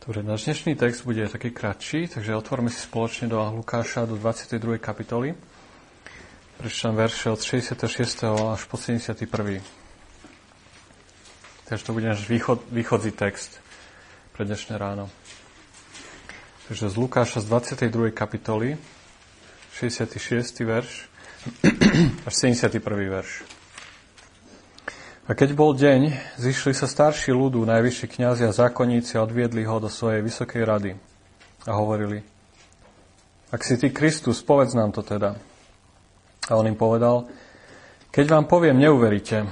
Dobre, 0.00 0.24
náš 0.24 0.48
dnešný 0.48 0.80
text 0.80 1.04
bude 1.04 1.28
taký 1.28 1.52
kratší, 1.52 2.08
takže 2.08 2.32
otvoríme 2.32 2.72
si 2.72 2.80
spoločne 2.80 3.28
do 3.28 3.36
Lukáša 3.36 4.08
do 4.08 4.16
22. 4.16 4.80
kapitoly. 4.80 5.36
Prečítam 6.56 6.96
verše 6.96 7.28
od 7.28 7.36
66. 7.36 8.24
až 8.24 8.64
po 8.64 8.80
71. 8.80 9.60
Takže 11.68 11.84
to 11.84 11.92
bude 11.92 12.08
náš 12.08 12.24
východ, 12.24 12.64
východzí 12.72 13.12
text 13.12 13.60
pre 14.32 14.48
dnešné 14.48 14.80
ráno. 14.80 15.12
Takže 16.72 16.88
z 16.88 16.96
Lukáša 16.96 17.44
z 17.44 17.52
22. 17.52 18.08
kapitoly, 18.16 18.80
66. 19.76 20.16
verš 20.64 21.12
až 22.24 22.32
71. 22.40 22.80
verš. 22.88 23.59
A 25.30 25.38
keď 25.38 25.54
bol 25.54 25.78
deň, 25.78 26.10
zišli 26.42 26.74
sa 26.74 26.90
starší 26.90 27.30
ľudu, 27.30 27.62
najvyšší 27.62 28.18
kniazy 28.18 28.50
a 28.50 28.56
zákonníci 28.66 29.14
a 29.14 29.22
odviedli 29.22 29.62
ho 29.62 29.78
do 29.78 29.86
svojej 29.86 30.26
vysokej 30.26 30.62
rady 30.66 30.90
a 31.62 31.78
hovorili, 31.78 32.26
ak 33.54 33.62
si 33.62 33.78
ty 33.78 33.94
Kristus, 33.94 34.42
povedz 34.42 34.74
nám 34.74 34.90
to 34.90 35.06
teda. 35.06 35.38
A 36.50 36.58
on 36.58 36.66
im 36.66 36.74
povedal, 36.74 37.30
keď 38.10 38.26
vám 38.26 38.50
poviem, 38.50 38.82
neuveríte. 38.82 39.46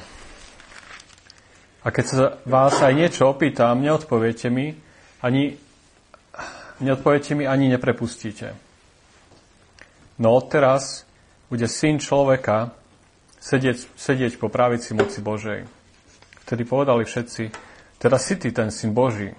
A 1.87 1.95
keď 1.95 2.05
sa 2.11 2.43
vás 2.43 2.75
aj 2.83 2.99
niečo 2.99 3.31
opýtam, 3.31 3.79
neodpoviete 3.79 4.51
mi, 4.51 4.75
ani, 5.23 5.55
neodpoviete 6.83 7.39
mi, 7.39 7.47
ani 7.47 7.71
neprepustíte. 7.71 8.51
No 10.19 10.35
odteraz 10.35 11.07
bude 11.47 11.71
syn 11.71 12.03
človeka 12.03 12.75
sedieť, 13.39 13.99
sedieť 13.99 14.39
po 14.39 14.51
pravici 14.51 14.95
moci 14.95 15.23
Božej. 15.23 15.67
Vtedy 16.47 16.63
povedali 16.65 17.05
všetci, 17.05 17.45
teda 17.99 18.17
si 18.17 18.39
ty 18.39 18.55
ten 18.55 18.71
syn 18.71 18.95
Boží. 18.95 19.35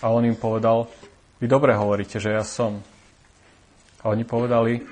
A 0.00 0.10
on 0.10 0.24
im 0.24 0.36
povedal, 0.36 0.88
vy 1.38 1.46
dobre 1.46 1.76
hovoríte, 1.76 2.20
že 2.20 2.32
ja 2.32 2.44
som. 2.44 2.80
A 4.04 4.12
oni 4.12 4.24
povedali, 4.24 4.84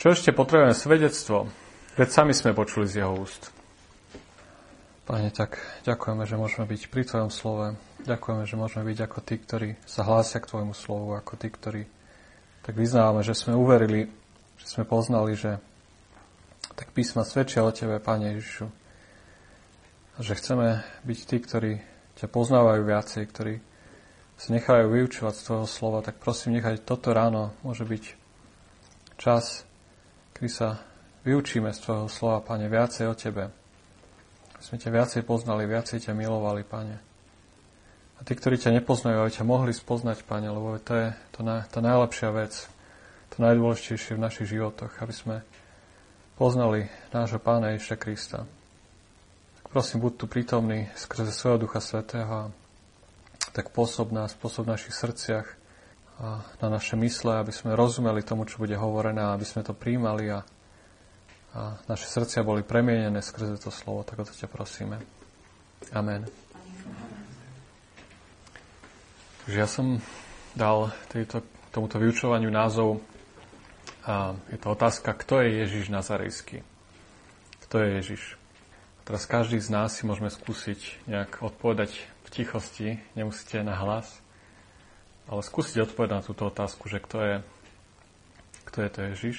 čo 0.00 0.14
ešte 0.14 0.32
potrebujeme 0.32 0.74
svedectvo? 0.74 1.50
Veď 1.98 2.08
sami 2.08 2.32
sme 2.32 2.56
počuli 2.56 2.88
z 2.88 3.04
jeho 3.04 3.12
úst. 3.12 3.52
Pane, 5.04 5.34
tak 5.34 5.58
ďakujeme, 5.84 6.22
že 6.22 6.38
môžeme 6.38 6.64
byť 6.70 6.82
pri 6.86 7.02
Tvojom 7.02 7.30
slove. 7.34 7.74
Ďakujeme, 8.06 8.46
že 8.46 8.54
môžeme 8.54 8.86
byť 8.86 8.98
ako 9.04 9.18
tí, 9.26 9.34
ktorí 9.36 9.68
sa 9.82 10.06
hlásia 10.06 10.38
k 10.38 10.48
Tvojmu 10.48 10.72
slovu, 10.72 11.18
ako 11.18 11.34
tí, 11.34 11.50
ktorí 11.50 11.82
tak 12.62 12.78
vyznávame, 12.78 13.26
že 13.26 13.34
sme 13.34 13.58
uverili, 13.58 14.06
že 14.56 14.66
sme 14.70 14.86
poznali, 14.86 15.34
že 15.34 15.58
tak 16.80 16.96
písma 16.96 17.28
svedčia 17.28 17.60
o 17.60 17.68
Tebe, 17.68 18.00
Pane 18.00 18.40
Ježišu. 18.40 18.64
A 20.16 20.18
že 20.24 20.32
chceme 20.32 20.80
byť 21.04 21.18
tí, 21.28 21.36
ktorí 21.36 21.72
ťa 22.16 22.32
poznávajú 22.32 22.88
viacej, 22.88 23.22
ktorí 23.28 23.60
sa 24.40 24.48
nechajú 24.56 24.88
vyučovať 24.88 25.34
z 25.36 25.44
Tvojho 25.44 25.68
slova, 25.68 26.00
tak 26.00 26.16
prosím, 26.16 26.56
nechaj 26.56 26.80
toto 26.80 27.12
ráno 27.12 27.52
môže 27.60 27.84
byť 27.84 28.04
čas, 29.20 29.68
kedy 30.32 30.48
sa 30.48 30.80
vyučíme 31.28 31.68
z 31.68 31.84
Tvojho 31.84 32.08
slova, 32.08 32.40
Pane, 32.40 32.72
viacej 32.72 33.12
o 33.12 33.14
Tebe. 33.14 33.52
Sme 34.56 34.80
ťa 34.80 34.88
viacej 34.88 35.22
poznali, 35.28 35.68
viacej 35.68 36.08
ťa 36.08 36.16
milovali, 36.16 36.64
Pane. 36.64 36.96
A 38.16 38.20
tí, 38.24 38.32
ktorí 38.32 38.56
ťa 38.56 38.80
nepoznajú, 38.80 39.20
aby 39.20 39.32
ťa 39.36 39.44
mohli 39.44 39.76
spoznať, 39.76 40.24
Pane, 40.24 40.48
lebo 40.48 40.80
to 40.80 40.96
je 40.96 41.08
to 41.36 41.44
na, 41.44 41.60
tá 41.68 41.84
najlepšia 41.84 42.32
vec, 42.32 42.56
to 43.28 43.36
najdôležitejšie 43.44 44.16
v 44.16 44.24
našich 44.24 44.48
životoch, 44.48 44.96
aby 45.04 45.12
sme 45.12 45.36
poznali 46.40 46.88
nášho 47.12 47.36
Pána 47.36 47.76
Ježiša 47.76 48.00
Krista. 48.00 48.48
Tak 49.60 49.64
prosím, 49.68 50.00
buď 50.00 50.12
tu 50.16 50.24
prítomný 50.24 50.88
skrze 50.96 51.36
svojho 51.36 51.68
Ducha 51.68 51.84
Svetého 51.84 52.48
tak 53.52 53.76
pôsob 53.76 54.08
nás, 54.08 54.32
pôsob 54.32 54.64
v 54.64 54.72
našich 54.72 54.96
srdciach 54.96 55.44
a 56.16 56.40
na 56.64 56.68
naše 56.72 56.96
mysle, 56.96 57.44
aby 57.44 57.52
sme 57.52 57.76
rozumeli 57.76 58.24
tomu, 58.24 58.48
čo 58.48 58.56
bude 58.56 58.72
hovorené, 58.72 59.20
aby 59.20 59.44
sme 59.44 59.60
to 59.60 59.76
príjmali 59.76 60.32
a, 60.32 60.40
a 61.52 61.76
naše 61.92 62.08
srdcia 62.08 62.40
boli 62.40 62.64
premienené 62.64 63.20
skrze 63.20 63.60
to 63.60 63.68
slovo. 63.68 64.00
Tak 64.08 64.16
o 64.16 64.24
to 64.24 64.32
ťa 64.32 64.48
prosíme. 64.48 64.96
Amen. 65.92 66.24
Takže 69.44 69.58
ja 69.60 69.68
som 69.68 70.00
dal 70.56 70.88
tejto, 71.12 71.44
tomuto 71.68 72.00
vyučovaniu 72.00 72.48
názov 72.48 73.09
a 74.06 74.32
je 74.48 74.56
to 74.56 74.72
otázka, 74.72 75.12
kto 75.12 75.44
je 75.44 75.48
Ježiš 75.64 75.92
Nazarejský? 75.92 76.64
Kto 77.68 77.76
je 77.84 77.88
Ježiš? 78.00 78.22
A 79.00 79.00
teraz 79.04 79.28
každý 79.28 79.60
z 79.60 79.68
nás 79.68 79.92
si 79.92 80.08
môžeme 80.08 80.32
skúsiť 80.32 81.04
nejak 81.04 81.44
odpovedať 81.44 82.00
v 82.24 82.28
tichosti, 82.32 82.88
nemusíte 83.12 83.60
na 83.60 83.76
hlas, 83.76 84.08
ale 85.28 85.44
skúsiť 85.44 85.84
odpovedať 85.84 86.14
na 86.16 86.24
túto 86.24 86.48
otázku, 86.48 86.88
že 86.88 86.98
kto 86.98 87.18
je, 87.20 87.36
kto 88.66 88.78
je 88.80 88.90
to 88.90 89.00
Ježiš? 89.12 89.36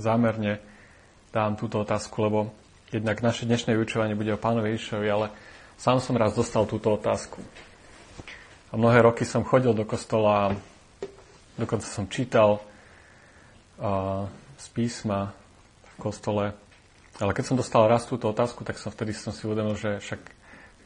Zámerne 0.00 0.58
dám 1.30 1.54
túto 1.54 1.78
otázku, 1.78 2.16
lebo 2.24 2.38
jednak 2.90 3.20
naše 3.20 3.46
dnešné 3.46 3.76
vyučovanie 3.76 4.18
bude 4.18 4.34
o 4.34 4.40
pánovi 4.40 4.74
Ježišovi, 4.74 5.08
ale 5.10 5.26
sám 5.76 6.00
som 6.00 6.16
raz 6.16 6.34
dostal 6.34 6.64
túto 6.64 6.94
otázku. 6.94 7.42
A 8.70 8.78
mnohé 8.78 9.06
roky 9.06 9.22
som 9.22 9.46
chodil 9.46 9.70
do 9.70 9.86
kostola 9.86 10.58
Dokonca 11.54 11.86
som 11.86 12.10
čítal 12.10 12.58
uh, 13.78 14.26
z 14.58 14.66
písma 14.74 15.30
v 15.94 15.94
kostole. 16.02 16.44
Ale 17.22 17.30
keď 17.30 17.44
som 17.46 17.56
dostal 17.58 17.86
raz 17.86 18.10
túto 18.10 18.26
otázku, 18.26 18.66
tak 18.66 18.74
som 18.74 18.90
vtedy 18.90 19.14
som 19.14 19.30
si 19.30 19.46
uvedomil, 19.46 19.78
že 19.78 20.02
však, 20.02 20.20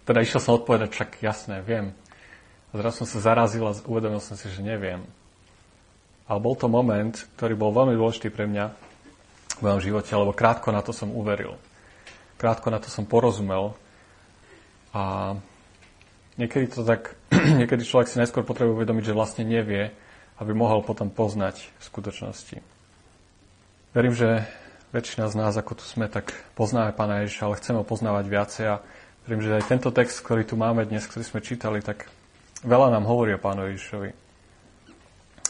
teda 0.05 0.21
išiel 0.21 0.41
som 0.45 0.61
odpovedať, 0.61 0.93
však 0.93 1.11
jasné, 1.25 1.65
viem. 1.65 1.97
A 2.69 2.85
zrazu 2.85 3.05
som 3.05 3.09
sa 3.09 3.33
zarazil 3.33 3.65
a 3.65 3.73
uvedomil 3.89 4.21
som 4.21 4.37
si, 4.37 4.45
že 4.53 4.61
neviem. 4.61 5.01
Ale 6.29 6.45
bol 6.45 6.53
to 6.53 6.69
moment, 6.69 7.17
ktorý 7.41 7.57
bol 7.57 7.73
veľmi 7.73 7.97
dôležitý 7.97 8.29
pre 8.29 8.45
mňa 8.45 8.67
v 9.57 9.61
mojom 9.65 9.81
živote, 9.81 10.13
lebo 10.13 10.37
krátko 10.37 10.69
na 10.69 10.85
to 10.85 10.93
som 10.93 11.09
uveril. 11.09 11.57
Krátko 12.37 12.69
na 12.69 12.77
to 12.77 12.93
som 12.93 13.09
porozumel. 13.09 13.73
A 14.93 15.33
niekedy 16.37 16.69
to 16.69 16.85
tak, 16.85 17.17
niekedy 17.61 17.89
človek 17.89 18.13
si 18.13 18.21
najskôr 18.21 18.45
potrebuje 18.45 18.85
uvedomiť, 18.85 19.05
že 19.09 19.17
vlastne 19.17 19.49
nevie, 19.49 19.97
aby 20.39 20.53
mohol 20.55 20.87
potom 20.87 21.11
poznať 21.11 21.67
skutočnosti. 21.83 22.63
Verím, 23.93 24.15
že 24.15 24.47
väčšina 24.95 25.29
z 25.29 25.35
nás, 25.35 25.55
ako 25.59 25.83
tu 25.83 25.85
sme, 25.85 26.07
tak 26.09 26.33
poznáme 26.55 26.95
Pána 26.95 27.27
Ježiša, 27.27 27.45
ale 27.45 27.59
chceme 27.61 27.79
ho 27.83 27.87
poznávať 27.87 28.25
viacej 28.31 28.65
a 28.71 28.81
verím, 29.27 29.43
že 29.45 29.59
aj 29.59 29.69
tento 29.69 29.91
text, 29.91 30.23
ktorý 30.25 30.47
tu 30.47 30.55
máme 30.57 30.87
dnes, 30.87 31.05
ktorý 31.05 31.25
sme 31.27 31.45
čítali, 31.45 31.83
tak 31.85 32.09
veľa 32.65 32.95
nám 32.95 33.05
hovorí 33.05 33.35
o 33.37 33.43
Pánu 33.43 33.69
Ježišovi. 33.75 34.11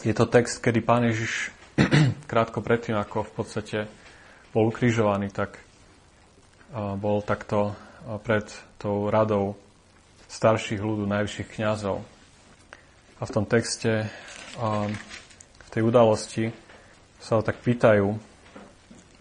Je 0.03 0.13
to 0.15 0.25
text, 0.27 0.59
kedy 0.63 0.79
Pán 0.83 1.07
Ježiš 1.07 1.53
krátko 2.31 2.59
predtým, 2.59 2.97
ako 2.99 3.27
v 3.27 3.31
podstate 3.35 3.77
bol 4.51 4.67
ukrižovaný, 4.67 5.29
tak 5.29 5.61
bol 6.73 7.21
takto 7.25 7.73
pred 8.25 8.45
tou 8.77 9.09
radou 9.09 9.57
starších 10.29 10.81
ľudú, 10.81 11.09
najvyšších 11.09 11.49
kňazov. 11.57 12.05
A 13.19 13.27
v 13.27 13.33
tom 13.35 13.43
texte 13.43 14.07
v 14.55 15.69
tej 15.69 15.83
udalosti 15.83 16.55
sa 17.19 17.35
ho 17.35 17.43
tak 17.43 17.59
pýtajú, 17.59 18.15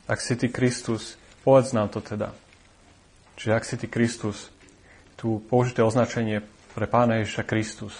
ak 0.06 0.18
si 0.22 0.38
ty 0.38 0.48
Kristus, 0.48 1.18
povedz 1.42 1.74
nám 1.74 1.90
to 1.90 1.98
teda. 1.98 2.30
Čiže 3.34 3.52
ak 3.52 3.64
si 3.66 3.74
ty 3.74 3.90
Kristus, 3.90 4.54
tu 5.18 5.42
použité 5.50 5.82
označenie 5.82 6.46
pre 6.78 6.86
Pána 6.86 7.18
Ježiša 7.18 7.42
Kristus. 7.42 7.94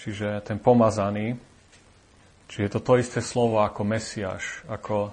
Čiže 0.00 0.40
ten 0.40 0.56
pomazaný, 0.56 1.36
čiže 2.48 2.62
je 2.64 2.72
to 2.72 2.80
to 2.80 2.92
isté 2.96 3.20
slovo 3.20 3.60
ako 3.60 3.84
Mesiáš, 3.84 4.64
ako 4.64 5.12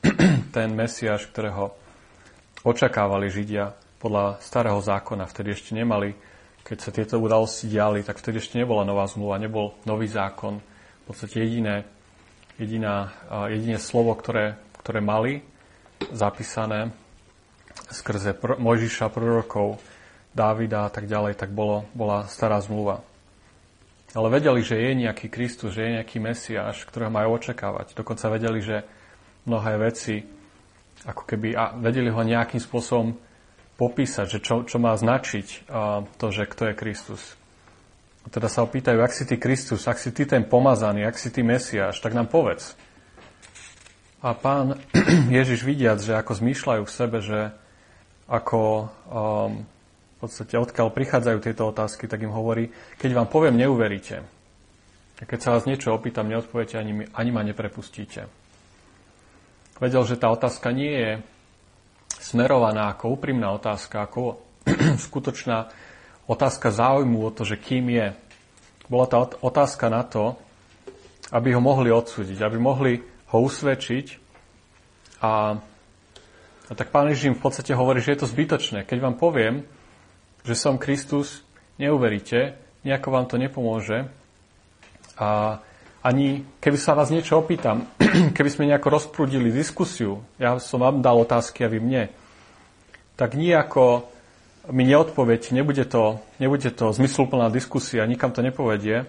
ten 0.56 0.76
Mesiáš, 0.76 1.32
ktorého 1.32 1.72
očakávali 2.68 3.32
Židia 3.32 3.72
podľa 3.96 4.44
starého 4.44 4.76
zákona. 4.76 5.24
Vtedy 5.24 5.56
ešte 5.56 5.72
nemali 5.72 6.12
keď 6.62 6.78
sa 6.78 6.90
tieto 6.94 7.18
udalosti 7.18 7.66
diali, 7.66 8.06
tak 8.06 8.22
vtedy 8.22 8.38
ešte 8.38 8.58
nebola 8.58 8.86
nová 8.86 9.06
zmluva, 9.10 9.42
nebol 9.42 9.74
nový 9.82 10.06
zákon. 10.06 10.62
V 10.62 11.04
podstate 11.10 11.42
jediné, 11.42 11.82
jediná, 12.56 13.10
jediné 13.50 13.82
slovo, 13.82 14.14
ktoré, 14.14 14.54
ktoré 14.78 15.02
mali 15.02 15.42
zapísané 16.14 16.94
skrze 17.90 18.38
pr- 18.38 18.58
Mojžiša, 18.58 19.10
prorokov, 19.10 19.78
Dávida 20.32 20.88
a 20.88 20.90
tak 20.90 21.04
ďalej, 21.04 21.36
tak 21.36 21.52
bolo, 21.52 21.84
bola 21.92 22.24
stará 22.24 22.56
zmluva. 22.64 23.04
Ale 24.16 24.32
vedeli, 24.32 24.64
že 24.64 24.80
je 24.80 25.04
nejaký 25.04 25.28
Kristus, 25.28 25.76
že 25.76 25.84
je 25.84 25.94
nejaký 26.00 26.24
Mesiáš, 26.24 26.88
ktorého 26.88 27.12
majú 27.12 27.36
očakávať. 27.36 27.92
Dokonca 27.92 28.32
vedeli, 28.32 28.64
že 28.64 28.80
mnohé 29.44 29.76
veci, 29.76 30.24
ako 31.04 31.28
keby, 31.28 31.52
a 31.52 31.76
vedeli 31.76 32.08
ho 32.08 32.20
nejakým 32.20 32.60
spôsobom 32.64 33.12
popísať, 33.82 34.26
že 34.30 34.38
čo, 34.38 34.62
čo 34.62 34.78
má 34.78 34.94
značiť 34.94 35.66
to, 36.14 36.26
že 36.30 36.46
kto 36.46 36.70
je 36.70 36.74
Kristus. 36.78 37.22
Teda 38.30 38.46
sa 38.46 38.62
opýtajú, 38.62 39.02
ak 39.02 39.10
si 39.10 39.26
ty 39.26 39.34
Kristus, 39.34 39.90
ak 39.90 39.98
si 39.98 40.14
ty 40.14 40.22
ten 40.22 40.46
pomazaný, 40.46 41.02
ak 41.02 41.18
si 41.18 41.34
ty 41.34 41.42
Mesiáš, 41.42 41.98
tak 41.98 42.14
nám 42.14 42.30
povedz. 42.30 42.78
A 44.22 44.38
pán 44.38 44.78
Ježiš 45.34 45.66
vidiac, 45.66 45.98
že 45.98 46.14
ako 46.14 46.38
zmýšľajú 46.38 46.82
v 46.86 46.94
sebe, 46.94 47.18
že 47.18 47.50
ako, 48.30 48.86
um, 49.10 49.66
podstate 50.22 50.54
odkiaľ 50.54 50.94
prichádzajú 50.94 51.38
tieto 51.42 51.66
otázky, 51.66 52.06
tak 52.06 52.22
im 52.22 52.30
hovorí, 52.30 52.70
keď 53.02 53.10
vám 53.18 53.26
poviem, 53.26 53.58
neuveríte. 53.58 54.22
A 55.18 55.22
keď 55.26 55.38
sa 55.42 55.50
vás 55.58 55.66
niečo 55.66 55.90
opýtam, 55.90 56.30
neodpoviete, 56.30 56.78
ani, 56.78 57.10
ani 57.10 57.30
ma 57.34 57.42
neprepustíte. 57.42 58.30
Vedel, 59.82 60.02
že 60.06 60.14
tá 60.14 60.30
otázka 60.30 60.70
nie 60.70 60.94
je 60.94 61.10
smerovaná 62.22 62.94
ako 62.94 63.18
úprimná 63.18 63.50
otázka, 63.50 64.06
ako 64.06 64.38
skutočná 65.10 65.68
otázka 66.30 66.70
záujmu 66.70 67.18
o 67.26 67.34
to, 67.34 67.42
že 67.42 67.58
kým 67.58 67.90
je. 67.90 68.14
Bola 68.86 69.06
tá 69.10 69.18
otázka 69.26 69.90
na 69.90 70.06
to, 70.06 70.38
aby 71.34 71.50
ho 71.50 71.60
mohli 71.60 71.90
odsúdiť, 71.90 72.38
aby 72.38 72.58
mohli 72.62 73.02
ho 73.34 73.38
usvedčiť 73.42 74.22
a, 75.22 75.56
a 76.68 76.72
tak 76.74 76.90
pán 76.90 77.08
Ježím 77.10 77.38
v 77.38 77.42
podstate 77.42 77.72
hovorí, 77.78 78.02
že 78.02 78.14
je 78.14 78.20
to 78.22 78.30
zbytočné. 78.30 78.82
Keď 78.84 78.98
vám 78.98 79.16
poviem, 79.16 79.62
že 80.42 80.58
som 80.58 80.82
Kristus, 80.82 81.46
neuveríte, 81.78 82.58
nejako 82.82 83.08
vám 83.14 83.26
to 83.30 83.38
nepomôže. 83.38 84.10
A 85.16 85.62
ani 86.02 86.42
keby 86.58 86.78
sa 86.78 86.98
vás 86.98 87.14
niečo 87.14 87.38
opýtam, 87.38 87.86
keby 88.36 88.50
sme 88.50 88.68
nejako 88.68 88.88
rozprúdili 88.90 89.54
diskusiu, 89.54 90.22
ja 90.36 90.58
som 90.58 90.82
vám 90.82 90.98
dal 90.98 91.16
otázky 91.22 91.62
a 91.62 91.70
vy 91.70 91.78
mne, 91.78 92.04
tak 93.14 93.38
nejako 93.38 94.10
mi 94.70 94.86
neodpoveď, 94.86 95.54
nebude 95.54 95.86
to, 95.86 96.22
nebude 96.38 96.70
to 96.70 96.90
zmysluplná 96.94 97.50
diskusia, 97.50 98.06
nikam 98.06 98.30
to 98.34 98.42
nepovedie, 98.42 99.06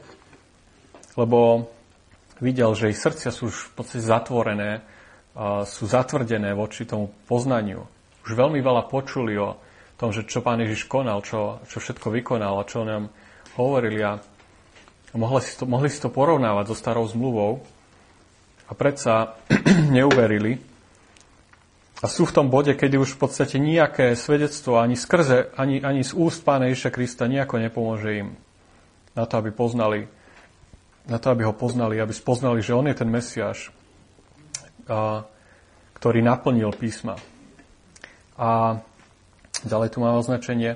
lebo 1.18 1.70
videl, 2.42 2.74
že 2.74 2.90
ich 2.90 3.02
srdcia 3.02 3.30
sú 3.30 3.54
už 3.54 3.58
v 3.70 3.72
podstate 3.78 4.02
zatvorené, 4.02 4.82
sú 5.66 5.86
zatvrdené 5.86 6.54
voči 6.58 6.86
tomu 6.86 7.10
poznaniu. 7.30 7.86
Už 8.26 8.34
veľmi 8.38 8.62
veľa 8.62 8.86
počuli 8.90 9.38
o 9.38 9.58
tom, 9.98 10.10
že 10.14 10.26
čo 10.26 10.42
pán 10.42 10.62
Ježiš 10.62 10.90
konal, 10.90 11.22
čo, 11.22 11.62
čo 11.70 11.78
všetko 11.78 12.10
vykonal 12.10 12.58
a 12.58 12.68
čo 12.70 12.82
o 12.82 12.90
ňom 12.90 13.04
hovorili 13.58 14.02
a 14.02 14.18
mohli 15.18 15.42
si, 15.42 15.54
to, 15.58 15.66
mohli 15.66 15.90
si 15.90 16.00
to 16.02 16.10
porovnávať 16.10 16.74
so 16.74 16.76
starou 16.78 17.06
zmluvou 17.06 17.62
a 18.68 18.72
predsa 18.74 19.38
neuverili. 19.98 20.60
A 22.04 22.12
sú 22.12 22.28
v 22.28 22.36
tom 22.36 22.52
bode, 22.52 22.76
kedy 22.76 23.00
už 23.00 23.16
v 23.16 23.20
podstate 23.28 23.62
nejaké 23.64 24.12
svedectvo 24.20 24.76
ani 24.76 25.00
skrze, 25.00 25.56
ani, 25.56 25.80
ani 25.80 26.04
z 26.04 26.12
úst 26.12 26.44
pána 26.44 26.68
Ježiša 26.68 26.92
Krista 26.92 27.32
nejako 27.32 27.64
nepomôže 27.64 28.12
im 28.12 28.30
na 29.16 29.24
to, 29.24 29.40
aby 29.40 29.56
poznali, 29.56 30.12
na 31.08 31.16
to, 31.22 31.32
aby 31.32 31.48
ho 31.48 31.56
poznali, 31.56 32.02
aby 32.02 32.12
spoznali, 32.12 32.60
že 32.60 32.76
on 32.76 32.90
je 32.92 32.96
ten 32.98 33.08
Mesiáš, 33.08 33.72
a, 34.90 35.24
ktorý 35.96 36.20
naplnil 36.20 36.76
písma. 36.76 37.16
A 38.36 38.82
Ďalej 39.64 39.96
tu 39.96 40.04
máme 40.04 40.20
označenie 40.20 40.76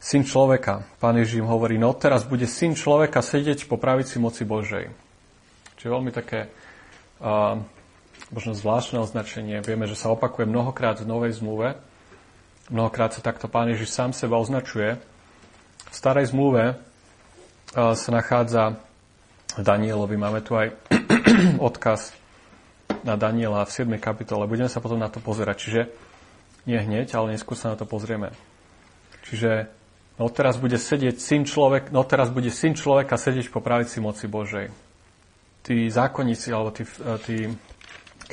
syn 0.00 0.24
človeka. 0.24 0.88
Pán 0.96 1.20
Ježiš 1.20 1.44
im 1.44 1.52
hovorí, 1.52 1.76
no 1.76 1.92
teraz 1.92 2.24
bude 2.24 2.48
syn 2.48 2.72
človeka 2.72 3.20
sedieť 3.20 3.68
po 3.68 3.76
pravici 3.76 4.16
moci 4.16 4.48
Božej. 4.48 4.88
Čiže 5.76 5.92
veľmi 5.92 6.08
také 6.08 6.48
uh, 7.20 7.60
možno 8.32 8.56
zvláštne 8.56 8.96
označenie. 9.04 9.60
Vieme, 9.60 9.84
že 9.84 10.00
sa 10.00 10.08
opakuje 10.08 10.48
mnohokrát 10.48 11.04
v 11.04 11.08
Novej 11.08 11.36
zmluve. 11.36 11.76
Mnohokrát 12.72 13.12
sa 13.12 13.20
takto 13.20 13.44
Pán 13.46 13.68
Ježiš 13.68 13.92
sám 13.92 14.16
seba 14.16 14.40
označuje. 14.40 14.96
V 15.92 15.94
starej 15.94 16.32
zmluve 16.32 16.74
uh, 16.74 17.92
sa 17.92 18.10
nachádza 18.10 18.80
Danielovi. 19.60 20.16
Máme 20.16 20.40
tu 20.40 20.56
aj 20.56 20.72
odkaz 21.68 22.16
na 23.04 23.20
Daniela 23.20 23.68
v 23.68 23.70
7. 23.72 24.00
kapitole. 24.00 24.48
Budeme 24.48 24.72
sa 24.72 24.80
potom 24.80 24.96
na 24.96 25.12
to 25.12 25.20
pozerať. 25.20 25.56
Čiže 25.60 25.82
nie 26.64 26.80
hneď, 26.80 27.12
ale 27.16 27.36
neskôr 27.36 27.56
sa 27.56 27.72
na 27.72 27.76
to 27.76 27.84
pozrieme. 27.84 28.32
Čiže 29.28 29.79
no 30.20 30.28
teraz 30.28 30.60
bude 30.60 30.76
sedieť 30.76 31.16
syn 31.16 31.48
človek, 31.48 31.88
no 31.88 32.04
teraz 32.04 32.28
bude 32.28 32.52
syn 32.52 32.76
človeka 32.76 33.16
sedieť 33.16 33.48
po 33.48 33.64
pravici 33.64 34.04
moci 34.04 34.28
Božej. 34.28 34.68
Tí 35.64 35.88
zákonníci 35.88 36.52
alebo 36.52 36.76
tí, 36.76 36.84
eh, 36.84 37.16
tí 37.24 37.36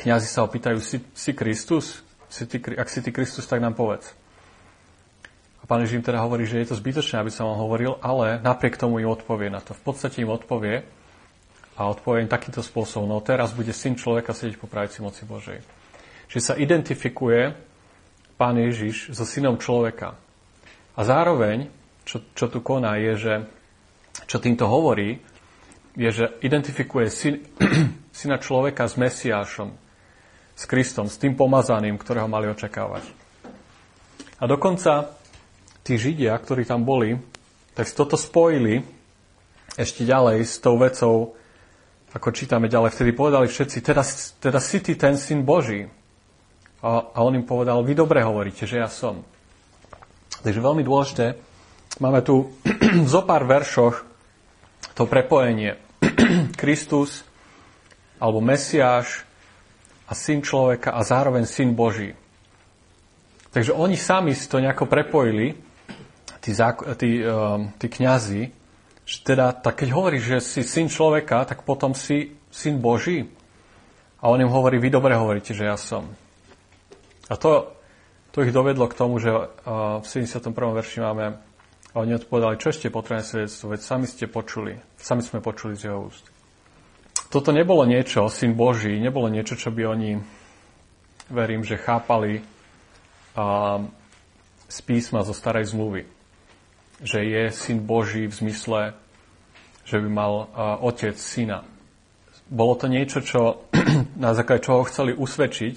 kniazy 0.03 0.27
sa 0.27 0.43
opýtajú, 0.43 0.83
si, 0.83 0.99
si 1.15 1.31
Kristus? 1.31 2.03
Si 2.27 2.43
ty, 2.43 2.59
ak 2.59 2.91
si 2.91 2.99
ty 2.99 3.15
Kristus, 3.15 3.47
tak 3.47 3.63
nám 3.63 3.79
povedz. 3.79 4.11
A 5.59 5.63
pán 5.63 5.79
Ježím 5.79 6.03
teda 6.03 6.19
hovorí, 6.19 6.43
že 6.43 6.59
je 6.59 6.75
to 6.75 6.75
zbytočné, 6.75 7.23
aby 7.23 7.31
som 7.31 7.47
vám 7.47 7.63
hovoril, 7.63 7.95
ale 8.03 8.43
napriek 8.43 8.75
tomu 8.75 8.99
im 8.99 9.07
odpovie 9.07 9.47
na 9.47 9.63
to. 9.63 9.71
V 9.71 9.81
podstate 9.87 10.19
im 10.19 10.29
odpovie 10.29 10.83
a 11.79 11.81
odpovie 11.87 12.27
im 12.27 12.31
takýmto 12.31 12.59
spôsobom. 12.59 13.07
No 13.07 13.23
teraz 13.23 13.55
bude 13.55 13.71
syn 13.71 13.95
človeka 13.95 14.35
sedieť 14.35 14.59
po 14.59 14.67
pravici 14.67 14.99
moci 14.99 15.23
Božej. 15.23 15.63
Čiže 16.27 16.43
sa 16.43 16.53
identifikuje 16.59 17.55
Pán 18.35 18.59
Ježiš 18.59 19.15
so 19.15 19.23
synom 19.23 19.55
človeka. 19.57 20.13
A 20.97 21.01
zároveň, 21.01 21.69
čo, 22.07 22.23
čo 22.31 22.47
tu 22.47 22.63
koná, 22.63 22.95
je, 22.95 23.13
že 23.19 23.33
čo 24.31 24.39
týmto 24.39 24.63
hovorí, 24.71 25.19
je, 25.99 26.09
že 26.09 26.25
identifikuje 26.39 27.11
syn, 27.11 27.43
syna 28.15 28.39
človeka 28.39 28.87
s 28.87 28.95
Mesiášom, 28.95 29.75
s 30.55 30.63
Kristom, 30.63 31.11
s 31.11 31.19
tým 31.19 31.35
pomazaným, 31.35 31.99
ktorého 31.99 32.31
mali 32.31 32.47
očakávať. 32.47 33.03
A 34.39 34.43
dokonca 34.47 35.19
tí 35.83 35.99
Židia, 35.99 36.31
ktorí 36.39 36.63
tam 36.63 36.87
boli, 36.87 37.19
tak 37.75 37.85
si 37.85 37.93
toto 37.93 38.15
spojili 38.15 38.81
ešte 39.75 40.07
ďalej 40.07 40.47
s 40.47 40.57
tou 40.63 40.79
vecou, 40.79 41.37
ako 42.15 42.33
čítame 42.33 42.71
ďalej, 42.71 42.95
vtedy 42.95 43.11
povedali 43.13 43.45
všetci, 43.51 43.77
teda, 43.83 44.03
teda 44.41 44.59
si 44.63 44.79
ty 44.81 44.95
ten 44.97 45.19
syn 45.19 45.43
Boží. 45.43 45.85
A, 46.81 46.89
a 47.13 47.17
on 47.21 47.35
im 47.35 47.45
povedal, 47.45 47.81
vy 47.81 47.93
dobre 47.93 48.21
hovoríte, 48.21 48.65
že 48.69 48.81
ja 48.81 48.89
som. 48.89 49.25
Takže 50.41 50.61
veľmi 50.61 50.85
dôležité, 50.85 51.46
máme 51.99 52.21
tu 52.21 52.53
v 52.63 53.07
zo 53.13 53.21
pár 53.25 53.45
veršoch 53.45 54.05
to 54.93 55.05
prepojenie. 55.05 55.77
Kristus 56.61 57.25
alebo 58.17 58.41
Mesiáš 58.41 59.25
a 60.07 60.13
syn 60.15 60.41
človeka 60.41 60.95
a 60.95 61.01
zároveň 61.05 61.45
syn 61.45 61.75
Boží. 61.77 62.15
Takže 63.51 63.73
oni 63.73 63.97
sami 63.97 64.37
si 64.37 64.45
to 64.49 64.61
nejako 64.61 64.85
prepojili, 64.85 65.57
tí, 66.41 66.51
tí, 66.97 67.11
uh, 67.25 67.57
tí 67.77 67.87
kniazy, 67.89 68.41
že 69.07 69.17
teda, 69.23 69.55
tak 69.55 69.81
keď 69.81 69.89
hovoríš, 69.95 70.23
že 70.23 70.39
si 70.43 70.61
syn 70.67 70.91
človeka, 70.91 71.47
tak 71.47 71.63
potom 71.63 71.95
si 71.95 72.35
syn 72.51 72.77
Boží. 72.83 73.27
A 74.19 74.27
on 74.33 74.41
im 74.41 74.51
hovorí, 74.51 74.81
vy 74.81 74.89
dobre 74.91 75.13
hovoríte, 75.13 75.53
že 75.53 75.63
ja 75.63 75.77
som. 75.77 76.09
A 77.29 77.37
to, 77.37 77.71
to 78.33 78.43
ich 78.43 78.51
dovedlo 78.51 78.89
k 78.89 78.97
tomu, 78.97 79.21
že 79.21 79.29
v 79.31 80.05
71. 80.05 80.51
verši 80.51 80.99
máme 81.03 81.39
a 81.93 82.03
oni 82.03 82.19
odpovedali, 82.19 82.59
čo 82.59 82.69
ešte 82.69 82.91
potrebné 82.91 83.23
svedectvo, 83.23 83.71
veď 83.71 83.81
sami 83.81 84.05
ste 84.09 84.25
počuli, 84.27 84.75
sami 84.99 85.23
sme 85.23 85.39
počuli 85.39 85.73
z 85.77 85.91
jeho 85.91 86.07
úst. 86.11 86.25
Toto 87.27 87.51
nebolo 87.51 87.83
niečo, 87.83 88.31
syn 88.31 88.55
Boží, 88.55 88.95
nebolo 89.03 89.27
niečo, 89.27 89.59
čo 89.59 89.67
by 89.67 89.83
oni, 89.83 90.15
verím, 91.27 91.63
že 91.63 91.75
chápali 91.75 92.39
a, 93.35 93.83
z 94.67 94.77
písma 94.87 95.27
zo 95.27 95.35
starej 95.35 95.75
zmluvy. 95.75 96.07
Že 97.03 97.19
je 97.27 97.43
syn 97.51 97.83
Boží 97.83 98.31
v 98.31 98.37
zmysle, 98.37 98.81
že 99.83 99.99
by 99.99 100.07
mal 100.07 100.33
a, 100.55 100.79
otec 100.79 101.19
syna. 101.19 101.67
Bolo 102.47 102.79
to 102.79 102.87
niečo, 102.87 103.19
čo, 103.19 103.67
na 104.23 104.31
základe 104.31 104.63
čoho 104.63 104.87
chceli 104.87 105.11
usvedčiť, 105.11 105.75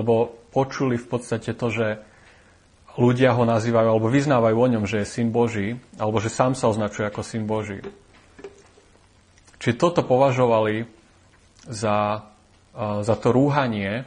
lebo 0.00 0.32
počuli 0.48 0.96
v 0.96 1.06
podstate 1.06 1.52
to, 1.52 1.68
že 1.68 1.86
ľudia 2.94 3.34
ho 3.34 3.44
nazývajú 3.46 3.88
alebo 3.90 4.08
vyznávajú 4.10 4.56
o 4.56 4.70
ňom, 4.78 4.84
že 4.86 5.02
je 5.02 5.12
syn 5.20 5.28
Boží, 5.34 5.74
alebo 5.98 6.22
že 6.22 6.30
sám 6.30 6.54
sa 6.54 6.70
označuje 6.70 7.06
ako 7.06 7.22
syn 7.26 7.44
Boží. 7.46 7.82
Čiže 9.58 9.80
toto 9.80 10.04
považovali 10.04 10.84
za, 11.64 12.28
za 12.76 13.14
to 13.18 13.28
rúhanie, 13.32 14.04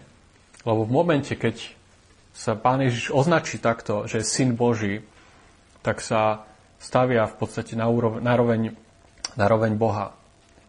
lebo 0.64 0.86
v 0.86 0.92
momente, 0.94 1.34
keď 1.34 1.74
sa 2.38 2.54
Pán 2.54 2.86
Ježiš 2.86 3.10
označí 3.10 3.58
takto, 3.58 4.06
že 4.06 4.22
je 4.22 4.30
syn 4.30 4.54
Boží, 4.54 5.02
tak 5.82 6.00
sa 6.06 6.46
stavia 6.78 7.26
v 7.26 7.36
podstate 7.42 7.74
na, 7.74 7.90
úroveň, 7.90 8.22
na, 8.22 8.34
roveň, 8.38 8.62
na 9.34 9.46
roveň 9.50 9.74
Boha. 9.74 10.14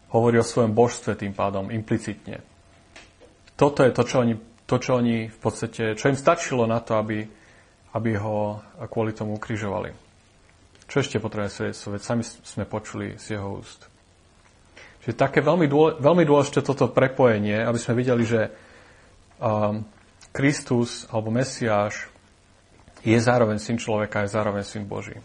Hovorí 0.09 0.41
o 0.41 0.47
svojom 0.47 0.73
božstve 0.73 1.13
tým 1.13 1.37
pádom, 1.37 1.69
implicitne. 1.69 2.41
Toto 3.53 3.85
je 3.85 3.93
to, 3.93 4.01
čo 4.01 4.25
oni 4.25 4.35
to, 4.69 4.77
čo 4.77 5.01
oni 5.01 5.25
v 5.25 5.39
podstate, 5.41 5.97
čo 5.97 6.13
im 6.13 6.17
stačilo 6.17 6.69
na 6.69 6.77
to, 6.77 6.93
aby, 6.93 7.25
aby 7.93 8.17
ho 8.17 8.61
kvôli 8.89 9.15
tomu 9.15 9.37
ukrižovali. 9.37 9.91
Čo 10.89 11.05
ešte 11.05 11.21
potrebuje 11.21 11.53
svedectvo? 11.53 11.87
Veď 11.93 12.01
sami 12.01 12.23
sme 12.25 12.65
počuli 12.65 13.17
z 13.21 13.37
jeho 13.37 13.61
úst. 13.61 13.85
Čiže 15.05 15.15
také 15.15 15.39
veľmi, 15.39 15.69
dôle, 15.69 15.95
veľmi 16.01 16.25
dôležité 16.25 16.65
toto 16.65 16.89
prepojenie, 16.89 17.61
aby 17.61 17.79
sme 17.79 17.97
videli, 17.97 18.25
že 18.25 18.49
um, 19.37 19.85
Kristus 20.33 21.07
alebo 21.13 21.29
Mesiáš 21.29 22.11
je 23.05 23.15
zároveň 23.15 23.61
syn 23.61 23.79
človeka, 23.79 24.27
je 24.27 24.35
zároveň 24.35 24.65
syn 24.67 24.83
Boží. 24.83 25.15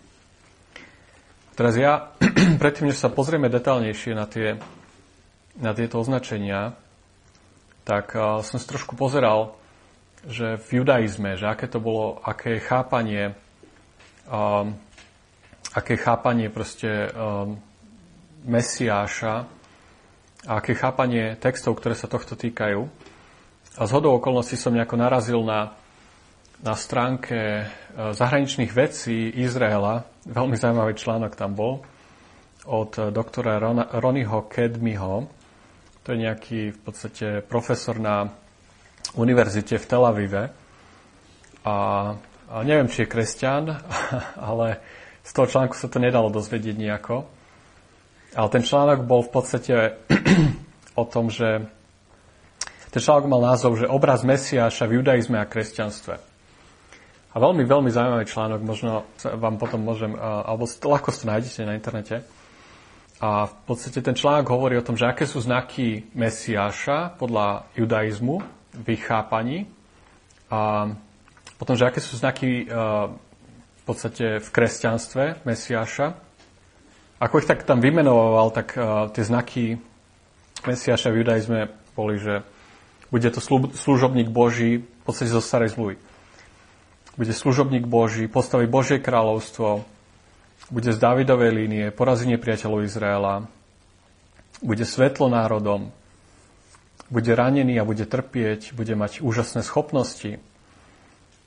Teraz 1.58 1.74
ja, 1.74 2.14
predtým, 2.62 2.92
než 2.92 3.02
sa 3.02 3.10
pozrieme 3.10 3.50
detálnejšie 3.50 4.12
na, 4.14 4.26
tie, 4.30 4.60
na 5.58 5.74
tieto 5.74 5.98
označenia, 5.98 6.78
tak 7.82 8.14
uh, 8.14 8.44
som 8.46 8.60
si 8.60 8.66
trošku 8.68 8.94
pozeral, 8.94 9.58
že 10.24 10.56
v 10.56 10.68
judaizme, 10.80 11.36
že 11.36 11.46
aké 11.48 11.68
to 11.68 11.78
bolo, 11.80 12.20
aké 12.24 12.60
chápanie 12.60 13.36
um, 14.28 14.76
aké 15.74 15.98
chápanie 15.98 16.48
proste 16.48 17.10
um, 17.10 17.58
Mesiáša 18.44 19.48
a 20.44 20.50
aké 20.60 20.76
chápanie 20.76 21.34
textov, 21.40 21.80
ktoré 21.80 21.96
sa 21.96 22.06
tohto 22.06 22.36
týkajú. 22.36 22.84
A 23.74 23.82
z 23.88 23.90
hodou 23.90 24.14
okolností 24.20 24.54
som 24.54 24.76
nejako 24.76 25.00
narazil 25.00 25.40
na, 25.42 25.74
na 26.62 26.78
stránke 26.78 27.64
uh, 27.64 28.12
zahraničných 28.14 28.70
vecí 28.70 29.32
Izraela. 29.34 30.06
Veľmi 30.28 30.54
zaujímavý 30.54 30.94
článok 30.94 31.34
tam 31.34 31.56
bol 31.56 31.82
od 32.64 32.96
doktora 33.12 33.60
Ron, 33.60 33.84
Ronyho 34.00 34.48
Kedmiho. 34.48 35.28
To 36.04 36.08
je 36.12 36.18
nejaký 36.20 36.60
v 36.72 36.80
podstate 36.80 37.26
profesor 37.44 37.96
na 38.00 38.32
univerzite 39.14 39.78
v 39.78 39.88
Tel 39.88 40.04
Avive. 40.04 40.44
A, 41.64 41.76
a 42.50 42.56
neviem, 42.62 42.90
či 42.90 43.04
je 43.04 43.12
kresťan, 43.12 43.64
ale 44.52 44.80
z 45.24 45.30
toho 45.32 45.46
článku 45.48 45.74
sa 45.74 45.88
to 45.88 46.02
nedalo 46.02 46.28
dozvedieť 46.28 46.76
nejako. 46.76 47.24
Ale 48.34 48.48
ten 48.50 48.66
článok 48.66 49.06
bol 49.06 49.22
v 49.22 49.30
podstate 49.30 49.74
o 51.00 51.04
tom, 51.06 51.30
že 51.30 51.64
ten 52.94 53.02
článok 53.02 53.26
mal 53.26 53.42
názov, 53.42 53.74
že 53.74 53.90
obraz 53.90 54.22
Mesiáša 54.22 54.86
v 54.86 55.02
judaizme 55.02 55.38
a 55.38 55.50
kresťanstve. 55.50 56.14
A 57.34 57.36
veľmi, 57.42 57.66
veľmi 57.66 57.90
zaujímavý 57.90 58.30
článok, 58.30 58.60
možno 58.62 59.02
vám 59.18 59.58
potom 59.58 59.82
môžem, 59.82 60.14
alebo 60.14 60.70
ľahko 60.70 61.10
to 61.10 61.26
nájdete 61.26 61.66
na 61.66 61.74
internete. 61.74 62.22
A 63.18 63.50
v 63.50 63.54
podstate 63.66 63.98
ten 63.98 64.14
článok 64.14 64.46
hovorí 64.54 64.78
o 64.78 64.86
tom, 64.86 64.94
že 64.94 65.10
aké 65.10 65.26
sú 65.26 65.42
znaky 65.42 66.06
Mesiáša 66.14 67.18
podľa 67.18 67.66
judaizmu 67.74 68.38
v 68.74 68.86
ich 68.98 69.04
chápaní. 69.06 69.70
A 70.50 70.90
potom, 71.56 71.78
že 71.78 71.86
aké 71.86 72.02
sú 72.02 72.18
znaky 72.18 72.66
v 72.66 73.82
podstate 73.86 74.42
v 74.42 74.48
kresťanstve 74.50 75.46
Mesiáša. 75.46 76.18
Ako 77.22 77.40
ich 77.40 77.48
tak 77.48 77.62
tam 77.62 77.78
vymenoval, 77.78 78.50
tak 78.50 78.74
tie 79.14 79.24
znaky 79.24 79.78
Mesiáša 80.66 81.14
v 81.14 81.22
judaizme 81.22 81.70
boli, 81.94 82.18
že 82.18 82.42
bude 83.12 83.30
to 83.30 83.38
služobník 83.72 84.28
Boží 84.32 84.82
v 84.82 85.02
podstate 85.06 85.30
zo 85.30 85.38
starej 85.38 85.78
zmluvy. 85.78 85.96
Bude 87.14 87.30
služobník 87.30 87.86
Boží, 87.86 88.26
postaví 88.26 88.66
Božie 88.66 88.98
kráľovstvo, 88.98 89.86
bude 90.74 90.90
z 90.90 90.98
Davidovej 90.98 91.54
línie, 91.54 91.84
porazí 91.94 92.26
nepriateľov 92.26 92.82
Izraela, 92.82 93.46
bude 94.64 94.82
svetlo 94.82 95.30
národom, 95.30 95.94
bude 97.12 97.32
ranený 97.32 97.76
a 97.80 97.88
bude 97.88 98.04
trpieť, 98.08 98.72
bude 98.72 98.94
mať 98.96 99.20
úžasné 99.20 99.60
schopnosti. 99.64 100.40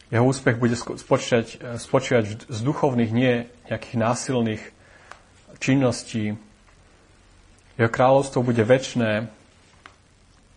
Jeho 0.08 0.24
úspech 0.24 0.56
bude 0.56 0.78
spočívať, 0.78 1.78
spočívať 1.82 2.48
z 2.48 2.60
duchovných, 2.64 3.12
nie 3.12 3.34
nejakých 3.68 3.98
násilných 4.00 4.64
činností. 5.60 6.40
Jeho 7.76 7.92
kráľovstvo 7.92 8.40
bude 8.42 8.64
väčné, 8.64 9.28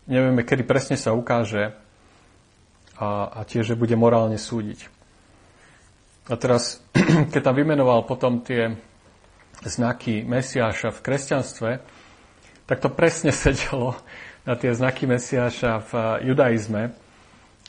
nevieme, 0.07 0.47
kedy 0.47 0.63
presne 0.63 0.97
sa 0.97 1.17
ukáže 1.17 1.75
a, 2.95 3.29
a 3.29 3.41
tiež, 3.43 3.75
že 3.75 3.81
bude 3.81 3.97
morálne 3.99 4.39
súdiť. 4.39 4.87
A 6.31 6.39
teraz, 6.39 6.79
keď 7.35 7.41
tam 7.41 7.57
vymenoval 7.59 8.07
potom 8.07 8.45
tie 8.45 8.79
znaky 9.67 10.23
Mesiáša 10.23 10.95
v 10.95 11.03
kresťanstve, 11.03 11.71
tak 12.71 12.79
to 12.79 12.89
presne 12.93 13.35
sedelo 13.43 13.99
na 14.51 14.59
tie 14.59 14.75
znaky 14.75 15.07
Mesiáša 15.07 15.79
v 15.87 15.91
judaizme. 16.27 16.91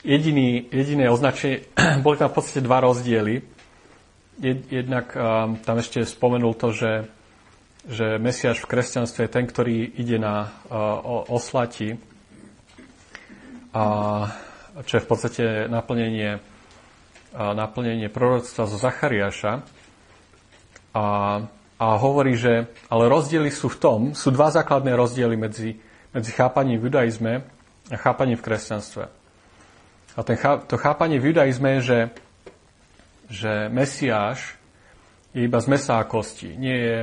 Jediný, 0.02 0.66
jediné 0.66 1.06
označenie, 1.06 1.70
boli 2.04 2.18
tam 2.18 2.34
v 2.34 2.42
podstate 2.42 2.66
dva 2.66 2.82
rozdiely. 2.82 3.38
Jednak 4.66 5.14
um, 5.14 5.54
tam 5.62 5.78
ešte 5.78 6.02
spomenul 6.02 6.58
to, 6.58 6.74
že, 6.74 7.06
že 7.86 8.18
Mesiáš 8.18 8.66
v 8.66 8.70
kresťanstve 8.74 9.30
je 9.30 9.30
ten, 9.30 9.46
ktorý 9.46 9.94
ide 9.94 10.18
na 10.18 10.50
uh, 10.66 11.30
oslati 11.30 11.94
a 13.70 13.84
čo 14.84 14.98
je 14.98 15.04
v 15.04 15.08
podstate 15.08 15.44
naplnenie, 15.64 16.44
naplnenie 17.32 18.12
proroctva 18.12 18.68
zo 18.68 18.76
Zachariáša. 18.76 19.64
A, 20.92 21.04
a 21.80 21.86
hovorí, 21.96 22.36
že 22.36 22.68
ale 22.92 23.08
rozdiely 23.08 23.48
sú 23.48 23.72
v 23.72 23.80
tom, 23.80 24.00
sú 24.12 24.28
dva 24.28 24.52
základné 24.52 24.92
rozdiely 24.92 25.36
medzi, 25.40 25.80
medzi 26.14 26.30
chápaním 26.32 26.80
v 26.80 26.84
judaizme 26.88 27.32
a 27.90 27.96
chápaním 27.96 28.36
v 28.36 28.46
kresťanstve. 28.46 29.04
A 30.12 30.20
ten, 30.22 30.36
to 30.68 30.76
chápanie 30.76 31.16
v 31.16 31.32
judaizme 31.32 31.68
je, 31.76 31.80
že, 31.80 32.00
že 33.32 33.52
Mesiáš 33.72 34.60
je 35.32 35.48
iba 35.48 35.58
z 35.60 35.66
mesa 35.72 35.96
a 35.96 36.04
kosti. 36.04 36.52
Nie 36.52 36.76
je, 36.76 36.98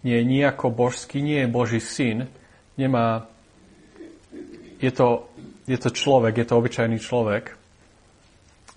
nie 0.00 0.16
je 0.16 0.24
nijako 0.24 0.72
božský, 0.72 1.20
nie 1.20 1.44
je 1.44 1.52
Boží 1.52 1.80
syn, 1.84 2.32
nemá, 2.80 3.28
je 4.80 4.88
to 4.88 5.28
je 5.66 5.78
to 5.78 5.90
človek, 5.90 6.38
je 6.38 6.46
to 6.46 6.54
obyčajný 6.54 6.98
človek. 7.02 7.58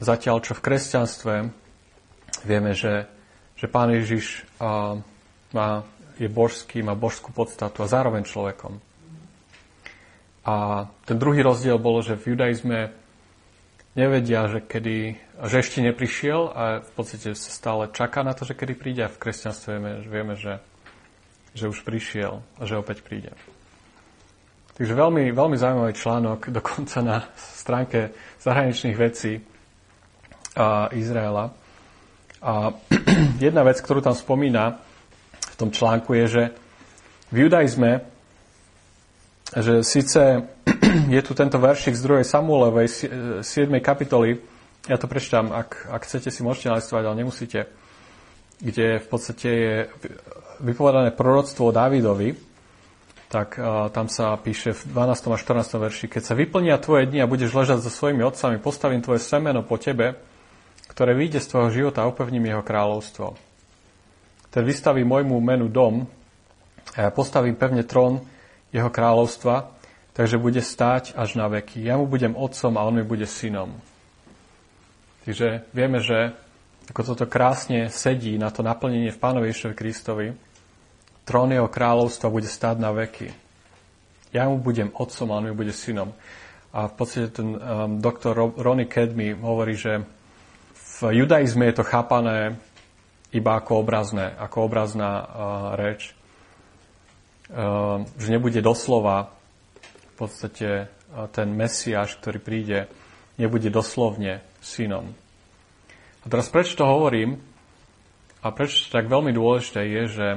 Zatiaľ, 0.02 0.42
čo 0.42 0.58
v 0.58 0.66
kresťanstve 0.66 1.34
vieme, 2.50 2.74
že, 2.74 3.06
že 3.54 3.70
Pán 3.70 3.94
Ježiš 3.94 4.42
a, 4.58 4.98
má, 5.54 5.86
je 6.18 6.26
božský, 6.26 6.82
má 6.82 6.98
božskú 6.98 7.30
podstatu 7.30 7.86
a 7.86 7.92
zároveň 7.92 8.26
človekom. 8.26 8.82
A 10.48 10.88
ten 11.04 11.18
druhý 11.20 11.44
rozdiel 11.44 11.76
bol, 11.78 12.00
že 12.00 12.16
v 12.16 12.36
judaizme 12.36 12.96
nevedia, 13.98 14.48
že, 14.48 14.60
kedy, 14.64 15.20
že 15.46 15.56
ešte 15.60 15.84
neprišiel 15.84 16.40
a 16.48 16.64
v 16.80 16.92
podstate 16.96 17.36
sa 17.36 17.52
stále 17.52 17.92
čaká 17.92 18.24
na 18.24 18.32
to, 18.32 18.48
že 18.48 18.56
kedy 18.56 18.74
príde 18.78 19.02
a 19.04 19.12
v 19.12 19.20
kresťanstve 19.20 19.70
vieme, 19.76 19.92
vieme 20.08 20.34
že, 20.40 20.64
že 21.52 21.68
už 21.68 21.84
prišiel 21.84 22.40
a 22.60 22.62
že 22.64 22.80
opäť 22.80 23.04
príde. 23.04 23.36
Takže 24.80 24.96
veľmi, 24.96 25.36
veľmi 25.36 25.58
zaujímavý 25.60 25.94
článok, 25.94 26.40
dokonca 26.64 26.98
na 27.04 27.18
stránke 27.36 28.16
zahraničných 28.40 28.96
vecí 28.96 29.44
a 30.56 30.88
Izraela. 30.96 31.52
A 32.40 32.72
jedna 33.44 33.68
vec, 33.68 33.84
ktorú 33.84 34.00
tam 34.00 34.16
spomína 34.16 34.80
v 35.36 35.56
tom 35.60 35.70
článku 35.76 36.16
je, 36.16 36.26
že 36.32 36.44
v 37.30 37.46
judaizme, 37.46 38.08
že 39.58 39.82
síce 39.82 40.46
je 41.16 41.22
tu 41.26 41.34
tento 41.34 41.58
veršik 41.58 41.98
z 41.98 42.02
2. 42.06 42.22
Samuelovej 42.22 42.88
7. 43.42 43.46
kapitoly, 43.82 44.38
ja 44.86 44.98
to 45.02 45.10
prečítam, 45.10 45.50
ak, 45.50 45.90
ak 45.90 46.06
chcete 46.06 46.30
si 46.30 46.46
môžete 46.46 46.70
nalistovať, 46.70 47.04
ale 47.06 47.20
nemusíte, 47.26 47.66
kde 48.62 49.02
v 49.02 49.08
podstate 49.10 49.50
je 49.50 49.76
vypovedané 50.62 51.16
proroctvo 51.16 51.72
o 51.72 51.76
Dávidovi, 51.76 52.36
tak 53.30 53.62
uh, 53.62 53.94
tam 53.94 54.10
sa 54.10 54.34
píše 54.42 54.74
v 54.74 54.82
12. 54.90 55.30
a 55.30 55.38
14. 55.38 55.78
verši, 55.78 56.06
keď 56.10 56.24
sa 56.26 56.34
vyplnia 56.34 56.82
tvoje 56.82 57.06
dni 57.06 57.22
a 57.22 57.30
budeš 57.30 57.54
ležať 57.54 57.86
so 57.86 57.94
svojimi 57.94 58.26
otcami, 58.26 58.58
postavím 58.58 59.06
tvoje 59.06 59.22
semeno 59.22 59.62
po 59.62 59.78
tebe, 59.78 60.18
ktoré 60.90 61.14
vyjde 61.14 61.38
z 61.38 61.50
tvojho 61.54 61.70
života 61.70 62.02
a 62.02 62.10
upevním 62.10 62.50
jeho 62.50 62.66
kráľovstvo. 62.66 63.38
Ten 64.50 64.64
vystaví 64.66 65.06
môjmu 65.06 65.38
menu 65.38 65.70
dom 65.70 66.10
a 66.98 67.14
postavím 67.14 67.54
pevne 67.54 67.86
trón 67.86 68.26
jeho 68.70 68.90
kráľovstva, 68.90 69.72
takže 70.14 70.42
bude 70.42 70.62
stáť 70.62 71.18
až 71.18 71.40
na 71.40 71.50
veky. 71.50 71.82
Ja 71.82 71.98
mu 71.98 72.06
budem 72.06 72.38
otcom 72.38 72.76
a 72.78 72.86
on 72.86 73.00
mi 73.00 73.06
bude 73.06 73.26
synom. 73.26 73.74
Takže 75.26 75.64
vieme, 75.74 76.02
že 76.02 76.34
ako 76.90 77.14
toto 77.14 77.30
krásne 77.30 77.94
sedí 77.94 78.34
na 78.42 78.50
to 78.50 78.66
naplnenie 78.66 79.14
v 79.14 79.22
Pánovi 79.22 79.54
Ježišovi 79.54 79.76
Kristovi, 79.78 80.28
trón 81.22 81.54
jeho 81.54 81.70
kráľovstva 81.70 82.34
bude 82.34 82.50
stáť 82.50 82.82
na 82.82 82.90
veky. 82.90 83.30
Ja 84.34 84.50
mu 84.50 84.58
budem 84.58 84.90
otcom 84.94 85.30
a 85.30 85.38
on 85.38 85.46
mi 85.46 85.54
bude 85.54 85.74
synom. 85.74 86.14
A 86.74 86.90
v 86.90 86.94
podstate 86.98 87.30
ten 87.34 87.58
um, 87.58 87.60
doktor 87.98 88.38
Ronnie 88.38 88.90
Kedmi 88.90 89.34
hovorí, 89.38 89.74
že 89.74 90.06
v 90.74 91.22
judaizme 91.22 91.66
je 91.70 91.82
to 91.82 91.86
chápané 91.86 92.58
iba 93.34 93.58
ako 93.58 93.86
obrazné, 93.86 94.34
ako 94.38 94.70
obrazná 94.70 95.12
uh, 95.22 95.26
reč. 95.78 96.14
Uh, 97.50 98.06
že 98.22 98.30
nebude 98.30 98.62
doslova 98.62 99.34
v 100.14 100.14
podstate 100.22 100.86
uh, 100.86 101.26
ten 101.34 101.50
Mesiáš, 101.50 102.22
ktorý 102.22 102.38
príde, 102.38 102.80
nebude 103.42 103.74
doslovne 103.74 104.46
synom. 104.62 105.10
A 106.22 106.26
teraz 106.30 106.46
prečo 106.54 106.78
to 106.78 106.86
hovorím? 106.86 107.42
A 108.46 108.54
prečo 108.54 108.86
to 108.86 108.94
tak 108.94 109.10
veľmi 109.10 109.34
dôležité 109.34 109.82
je, 109.82 110.04
že 110.14 110.28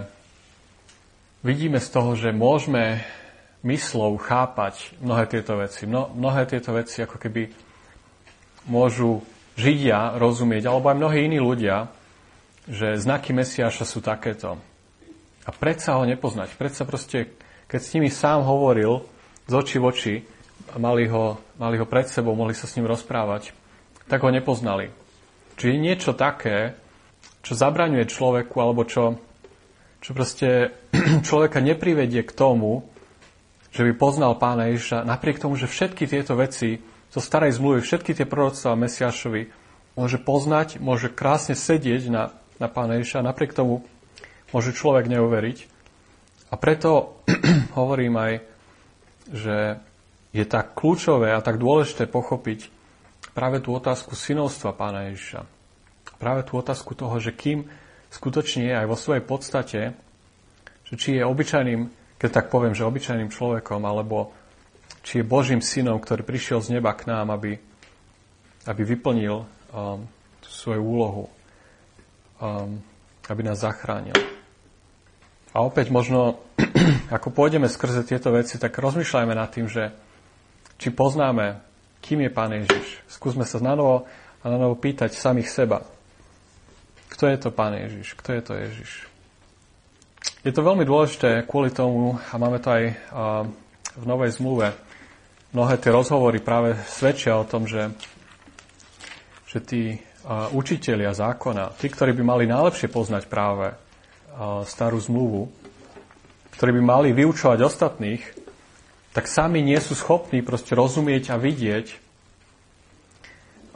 vidíme 1.44 1.84
z 1.84 1.88
toho, 1.92 2.16
že 2.16 2.32
môžeme 2.32 3.04
myslou 3.60 4.16
chápať 4.16 4.96
mnohé 5.04 5.28
tieto 5.28 5.60
veci. 5.60 5.84
Mno, 5.84 6.10
mnohé 6.16 6.48
tieto 6.48 6.72
veci 6.72 7.04
ako 7.04 7.20
keby 7.20 7.52
môžu 8.72 9.20
Židia 9.52 10.16
rozumieť, 10.16 10.64
alebo 10.64 10.88
aj 10.88 10.96
mnohí 10.96 11.28
iní 11.28 11.36
ľudia, 11.36 11.92
že 12.64 12.96
znaky 12.96 13.36
Mesiáša 13.36 13.84
sú 13.84 14.00
takéto. 14.00 14.56
A 15.42 15.50
predsa 15.50 15.98
ho 15.98 16.04
nepoznať. 16.06 16.54
Predsa 16.54 16.86
proste, 16.86 17.34
keď 17.66 17.80
s 17.82 17.92
nimi 17.98 18.10
sám 18.12 18.46
hovoril 18.46 19.02
z 19.50 19.52
očí 19.58 19.76
v 19.82 19.86
oči, 19.90 20.14
mali 20.78 21.10
ho, 21.10 21.40
mali 21.58 21.76
ho 21.76 21.86
pred 21.86 22.06
sebou, 22.06 22.38
mohli 22.38 22.54
sa 22.54 22.70
s 22.70 22.78
ním 22.78 22.86
rozprávať, 22.86 23.50
tak 24.06 24.22
ho 24.22 24.30
nepoznali. 24.30 24.94
Čiže 25.58 25.82
niečo 25.82 26.12
také 26.14 26.78
čo 27.42 27.58
zabraňuje 27.58 28.06
človeku, 28.06 28.54
alebo 28.62 28.86
čo, 28.86 29.18
čo 29.98 30.10
proste 30.14 30.78
človeka 31.26 31.58
neprivedie 31.58 32.22
k 32.22 32.32
tomu, 32.32 32.86
že 33.74 33.82
by 33.82 33.92
poznal 33.98 34.38
pána 34.38 34.70
Ježiša, 34.70 35.02
napriek 35.02 35.42
tomu, 35.42 35.58
že 35.58 35.66
všetky 35.66 36.06
tieto 36.06 36.38
veci 36.38 36.78
zo 37.10 37.20
starej 37.20 37.58
zmluvy, 37.58 37.82
všetky 37.82 38.14
tie 38.14 38.26
proroctvá 38.28 38.78
Mesiašovi 38.78 39.50
môže 39.98 40.22
poznať, 40.22 40.78
môže 40.80 41.10
krásne 41.12 41.58
sedieť 41.58 42.08
na, 42.08 42.32
na 42.56 42.68
pána 42.70 43.02
Ježiša, 43.02 43.26
napriek 43.26 43.52
tomu 43.52 43.84
môže 44.52 44.76
človek 44.76 45.08
neuveriť. 45.08 45.58
A 46.52 46.54
preto 46.60 47.20
hovorím 47.78 48.14
aj, 48.20 48.32
že 49.32 49.56
je 50.32 50.44
tak 50.48 50.76
kľúčové 50.76 51.32
a 51.32 51.44
tak 51.44 51.60
dôležité 51.60 52.08
pochopiť 52.08 52.68
práve 53.32 53.64
tú 53.64 53.72
otázku 53.72 54.16
synovstva 54.16 54.76
pána 54.76 55.12
Ježiša. 55.12 55.44
Práve 56.20 56.44
tú 56.46 56.60
otázku 56.60 56.94
toho, 56.94 57.16
že 57.18 57.34
kým 57.34 57.66
skutočne 58.12 58.68
je 58.68 58.74
aj 58.76 58.86
vo 58.86 58.96
svojej 58.96 59.24
podstate, 59.24 59.80
že 60.86 60.94
či 60.94 61.16
je 61.18 61.24
obyčajným 61.24 62.02
keď 62.22 62.30
tak 62.30 62.54
poviem, 62.54 62.70
že 62.70 62.86
obyčajným 62.86 63.34
človekom, 63.34 63.82
alebo 63.82 64.30
či 65.02 65.18
je 65.18 65.26
Božím 65.26 65.58
synom, 65.58 65.98
ktorý 65.98 66.22
prišiel 66.22 66.62
z 66.62 66.78
neba 66.78 66.94
k 66.94 67.10
nám, 67.10 67.34
aby, 67.34 67.58
aby 68.62 68.82
vyplnil 68.86 69.42
um, 69.42 70.06
svoju 70.46 70.78
úlohu, 70.78 71.26
um, 72.38 72.78
aby 73.26 73.42
nás 73.42 73.66
zachránil. 73.66 74.14
A 75.52 75.60
opäť 75.60 75.92
možno, 75.92 76.40
ako 77.16 77.28
pôjdeme 77.28 77.68
skrze 77.68 78.08
tieto 78.08 78.32
veci, 78.32 78.56
tak 78.56 78.72
rozmýšľajme 78.80 79.34
nad 79.36 79.52
tým, 79.52 79.68
že 79.68 79.92
či 80.80 80.88
poznáme, 80.88 81.60
kým 82.00 82.24
je 82.24 82.30
Pán 82.32 82.52
Ježiš. 82.56 83.04
Skúsme 83.06 83.44
sa 83.44 83.60
na 83.60 83.76
novo 83.76 84.08
a 84.42 84.44
na 84.48 84.56
novo 84.56 84.74
pýtať 84.74 85.12
samých 85.14 85.52
seba. 85.52 85.84
Kto 87.12 87.28
je 87.28 87.38
to 87.38 87.50
Pán 87.52 87.76
Ježiš? 87.76 88.16
Kto 88.16 88.30
je 88.32 88.42
to 88.42 88.52
Ježiš? 88.56 88.90
Je 90.42 90.50
to 90.50 90.66
veľmi 90.66 90.82
dôležité 90.82 91.46
kvôli 91.46 91.70
tomu, 91.70 92.18
a 92.18 92.34
máme 92.40 92.58
to 92.58 92.72
aj 92.72 92.84
v 93.92 94.04
Novej 94.08 94.34
zmluve, 94.40 94.74
mnohé 95.52 95.76
tie 95.78 95.92
rozhovory 95.92 96.40
práve 96.40 96.74
svedčia 96.88 97.36
o 97.36 97.46
tom, 97.46 97.68
že, 97.68 97.92
že 99.46 99.60
tí 99.60 99.82
učitelia 100.56 101.12
zákona, 101.12 101.76
tí, 101.76 101.92
ktorí 101.92 102.16
by 102.16 102.22
mali 102.24 102.44
najlepšie 102.48 102.88
poznať 102.88 103.28
práve 103.28 103.76
starú 104.64 104.98
zmluvu, 104.98 105.52
ktorí 106.56 106.70
by 106.78 106.82
mali 106.82 107.08
vyučovať 107.12 107.58
ostatných, 107.60 108.22
tak 109.12 109.28
sami 109.28 109.60
nie 109.60 109.76
sú 109.76 109.92
schopní 109.92 110.40
proste 110.40 110.72
rozumieť 110.72 111.32
a 111.32 111.36
vidieť 111.36 111.86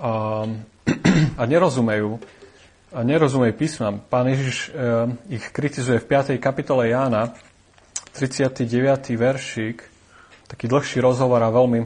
a 0.01 1.43
nerozumejú 1.53 2.21
a 2.97 3.05
nerozumej 3.05 3.53
písmam. 3.53 4.01
Pán 4.01 4.25
Ježiš 4.33 4.73
e, 4.73 5.37
ich 5.37 5.45
kritizuje 5.53 6.01
v 6.01 6.09
5. 6.09 6.41
kapitole 6.41 6.89
Jána, 6.89 7.37
39. 8.17 8.65
veršík, 9.13 9.85
taký 10.49 10.65
dlhší 10.65 11.05
rozhovor 11.05 11.45
a 11.45 11.53
veľmi 11.53 11.85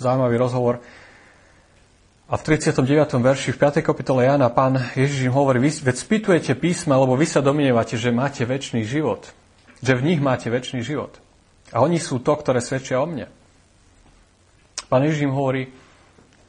zaujímavý 0.00 0.36
rozhovor. 0.40 0.80
A 2.26 2.34
v 2.34 2.42
39. 2.42 3.22
verši 3.22 3.54
v 3.54 3.58
5. 3.70 3.86
kapitole 3.86 4.26
Jána 4.26 4.50
pán 4.50 4.82
Ježiš 4.98 5.30
im 5.30 5.34
hovorí, 5.38 5.62
vy, 5.62 5.70
veď 5.70 5.94
spýtujete 5.94 6.58
písma, 6.58 6.98
lebo 6.98 7.14
vy 7.14 7.22
sa 7.22 7.38
domnievate, 7.38 7.94
že 7.94 8.10
máte 8.10 8.42
väčší 8.42 8.82
život. 8.82 9.30
Že 9.78 10.02
v 10.02 10.04
nich 10.10 10.18
máte 10.18 10.50
väčší 10.50 10.82
život. 10.82 11.22
A 11.70 11.86
oni 11.86 12.02
sú 12.02 12.18
to, 12.18 12.34
ktoré 12.34 12.58
svedčia 12.58 12.98
o 12.98 13.06
mne. 13.06 13.30
Pán 14.90 15.06
Ježiš 15.06 15.30
im 15.30 15.38
hovorí, 15.38 15.70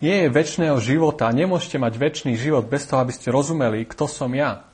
nie 0.02 0.26
je 0.26 0.34
väčšného 0.34 0.82
života, 0.82 1.30
nemôžete 1.30 1.78
mať 1.78 1.94
väčší 1.94 2.34
život 2.34 2.66
bez 2.66 2.90
toho, 2.90 3.06
aby 3.06 3.14
ste 3.14 3.30
rozumeli, 3.30 3.86
kto 3.86 4.10
som 4.10 4.34
ja. 4.34 4.66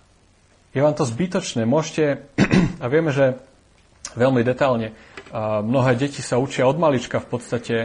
Je 0.72 0.80
vám 0.80 0.96
to 0.96 1.04
zbytočné. 1.04 1.68
Môžete, 1.68 2.24
a 2.84 2.88
vieme, 2.88 3.12
že 3.12 3.44
veľmi 4.16 4.40
detálne, 4.48 4.96
mnohé 5.68 6.00
deti 6.00 6.24
sa 6.24 6.40
učia 6.40 6.64
od 6.64 6.80
malička 6.80 7.20
v 7.20 7.28
podstate 7.28 7.76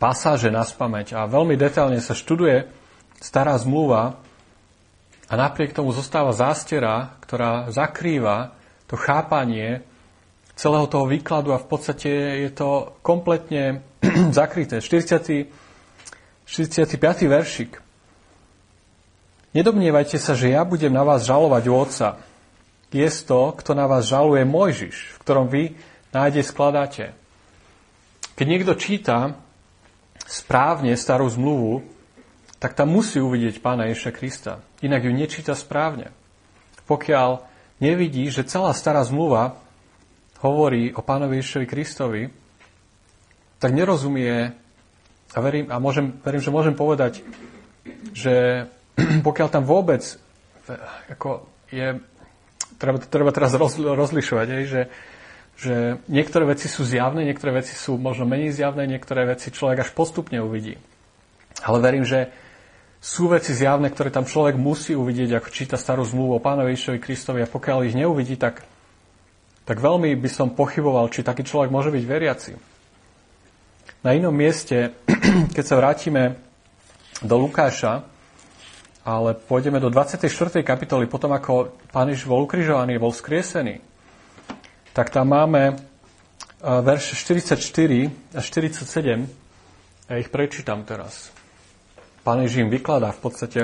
pasáže 0.00 0.48
na 0.48 0.64
spameť 0.64 1.16
a 1.16 1.30
veľmi 1.30 1.54
detálne 1.56 2.00
sa 2.00 2.16
študuje 2.16 2.84
stará 3.24 3.56
zmluva 3.56 4.20
a 5.28 5.32
napriek 5.32 5.72
tomu 5.72 5.96
zostáva 5.96 6.36
zástera, 6.36 7.16
ktorá 7.24 7.72
zakrýva 7.72 8.52
to 8.84 9.00
chápanie 9.00 9.80
celého 10.52 10.84
toho 10.86 11.08
výkladu 11.08 11.56
a 11.56 11.62
v 11.62 11.66
podstate 11.66 12.10
je 12.44 12.50
to 12.52 12.92
kompletne 13.00 13.80
zakryté. 14.36 14.84
40 14.84 15.64
65. 16.44 16.92
veršik. 17.24 17.80
Nedomnievajte 19.56 20.20
sa, 20.20 20.36
že 20.36 20.52
ja 20.52 20.60
budem 20.68 20.92
na 20.92 21.00
vás 21.00 21.24
žalovať 21.24 21.62
u 21.72 21.74
Otca. 21.74 22.08
Je 22.92 23.08
to, 23.24 23.56
kto 23.56 23.72
na 23.72 23.88
vás 23.88 24.06
žaluje 24.06 24.44
Mojžiš, 24.44 25.16
v 25.16 25.20
ktorom 25.24 25.48
vy 25.48 25.72
nádej 26.12 26.44
skladáte. 26.44 27.16
Keď 28.36 28.46
niekto 28.46 28.76
číta 28.76 29.40
správne 30.24 30.96
starú 30.96 31.28
zmluvu, 31.28 31.84
tak 32.58 32.72
tam 32.72 32.96
musí 32.96 33.20
uvidieť 33.20 33.60
Pána 33.60 33.92
Ježiša 33.92 34.12
Krista. 34.16 34.52
Inak 34.80 35.04
ju 35.04 35.12
nečíta 35.12 35.52
správne. 35.52 36.12
Pokiaľ 36.88 37.44
nevidí, 37.80 38.24
že 38.32 38.48
celá 38.48 38.72
stará 38.72 39.04
zmluva 39.04 39.60
hovorí 40.40 40.92
o 40.92 41.00
Pánovi 41.00 41.40
Ježišovi 41.40 41.66
Kristovi, 41.68 42.22
tak 43.60 43.72
nerozumie 43.72 44.52
a 45.34 45.38
verím, 45.42 45.66
a 45.72 45.80
môžem, 45.82 46.14
verím, 46.22 46.42
že 46.44 46.54
môžem 46.54 46.76
povedať, 46.76 47.24
že 48.14 48.68
pokiaľ 49.26 49.48
tam 49.50 49.64
vôbec 49.64 50.04
ako 51.12 51.44
je, 51.68 52.00
treba, 52.80 52.98
treba 53.02 53.30
teraz 53.34 53.52
roz, 53.56 53.76
rozlišovať, 53.76 54.46
že, 54.64 54.88
že 55.54 56.02
niektoré 56.10 56.50
veci 56.50 56.66
sú 56.66 56.82
zjavné, 56.82 57.22
niektoré 57.24 57.62
veci 57.62 57.78
sú 57.78 57.94
možno 57.94 58.26
menej 58.26 58.50
zjavné, 58.50 58.90
niektoré 58.90 59.24
veci 59.26 59.54
človek 59.54 59.86
až 59.86 59.90
postupne 59.94 60.42
uvidí. 60.42 60.74
Ale 61.62 61.78
verím, 61.78 62.02
že 62.02 62.34
sú 62.98 63.30
veci 63.30 63.52
zjavné, 63.52 63.92
ktoré 63.92 64.08
tam 64.08 64.26
človek 64.26 64.56
musí 64.56 64.96
uvidieť, 64.96 65.38
ako 65.38 65.48
číta 65.52 65.76
starú 65.76 66.02
zmluvu 66.02 66.40
o 66.40 66.44
pánovi 66.44 66.74
Išovi 66.74 66.98
Kristovi 66.98 67.44
a 67.44 67.50
pokiaľ 67.50 67.86
ich 67.86 67.94
neuvidí, 67.94 68.34
tak, 68.34 68.64
tak 69.68 69.78
veľmi 69.78 70.16
by 70.18 70.30
som 70.32 70.56
pochyboval, 70.56 71.12
či 71.12 71.20
taký 71.20 71.44
človek 71.44 71.70
môže 71.70 71.92
byť 71.92 72.04
veriaci. 72.04 72.52
Na 74.02 74.16
inom 74.16 74.32
mieste, 74.32 74.96
keď 75.56 75.64
sa 75.64 75.78
vrátime 75.78 76.40
do 77.20 77.36
Lukáša, 77.38 78.04
ale 79.04 79.36
pôjdeme 79.36 79.78
do 79.84 79.92
24. 79.92 80.64
kapitoly, 80.64 81.04
potom 81.04 81.30
ako 81.36 81.76
Pán 81.92 82.08
Ježiš 82.08 82.24
bol 82.24 82.48
ukrižovaný, 82.48 82.96
bol 82.96 83.12
skriesený, 83.12 83.93
tak 84.94 85.10
tam 85.10 85.34
máme 85.34 85.62
e, 85.68 85.74
verše 86.62 87.18
44 87.18 87.58
a 88.32 88.40
47. 88.40 89.26
Ja 90.08 90.16
ich 90.16 90.30
prečítam 90.30 90.86
teraz. 90.86 91.34
Pán 92.22 92.40
Ježiš 92.40 92.64
im 92.64 92.70
vykladá 92.72 93.12
v 93.12 93.20
podstate 93.20 93.60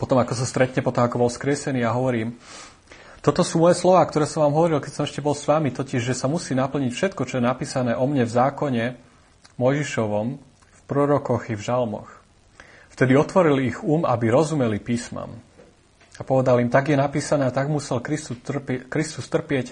potom, 0.00 0.16
ako 0.16 0.32
sa 0.32 0.48
stretne, 0.48 0.80
potom, 0.80 1.04
ako 1.04 1.26
bol 1.26 1.30
skriesený 1.30 1.84
a 1.84 1.92
hovorím, 1.92 2.38
toto 3.22 3.46
sú 3.46 3.62
moje 3.62 3.78
slova, 3.78 4.02
ktoré 4.02 4.26
som 4.26 4.42
vám 4.42 4.56
hovoril, 4.56 4.82
keď 4.82 4.92
som 4.98 5.04
ešte 5.06 5.22
bol 5.22 5.36
s 5.36 5.46
vami, 5.46 5.70
totiž, 5.70 6.02
že 6.02 6.16
sa 6.16 6.26
musí 6.26 6.58
naplniť 6.58 6.90
všetko, 6.90 7.22
čo 7.22 7.38
je 7.38 7.44
napísané 7.44 7.94
o 7.94 8.02
mne 8.08 8.26
v 8.26 8.32
zákone, 8.32 8.84
Mojžišovom, 9.62 10.28
v 10.48 10.80
prorokoch 10.90 11.46
i 11.52 11.54
v 11.54 11.62
žalmoch. 11.62 12.10
Vtedy 12.90 13.14
otvorili 13.14 13.70
ich 13.70 13.78
um, 13.84 14.02
aby 14.02 14.26
rozumeli 14.26 14.82
písmam. 14.82 15.38
A 16.18 16.26
povedal 16.26 16.60
im, 16.60 16.68
tak 16.72 16.90
je 16.90 16.98
napísané 16.98 17.46
a 17.46 17.54
tak 17.54 17.70
musel 17.70 18.02
Kristus, 18.02 18.42
trpie, 18.42 18.84
Kristus 18.90 19.30
trpieť 19.30 19.70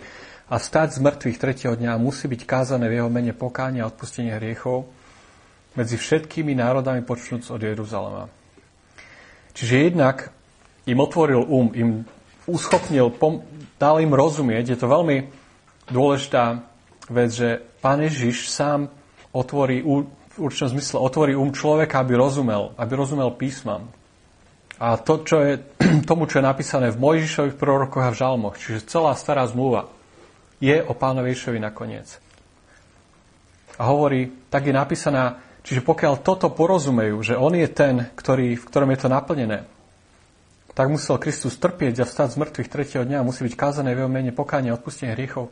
a 0.51 0.59
stať 0.59 0.99
z 0.99 1.07
mŕtvych 1.07 1.39
tretieho 1.39 1.79
dňa 1.79 1.95
musí 2.03 2.27
byť 2.27 2.43
kázané 2.43 2.91
v 2.91 2.99
jeho 2.99 3.11
mene 3.11 3.31
pokánie 3.31 3.79
a 3.81 3.87
odpustenie 3.87 4.35
hriechov 4.35 4.91
medzi 5.79 5.95
všetkými 5.95 6.59
národami 6.59 7.07
počnúc 7.07 7.47
od 7.55 7.63
Jeruzalema. 7.63 8.27
Čiže 9.55 9.95
jednak 9.95 10.35
im 10.91 10.99
otvoril 10.99 11.47
um, 11.47 11.71
im 11.71 12.03
uschopnil, 12.51 13.15
pom- 13.15 13.47
dal 13.79 14.03
im 14.03 14.11
rozumieť, 14.11 14.75
je 14.75 14.79
to 14.83 14.91
veľmi 14.91 15.31
dôležitá 15.87 16.67
vec, 17.07 17.31
že 17.31 17.63
Pán 17.79 18.03
Ježiš 18.03 18.51
sám 18.51 18.91
otvorí, 19.31 19.87
v 19.87 20.37
určitom 20.39 20.75
zmysle 20.75 20.99
otvorí 20.99 21.39
um 21.39 21.55
človeka, 21.55 22.03
aby 22.03 22.19
rozumel, 22.19 22.75
aby 22.75 22.93
rozumel 22.99 23.31
písmam. 23.39 23.87
A 24.83 24.99
to, 24.99 25.23
čo 25.23 25.39
je, 25.47 25.63
tomu, 26.11 26.27
čo 26.27 26.43
je 26.43 26.49
napísané 26.51 26.91
v 26.91 26.99
Mojžišových 26.99 27.55
prorokoch 27.55 28.03
a 28.03 28.11
v 28.11 28.19
žalmoch, 28.19 28.59
čiže 28.59 28.91
celá 28.91 29.15
stará 29.15 29.47
zmluva, 29.47 29.87
je 30.61 30.77
o 30.85 30.93
pánovi 30.93 31.33
Ježišovi 31.33 31.59
nakoniec. 31.59 32.21
A 33.81 33.89
hovorí, 33.89 34.29
tak 34.53 34.69
je 34.69 34.77
napísaná, 34.77 35.41
čiže 35.65 35.81
pokiaľ 35.81 36.21
toto 36.21 36.53
porozumejú, 36.53 37.17
že 37.25 37.35
on 37.35 37.57
je 37.57 37.67
ten, 37.67 38.13
ktorý, 38.13 38.61
v 38.61 38.67
ktorom 38.69 38.93
je 38.93 39.01
to 39.01 39.09
naplnené, 39.09 39.59
tak 40.77 40.87
musel 40.93 41.19
Kristus 41.19 41.57
trpieť 41.57 42.05
a 42.05 42.09
vstať 42.09 42.37
z 42.37 42.41
mŕtvych 42.41 42.69
tretieho 42.71 43.03
dňa 43.03 43.21
a 43.21 43.27
musí 43.27 43.43
byť 43.43 43.55
kázané 43.57 43.97
v 43.97 44.05
jeho 44.05 44.13
mene 44.13 44.31
pokánie 44.31 44.71
a 44.71 44.77
odpustenie 44.77 45.17
hriechov 45.17 45.51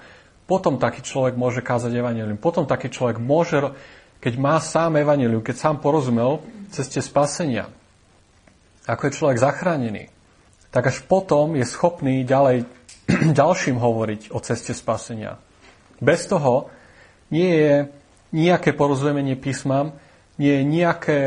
potom 0.48 0.80
taký 0.80 1.04
človek 1.04 1.36
môže 1.36 1.60
kázať 1.60 1.92
evanelium. 1.92 2.40
Potom 2.40 2.64
taký 2.64 2.88
človek 2.88 3.20
môže, 3.20 3.76
keď 4.16 4.34
má 4.40 4.56
sám 4.64 4.96
evanelium, 4.96 5.44
keď 5.44 5.60
sám 5.60 5.76
porozumel 5.84 6.40
ceste 6.72 7.04
spasenia, 7.04 7.68
ako 8.88 9.12
je 9.12 9.16
človek 9.20 9.36
zachránený, 9.36 10.08
tak 10.72 10.88
až 10.88 11.04
potom 11.04 11.52
je 11.52 11.68
schopný 11.68 12.24
ďalej 12.24 12.64
ďalším 13.40 13.80
hovoriť 13.80 14.32
o 14.36 14.38
ceste 14.44 14.76
spasenia. 14.76 15.40
Bez 15.98 16.28
toho 16.28 16.68
nie 17.32 17.50
je 17.50 17.74
nejaké 18.32 18.76
porozumenie 18.76 19.34
písmam, 19.34 19.96
nie 20.36 20.60
je 20.60 20.64
nejaké, 20.64 21.20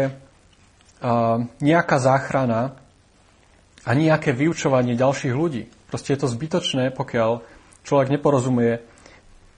uh, 1.02 1.44
nejaká 1.60 1.98
záchrana 1.98 2.78
a 3.82 3.92
nejaké 3.98 4.32
vyučovanie 4.32 4.94
ďalších 4.94 5.34
ľudí. 5.34 5.68
Proste 5.90 6.14
je 6.14 6.22
to 6.24 6.32
zbytočné, 6.32 6.94
pokiaľ 6.94 7.42
človek 7.84 8.14
neporozumie, 8.14 8.80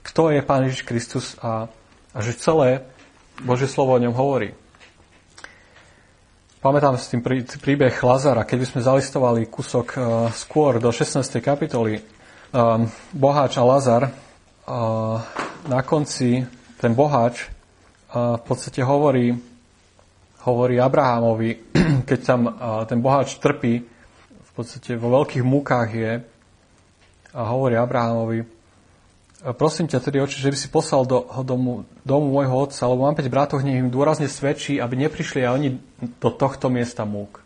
kto 0.02 0.32
je 0.32 0.40
Pán 0.42 0.64
Ježiš 0.66 0.82
Kristus 0.82 1.26
a, 1.38 1.68
a 2.12 2.18
že 2.24 2.40
celé 2.40 2.88
Božie 3.44 3.68
slovo 3.68 3.94
o 3.94 4.02
ňom 4.02 4.16
hovorí. 4.16 4.56
Pamätám 6.64 6.96
si 6.96 7.12
tým 7.12 7.20
príbeh 7.60 7.92
Lazara, 7.92 8.40
keď 8.48 8.64
by 8.64 8.66
sme 8.72 8.80
zalistovali 8.80 9.52
kúsok 9.52 9.86
uh, 10.00 10.04
skôr 10.32 10.80
do 10.80 10.88
16. 10.88 11.20
kapitoly. 11.44 12.00
Um, 12.56 12.88
boháč 13.12 13.60
a 13.60 13.68
Lazar, 13.68 14.08
uh, 14.08 15.20
na 15.68 15.84
konci 15.84 16.40
ten 16.80 16.96
boháč 16.96 17.52
uh, 18.16 18.40
v 18.40 18.42
podstate 18.48 18.80
hovorí, 18.80 19.36
hovorí 20.48 20.80
Abrahamovi, 20.80 21.76
keď 22.08 22.18
tam 22.24 22.48
uh, 22.48 22.88
ten 22.88 23.04
boháč 23.04 23.36
trpí, 23.44 23.84
v 24.24 24.50
podstate 24.56 24.96
vo 24.96 25.20
veľkých 25.20 25.44
múkách 25.44 25.88
je, 25.92 26.12
a 27.36 27.40
hovorí 27.44 27.76
Abrahamovi, 27.76 28.40
prosím 29.52 29.92
ťa 29.92 30.00
tedy, 30.00 30.24
oči, 30.24 30.40
že 30.40 30.48
by 30.48 30.56
si 30.56 30.72
poslal 30.72 31.04
do 31.04 31.28
domu, 31.44 31.84
domu 32.00 32.32
môjho 32.32 32.64
otca, 32.64 32.88
lebo 32.88 33.04
mám 33.04 33.12
5 33.12 33.28
bratov, 33.28 33.60
nech 33.60 33.76
im 33.76 33.92
dôrazne 33.92 34.24
svedčí, 34.24 34.80
aby 34.80 34.96
neprišli 34.96 35.44
aj 35.44 35.52
oni 35.52 35.68
do 36.16 36.30
tohto 36.32 36.72
miesta 36.72 37.04
múk. 37.04 37.44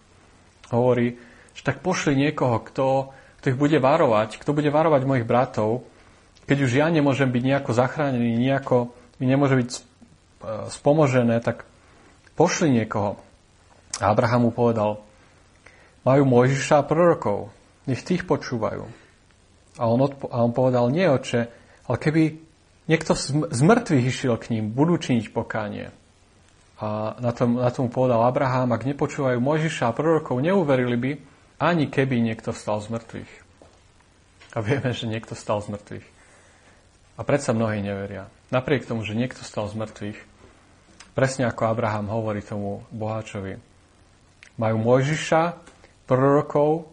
Hovorí, 0.71 1.19
že 1.59 1.67
tak 1.67 1.83
pošli 1.83 2.15
niekoho, 2.15 2.63
kto, 2.63 3.11
kto 3.43 3.47
ich 3.51 3.59
bude 3.59 3.83
varovať, 3.83 4.39
kto 4.39 4.55
bude 4.55 4.71
varovať 4.71 5.03
mojich 5.03 5.27
bratov, 5.27 5.83
keď 6.47 6.59
už 6.63 6.73
ja 6.79 6.87
nemôžem 6.87 7.27
byť 7.27 7.43
nejako 7.43 7.71
zachránený, 7.75 8.39
nejako 8.39 8.95
mi 9.19 9.27
nemôže 9.27 9.59
byť 9.59 9.71
e, 9.75 9.81
spomožené, 10.71 11.43
tak 11.43 11.67
pošli 12.39 12.71
niekoho. 12.71 13.19
A 13.99 14.15
Abraham 14.15 14.49
mu 14.49 14.51
povedal, 14.55 15.03
majú 16.07 16.23
Mojžiša 16.25 16.81
a 16.81 16.87
prorokov, 16.87 17.51
nech 17.91 18.07
tých 18.07 18.23
počúvajú. 18.23 18.87
A 19.77 19.83
on, 19.91 19.99
odpo- 19.99 20.31
a 20.31 20.41
on 20.47 20.55
povedal, 20.55 20.89
nie 20.95 21.05
oče, 21.11 21.51
ale 21.88 21.96
keby 21.96 22.22
niekto 22.87 23.16
z 23.48 23.61
mŕtvych 23.64 24.05
išiel 24.05 24.37
k 24.37 24.53
ním, 24.53 24.70
budú 24.70 25.01
činiť 25.01 25.33
pokánie. 25.33 25.90
A 26.79 27.18
na 27.18 27.35
tom, 27.35 27.59
na 27.59 27.72
tom 27.74 27.90
povedal 27.90 28.22
Abraham, 28.22 28.70
ak 28.70 28.87
nepočúvajú 28.87 29.42
Mojžiša 29.42 29.90
a 29.90 29.96
prorokov, 29.96 30.38
neuverili 30.38 30.94
by, 30.94 31.12
ani 31.59 31.90
keby 31.90 32.22
niekto 32.22 32.55
stal 32.55 32.79
z 32.79 32.94
mŕtvych. 32.94 33.33
A 34.55 34.59
vieme, 34.62 34.94
že 34.94 35.11
niekto 35.11 35.35
stal 35.35 35.59
z 35.59 35.74
mŕtvych. 35.74 36.07
A 37.18 37.20
predsa 37.27 37.51
mnohí 37.51 37.83
neveria. 37.83 38.31
Napriek 38.55 38.87
tomu, 38.87 39.03
že 39.03 39.18
niekto 39.18 39.42
stal 39.42 39.66
z 39.66 39.74
mŕtvych, 39.74 40.18
presne 41.18 41.51
ako 41.51 41.66
Abraham 41.66 42.07
hovorí 42.14 42.46
tomu 42.46 42.87
boháčovi, 42.94 43.59
majú 44.55 44.77
Mojžiša, 44.79 45.59
prorokov 46.09 46.88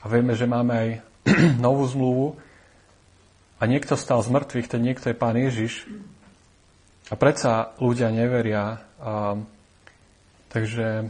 a 0.00 0.08
vieme, 0.08 0.32
že 0.38 0.48
máme 0.48 0.72
aj 0.72 0.88
novú 1.64 1.84
zmluvu, 1.90 2.26
a 3.64 3.70
niekto 3.70 3.96
stal 3.96 4.20
z 4.20 4.28
mŕtvych, 4.28 4.68
ten 4.68 4.84
niekto 4.84 5.08
je 5.08 5.16
Pán 5.16 5.40
Ježiš. 5.40 5.88
A 7.08 7.16
predsa 7.16 7.72
ľudia 7.80 8.12
neveria. 8.12 8.84
A, 9.00 9.40
takže 10.52 11.08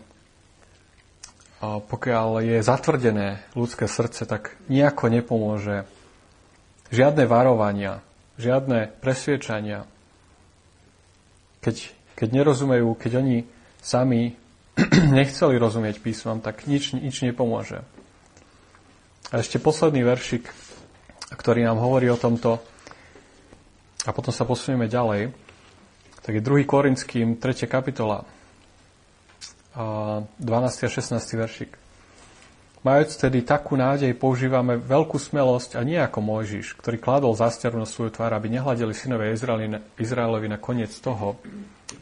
a 1.59 1.83
pokiaľ 1.83 2.47
je 2.47 2.59
zatvrdené 2.63 3.43
ľudské 3.59 3.91
srdce, 3.91 4.23
tak 4.23 4.55
nejako 4.71 5.11
nepomôže 5.11 5.83
žiadne 6.95 7.27
varovania, 7.27 8.07
žiadne 8.39 9.03
presviečania. 9.03 9.91
Keď, 11.59 11.91
keď 12.15 12.29
nerozumejú, 12.31 12.95
keď 12.95 13.19
oni 13.19 13.51
sami 13.83 14.39
nechceli 15.19 15.59
rozumieť 15.59 15.99
písmom, 15.99 16.39
tak 16.39 16.71
nič, 16.71 16.95
nič 16.95 17.19
nepomôže. 17.27 17.83
A 19.35 19.43
ešte 19.43 19.59
posledný 19.59 20.07
veršik 20.07 20.47
ktorý 21.35 21.67
nám 21.67 21.83
hovorí 21.83 22.09
o 22.09 22.19
tomto. 22.19 22.63
A 24.05 24.11
potom 24.15 24.31
sa 24.31 24.47
posunieme 24.47 24.87
ďalej. 24.87 25.35
Tak 26.25 26.33
je 26.33 26.43
2. 26.43 26.65
Korinským 26.65 27.37
3. 27.37 27.69
kapitola, 27.69 28.25
12. 29.77 30.41
a 30.41 30.89
16. 30.89 31.21
veršik. 31.37 31.77
Majúc 32.85 33.17
tedy 33.17 33.41
takú 33.41 33.81
nádej, 33.81 34.13
používame 34.13 34.77
veľkú 34.77 35.17
smelosť 35.17 35.81
a 35.81 35.85
nie 35.85 35.97
ako 35.97 36.21
Mojžiš, 36.21 36.77
ktorý 36.77 37.01
kladol 37.01 37.33
zástiaru 37.33 37.81
na 37.81 37.89
svoju 37.89 38.13
tvár, 38.13 38.37
aby 38.37 38.53
nehľadeli 38.53 38.93
synové 38.93 39.33
Izraelovi 39.97 40.49
na 40.53 40.61
koniec 40.61 40.93
toho, 41.01 41.41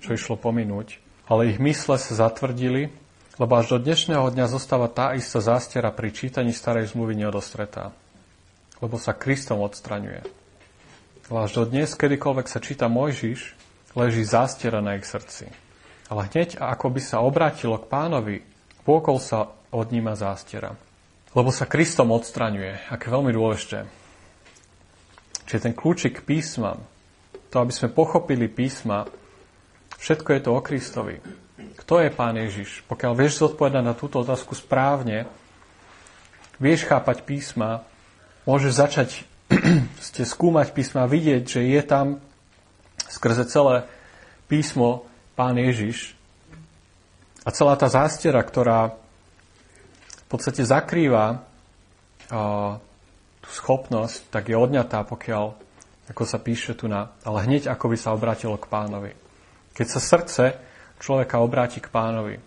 čo 0.03 0.11
išlo 0.11 0.35
pominúť, 0.35 0.99
ale 1.31 1.55
ich 1.55 1.63
mysle 1.63 1.95
sa 2.03 2.27
zatvrdili, 2.27 2.91
lebo 3.39 3.53
až 3.55 3.79
do 3.79 3.79
dnešného 3.79 4.35
dňa 4.35 4.47
zostáva 4.51 4.91
tá 4.91 5.15
istá 5.15 5.39
zástiera 5.39 5.95
pri 5.95 6.11
čítaní 6.11 6.51
starej 6.51 6.91
zmluvy 6.91 7.15
neodostretá 7.15 7.95
lebo 8.83 8.99
sa 8.99 9.15
Kristom 9.15 9.63
odstraňuje. 9.63 10.27
Až 11.31 11.51
do 11.55 11.65
dnes, 11.65 11.95
kedykoľvek 11.95 12.47
sa 12.51 12.59
číta 12.59 12.91
Mojžiš, 12.91 13.55
leží 13.95 14.27
zástiera 14.27 14.83
na 14.83 14.99
ich 14.99 15.07
srdci. 15.07 15.49
Ale 16.11 16.29
hneď, 16.29 16.59
ako 16.59 16.93
by 16.93 17.01
sa 17.01 17.23
obrátilo 17.23 17.79
k 17.79 17.89
pánovi, 17.89 18.37
pôkol 18.83 19.23
sa 19.23 19.55
od 19.71 19.87
nima 19.95 20.19
zástiera. 20.19 20.77
Lebo 21.33 21.49
sa 21.49 21.65
Kristom 21.65 22.13
odstraňuje, 22.13 22.93
aké 22.93 23.09
veľmi 23.09 23.33
dôležité. 23.33 23.89
Čiže 25.49 25.65
ten 25.71 25.73
kľúčik 25.79 26.21
k 26.21 26.27
písmam, 26.27 26.85
to, 27.49 27.57
aby 27.63 27.73
sme 27.73 27.89
pochopili 27.89 28.51
písma, 28.51 29.09
všetko 29.97 30.29
je 30.37 30.41
to 30.43 30.51
o 30.53 30.61
Kristovi. 30.61 31.17
Kto 31.81 32.03
je 32.03 32.11
Pán 32.13 32.37
Ježiš? 32.37 32.85
Pokiaľ 32.91 33.13
vieš 33.17 33.41
zodpovedať 33.41 33.85
na 33.85 33.97
túto 33.97 34.21
otázku 34.21 34.53
správne, 34.53 35.25
vieš 36.61 36.85
chápať 36.85 37.25
písma, 37.25 37.89
môžeš 38.47 38.73
začať 38.75 39.11
ste 40.13 40.23
skúmať 40.27 40.73
písma, 40.73 41.07
vidieť, 41.07 41.43
že 41.45 41.61
je 41.63 41.83
tam 41.85 42.07
skrze 43.07 43.47
celé 43.49 43.85
písmo 44.49 45.07
Pán 45.37 45.57
Ježiš 45.57 46.17
a 47.43 47.51
celá 47.51 47.75
tá 47.75 47.91
zástiera, 47.91 48.41
ktorá 48.41 48.95
v 48.95 50.27
podstate 50.31 50.65
zakrýva 50.65 51.43
a, 52.31 52.79
tú 53.43 53.51
schopnosť, 53.51 54.31
tak 54.31 54.49
je 54.49 54.57
odňatá, 54.57 55.03
pokiaľ, 55.05 55.59
ako 56.09 56.23
sa 56.23 56.39
píše 56.39 56.79
tu 56.79 56.87
na, 56.87 57.13
ale 57.27 57.45
hneď 57.45 57.69
ako 57.69 57.93
by 57.93 57.97
sa 57.99 58.15
obrátilo 58.15 58.55
k 58.57 58.71
pánovi. 58.71 59.13
Keď 59.75 59.87
sa 59.89 60.01
srdce 60.01 60.45
človeka 61.03 61.43
obráti 61.43 61.83
k 61.83 61.91
pánovi, 61.91 62.39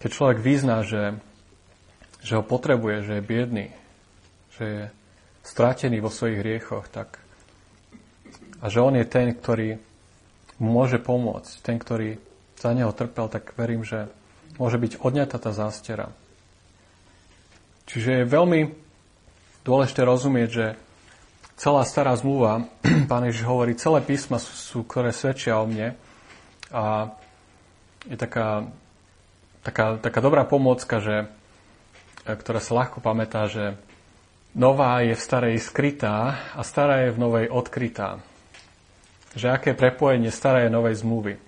keď 0.00 0.10
človek 0.10 0.38
vyzná, 0.42 0.82
že, 0.82 1.14
že 2.24 2.34
ho 2.34 2.42
potrebuje, 2.42 3.06
že 3.06 3.12
je 3.20 3.22
biedný, 3.22 3.66
že 4.58 4.64
je 4.64 4.84
stratený 5.42 5.98
vo 5.98 6.12
svojich 6.12 6.38
hriechoch, 6.40 6.86
tak 6.88 7.22
a 8.62 8.70
že 8.70 8.78
on 8.78 8.94
je 8.94 9.02
ten, 9.02 9.34
ktorý 9.34 9.74
mu 10.62 10.70
môže 10.70 11.02
pomôcť, 11.02 11.52
ten, 11.66 11.76
ktorý 11.82 12.22
za 12.54 12.70
neho 12.70 12.94
trpel, 12.94 13.26
tak 13.26 13.58
verím, 13.58 13.82
že 13.82 14.06
môže 14.54 14.78
byť 14.78 15.02
odňatá 15.02 15.42
tá 15.42 15.50
zástera. 15.50 16.14
Čiže 17.90 18.22
je 18.22 18.30
veľmi 18.30 18.70
dôležité 19.66 20.06
rozumieť, 20.06 20.48
že 20.54 20.66
celá 21.58 21.82
stará 21.82 22.14
zmluva, 22.14 22.70
pán 23.10 23.26
Ježiš 23.26 23.50
hovorí, 23.50 23.74
celé 23.74 23.98
písma 23.98 24.38
sú, 24.38 24.54
sú, 24.54 24.78
ktoré 24.86 25.10
svedčia 25.10 25.58
o 25.58 25.66
mne 25.66 25.98
a 26.70 27.10
je 28.06 28.14
taká, 28.14 28.70
taká, 29.66 29.98
taká 29.98 30.20
dobrá 30.22 30.46
pomôcka, 30.46 31.02
že, 31.02 31.16
ktorá 32.22 32.62
sa 32.62 32.78
ľahko 32.78 33.02
pamätá, 33.02 33.50
že 33.50 33.74
nová 34.52 35.00
je 35.04 35.16
v 35.16 35.22
starej 35.22 35.56
skrytá 35.60 36.38
a 36.56 36.60
stará 36.64 37.08
je 37.08 37.14
v 37.16 37.20
novej 37.20 37.46
odkrytá. 37.48 38.20
Že 39.32 39.48
aké 39.48 39.70
prepojenie 39.72 40.28
staré 40.28 40.68
novej 40.68 41.00
zmluvy. 41.00 41.40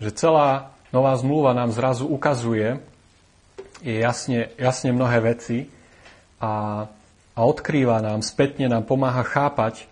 Že 0.00 0.10
celá 0.12 0.76
nová 0.92 1.16
zmluva 1.16 1.56
nám 1.56 1.72
zrazu 1.72 2.04
ukazuje 2.04 2.80
je 3.82 3.98
jasne, 3.98 4.54
jasne 4.56 4.94
mnohé 4.94 5.34
veci 5.34 5.66
a, 6.38 6.86
a 7.34 7.40
odkrýva 7.42 7.98
nám, 7.98 8.22
spätne 8.22 8.70
nám 8.70 8.86
pomáha 8.86 9.26
chápať 9.26 9.90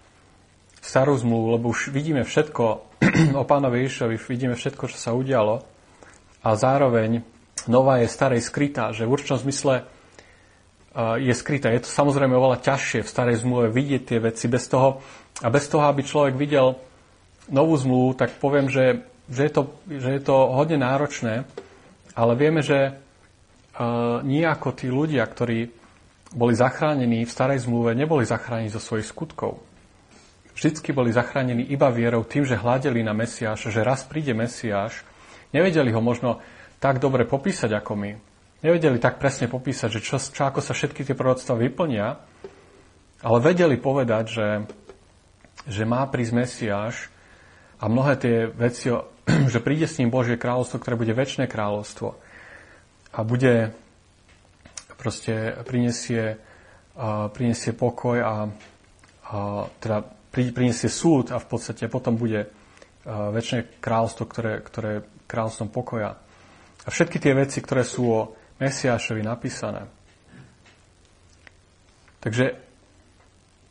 starú 0.80 1.18
zmluvu, 1.18 1.58
lebo 1.58 1.74
už 1.74 1.90
vidíme 1.90 2.22
všetko 2.22 2.64
o 3.40 3.44
pánovi 3.44 3.84
Ježišovi, 3.84 4.16
vidíme 4.16 4.54
všetko, 4.54 4.86
čo 4.86 4.96
sa 4.96 5.10
udialo 5.12 5.66
a 6.40 6.48
zároveň 6.54 7.26
nová 7.66 8.00
je 8.00 8.08
starej 8.08 8.40
skrytá, 8.46 8.94
že 8.94 9.04
v 9.04 9.12
určnom 9.18 9.42
zmysle 9.42 9.84
je 10.96 11.34
skryté. 11.34 11.70
Je 11.70 11.86
to 11.86 11.90
samozrejme 11.90 12.34
oveľa 12.34 12.66
ťažšie 12.66 13.06
v 13.06 13.12
starej 13.12 13.46
zmluve 13.46 13.70
vidieť 13.70 14.02
tie 14.02 14.18
veci 14.18 14.50
bez 14.50 14.66
toho, 14.66 14.98
a 15.40 15.48
bez 15.48 15.70
toho, 15.70 15.86
aby 15.86 16.02
človek 16.02 16.34
videl 16.34 16.74
novú 17.50 17.74
zmluvu, 17.78 18.18
tak 18.18 18.36
poviem, 18.42 18.66
že, 18.66 19.06
že, 19.30 19.46
je, 19.46 19.52
to, 19.54 19.62
že 19.86 20.10
je 20.18 20.22
to 20.22 20.36
hodne 20.50 20.82
náročné, 20.82 21.46
ale 22.14 22.32
vieme, 22.34 22.60
že 22.60 22.98
nie 24.26 24.42
ako 24.44 24.76
tí 24.76 24.90
ľudia, 24.90 25.24
ktorí 25.24 25.70
boli 26.30 26.54
zachránení 26.54 27.26
v 27.26 27.32
starej 27.32 27.66
zmluve, 27.66 27.94
neboli 27.94 28.26
zachránení 28.26 28.70
zo 28.70 28.82
svojich 28.82 29.08
skutkov. 29.08 29.62
Vždycky 30.54 30.92
boli 30.92 31.14
zachránení 31.14 31.64
iba 31.72 31.88
vierou 31.88 32.26
tým, 32.26 32.44
že 32.44 32.58
hľadeli 32.58 33.00
na 33.00 33.16
Mesiáš, 33.16 33.72
že 33.72 33.80
raz 33.80 34.04
príde 34.04 34.36
Mesiáš. 34.36 35.06
Nevedeli 35.54 35.90
ho 35.90 36.02
možno 36.04 36.38
tak 36.78 37.00
dobre 37.00 37.24
popísať 37.24 37.72
ako 37.80 37.92
my. 37.96 38.12
Nevedeli 38.60 39.00
tak 39.00 39.16
presne 39.16 39.48
popísať, 39.48 39.88
že 39.96 40.00
čo, 40.04 40.20
čo 40.20 40.42
ako 40.44 40.60
sa 40.60 40.76
všetky 40.76 41.00
tie 41.00 41.16
proroctva 41.16 41.56
vyplnia, 41.56 42.20
ale 43.24 43.38
vedeli 43.40 43.80
povedať, 43.80 44.24
že, 44.28 44.48
že 45.64 45.88
má 45.88 46.04
prísť 46.04 46.36
Mesiáš 46.36 47.08
a 47.80 47.88
mnohé 47.88 48.20
tie 48.20 48.36
veci, 48.52 48.92
že 49.52 49.64
príde 49.64 49.88
s 49.88 49.96
ním 49.96 50.12
Božie 50.12 50.36
kráľovstvo, 50.36 50.76
ktoré 50.76 51.00
bude 51.00 51.16
väčšie 51.16 51.48
kráľovstvo 51.48 52.20
a 53.16 53.18
bude 53.24 53.72
proste 55.00 55.56
prinesie, 55.64 56.36
uh, 57.00 57.32
prinesie 57.32 57.72
pokoj 57.72 58.20
a 58.20 58.34
uh, 58.44 59.64
teda 59.80 60.04
pri, 60.04 60.52
prinesie 60.52 60.92
súd 60.92 61.32
a 61.32 61.40
v 61.40 61.48
podstate 61.48 61.88
potom 61.88 62.20
bude 62.20 62.44
uh, 62.44 63.32
väčšie 63.32 63.80
kráľstvo, 63.80 64.24
ktoré, 64.28 64.60
ktoré 64.60 64.92
kráľstvom 65.24 65.72
pokoja. 65.72 66.20
A 66.84 66.88
všetky 66.92 67.16
tie 67.16 67.32
veci, 67.32 67.64
ktoré 67.64 67.88
sú 67.88 68.04
o 68.04 68.20
Mesiášovi 68.60 69.24
napísané. 69.24 69.88
Takže 72.20 72.60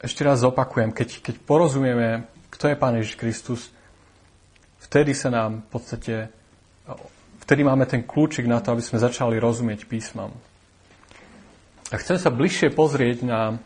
ešte 0.02 0.26
raz 0.26 0.42
zopakujem, 0.42 0.90
keď, 0.90 1.22
keď 1.22 1.36
porozumieme, 1.46 2.26
kto 2.50 2.74
je 2.74 2.80
Pán 2.82 2.98
Ježiš 2.98 3.16
Kristus, 3.16 3.62
vtedy 4.82 5.14
sa 5.14 5.30
nám 5.30 5.62
v 5.62 5.68
podstate, 5.70 6.14
vtedy 7.46 7.62
máme 7.62 7.86
ten 7.86 8.02
kľúčik 8.02 8.50
na 8.50 8.58
to, 8.58 8.74
aby 8.74 8.82
sme 8.82 8.98
začali 8.98 9.38
rozumieť 9.38 9.86
písmam. 9.86 10.34
A 11.94 11.96
chcem 12.02 12.18
sa 12.18 12.34
bližšie 12.34 12.74
pozrieť 12.74 13.22
na 13.22 13.62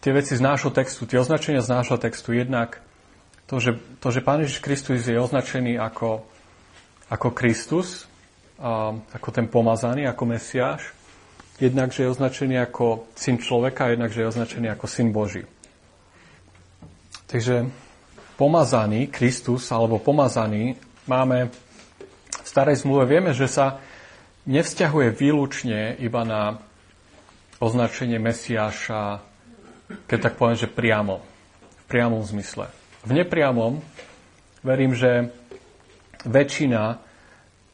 tie 0.00 0.16
veci 0.16 0.32
z 0.32 0.40
nášho 0.40 0.72
textu, 0.72 1.04
tie 1.04 1.20
označenia 1.20 1.60
z 1.60 1.68
nášho 1.68 2.00
textu. 2.00 2.32
Jednak 2.32 2.80
to, 3.44 3.60
že, 3.60 3.76
to, 4.00 4.08
že 4.08 4.24
Pán 4.24 4.40
Ježiš 4.40 4.64
Kristus 4.64 5.04
je 5.04 5.20
označený 5.20 5.76
ako, 5.76 6.24
ako 7.12 7.28
Kristus, 7.36 8.07
ako 8.58 9.28
ten 9.30 9.46
pomazaný, 9.46 10.10
ako 10.10 10.24
Mesiáš. 10.26 10.90
Jednak, 11.58 11.90
že 11.90 12.06
je 12.06 12.12
označený 12.14 12.56
ako 12.70 13.10
syn 13.18 13.38
človeka, 13.38 13.90
jednak, 13.90 14.14
že 14.14 14.22
je 14.22 14.30
označený 14.30 14.66
ako 14.74 14.86
syn 14.86 15.10
Boží. 15.10 15.42
Takže 17.26 17.66
pomazaný 18.38 19.10
Kristus 19.10 19.66
alebo 19.74 19.98
pomazaný 19.98 20.78
máme 21.10 21.50
v 22.30 22.46
starej 22.46 22.86
zmluve. 22.86 23.10
Vieme, 23.10 23.34
že 23.34 23.50
sa 23.50 23.82
nevzťahuje 24.46 25.08
výlučne 25.18 25.98
iba 25.98 26.22
na 26.22 26.62
označenie 27.58 28.22
Mesiáša, 28.22 29.20
keď 30.06 30.18
tak 30.18 30.34
poviem, 30.38 30.58
že 30.58 30.70
priamo, 30.70 31.20
v 31.82 31.84
priamom 31.90 32.22
zmysle. 32.22 32.70
V 33.02 33.12
nepriamom 33.18 33.82
verím, 34.62 34.94
že 34.94 35.34
väčšina 36.22 37.07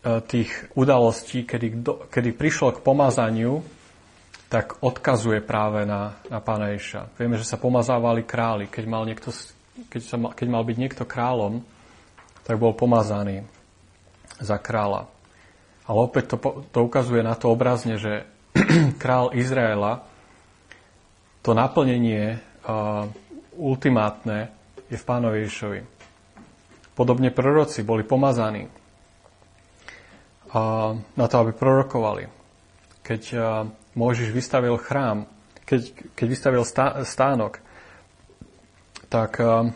tých 0.04 0.52
udalostí, 0.76 1.48
kedy, 1.48 1.80
kedy 2.12 2.30
prišlo 2.36 2.76
k 2.76 2.84
pomazaniu, 2.84 3.64
tak 4.52 4.78
odkazuje 4.84 5.40
práve 5.40 5.88
na, 5.88 6.20
na 6.28 6.38
pána 6.44 6.76
Ježa. 6.76 7.08
Vieme, 7.16 7.40
že 7.40 7.48
sa 7.48 7.56
pomazávali 7.56 8.22
králi. 8.22 8.68
Keď 8.68 8.84
mal, 8.84 9.08
niekto, 9.08 9.32
keď, 9.88 10.02
sa 10.04 10.16
mal, 10.20 10.30
keď 10.36 10.46
mal 10.52 10.62
byť 10.62 10.76
niekto 10.76 11.04
kráľom, 11.08 11.64
tak 12.44 12.60
bol 12.60 12.76
pomazaný 12.76 13.48
za 14.38 14.60
kráľa. 14.60 15.08
Ale 15.88 15.98
opäť 16.04 16.36
to, 16.36 16.68
to 16.68 16.78
ukazuje 16.84 17.24
na 17.24 17.32
to 17.34 17.48
obrazne, 17.48 17.96
že 17.96 18.28
král 19.02 19.32
Izraela, 19.32 20.04
to 21.40 21.56
naplnenie 21.56 22.40
uh, 22.64 23.08
ultimátne 23.56 24.52
je 24.88 24.96
v 24.96 25.04
pánovi 25.08 25.44
Ježišovi. 25.44 25.80
Podobne 26.94 27.32
proroci 27.34 27.82
boli 27.82 28.06
pomazaní 28.06 28.83
na 31.16 31.26
to, 31.26 31.36
aby 31.42 31.50
prorokovali. 31.50 32.30
Keď 33.02 33.22
uh, 33.34 33.66
Mojžiš 33.98 34.30
vystavil 34.30 34.78
chrám, 34.78 35.26
keď, 35.66 36.14
keď 36.14 36.26
vystavil 36.30 36.62
stá, 36.62 37.02
stánok, 37.02 37.58
tak, 39.10 39.34
uh, 39.42 39.68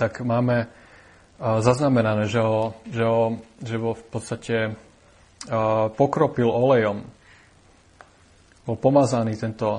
tak 0.00 0.24
máme 0.24 0.64
uh, 0.64 1.60
zaznamenané, 1.60 2.24
že 2.26 2.40
ho, 2.40 2.72
že 2.88 3.04
ho, 3.04 3.36
že 3.60 3.76
ho 3.76 3.92
v 3.92 4.04
podstate 4.08 4.56
pokropil 5.96 6.52
olejom 6.52 7.00
bol 8.68 8.76
pomazaný 8.76 9.40
tento, 9.40 9.72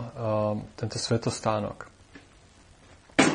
tento 0.74 0.98
svetostánok. 0.98 1.86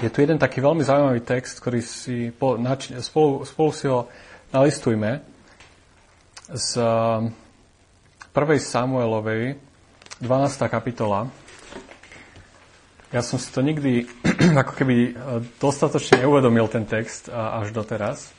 Je 0.02 0.10
tu 0.10 0.26
jeden 0.26 0.34
taký 0.34 0.58
veľmi 0.58 0.82
zaujímavý 0.82 1.22
text, 1.22 1.62
ktorý 1.62 1.78
si 1.86 2.34
po, 2.34 2.58
nač, 2.58 2.90
spolu, 2.98 3.46
spolu 3.46 3.70
si 3.70 3.86
ho 3.86 4.10
nalistujme 4.50 5.22
z 6.50 6.78
uh, 6.78 7.26
1. 8.30 8.60
Samuelovej 8.62 9.58
12. 10.20 10.70
kapitola. 10.70 11.26
Ja 13.10 13.24
som 13.24 13.40
si 13.40 13.48
to 13.50 13.64
nikdy 13.64 14.06
ako 14.62 14.72
keby 14.76 14.96
e, 14.96 15.10
dostatočne 15.56 16.24
neuvedomil 16.24 16.68
ten 16.68 16.84
text 16.84 17.32
až 17.32 17.72
doteraz. 17.72 18.32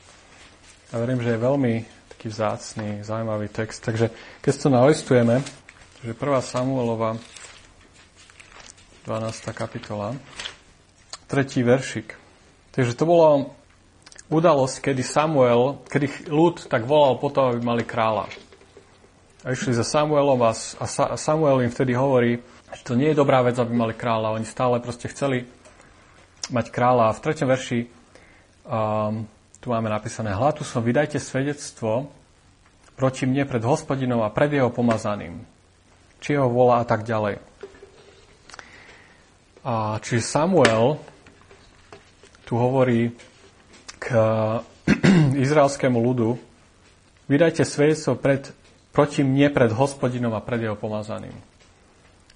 A 0.94 1.02
verím, 1.02 1.18
že 1.18 1.34
je 1.34 1.40
veľmi 1.40 1.74
taký 2.14 2.30
vzácný, 2.30 3.02
zaujímavý 3.02 3.50
text. 3.50 3.82
Takže 3.82 4.10
keď 4.38 4.52
to 4.54 4.68
nalistujeme, 4.70 5.42
Takže 5.98 6.14
1. 6.14 6.46
Samuelova, 6.46 7.18
12. 9.06 9.50
kapitola, 9.50 10.14
3. 11.26 11.42
veršik. 11.66 12.14
Takže 12.70 12.94
to 12.94 13.02
bola 13.02 13.50
udalosť, 14.28 14.92
kedy 14.92 15.02
Samuel, 15.04 15.80
kedy 15.88 16.28
ľud 16.28 16.68
tak 16.68 16.84
volal 16.84 17.16
potom, 17.16 17.52
aby 17.52 17.60
mali 17.60 17.82
kráľa. 17.84 18.28
A 19.46 19.54
išli 19.54 19.72
za 19.72 19.86
Samuelom 19.86 20.40
a, 20.44 20.52
a 20.52 21.16
Samuel 21.16 21.64
im 21.64 21.72
vtedy 21.72 21.96
hovorí, 21.96 22.42
že 22.74 22.82
to 22.84 22.98
nie 22.98 23.12
je 23.12 23.20
dobrá 23.20 23.40
vec, 23.40 23.56
aby 23.56 23.72
mali 23.72 23.94
kráľa. 23.96 24.36
Oni 24.36 24.44
stále 24.44 24.82
proste 24.82 25.08
chceli 25.08 25.48
mať 26.52 26.68
kráľa. 26.68 27.08
A 27.08 27.16
v 27.16 27.22
treťom 27.24 27.48
verši 27.48 27.80
um, 28.68 29.24
tu 29.62 29.66
máme 29.72 29.88
napísané, 29.88 30.36
hľadu 30.36 30.66
som, 30.66 30.84
vydajte 30.84 31.16
svedectvo 31.16 32.12
proti 32.98 33.24
mne 33.24 33.46
pred 33.46 33.62
hospodinom 33.62 34.20
a 34.26 34.34
pred 34.34 34.52
jeho 34.52 34.68
pomazaným 34.68 35.38
či 36.18 36.34
ho 36.34 36.50
volá 36.50 36.82
a 36.82 36.86
tak 36.86 37.06
ďalej. 37.06 37.38
A 39.62 39.98
čiže 40.02 40.22
Samuel 40.26 40.98
tu 42.46 42.56
hovorí 42.56 43.12
k 43.98 44.06
izraelskému 45.44 45.98
ľudu, 45.98 46.38
vydajte 47.26 47.66
svedectvo 47.66 48.16
pred, 48.16 48.48
proti 48.94 49.26
mne 49.26 49.52
pred 49.52 49.70
hospodinom 49.74 50.32
a 50.32 50.40
pred 50.40 50.64
jeho 50.64 50.78
pomazaným. 50.78 51.34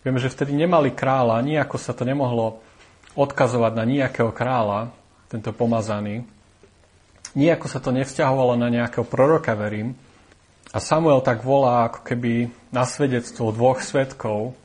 Vieme, 0.03 0.19
že 0.19 0.29
vtedy 0.35 0.53
nemali 0.53 0.91
kráľa, 0.91 1.41
nijako 1.41 1.79
sa 1.79 1.95
to 1.95 2.03
nemohlo 2.03 2.59
odkazovať 3.15 3.73
na 3.79 3.85
nejakého 3.87 4.35
kráľa, 4.35 4.91
tento 5.31 5.55
pomazaný. 5.55 6.27
Nijako 7.33 7.67
sa 7.71 7.81
to 7.81 7.89
nevzťahovalo 7.95 8.59
na 8.61 8.69
nejakého 8.69 9.09
proroka, 9.09 9.57
verím, 9.57 9.97
a 10.73 10.81
Samuel 10.81 11.21
tak 11.21 11.45
volá 11.45 11.89
ako 11.89 12.01
keby 12.01 12.49
na 12.73 12.89
svedectvo 12.89 13.53
dvoch 13.53 13.85
svetkov 13.85 14.57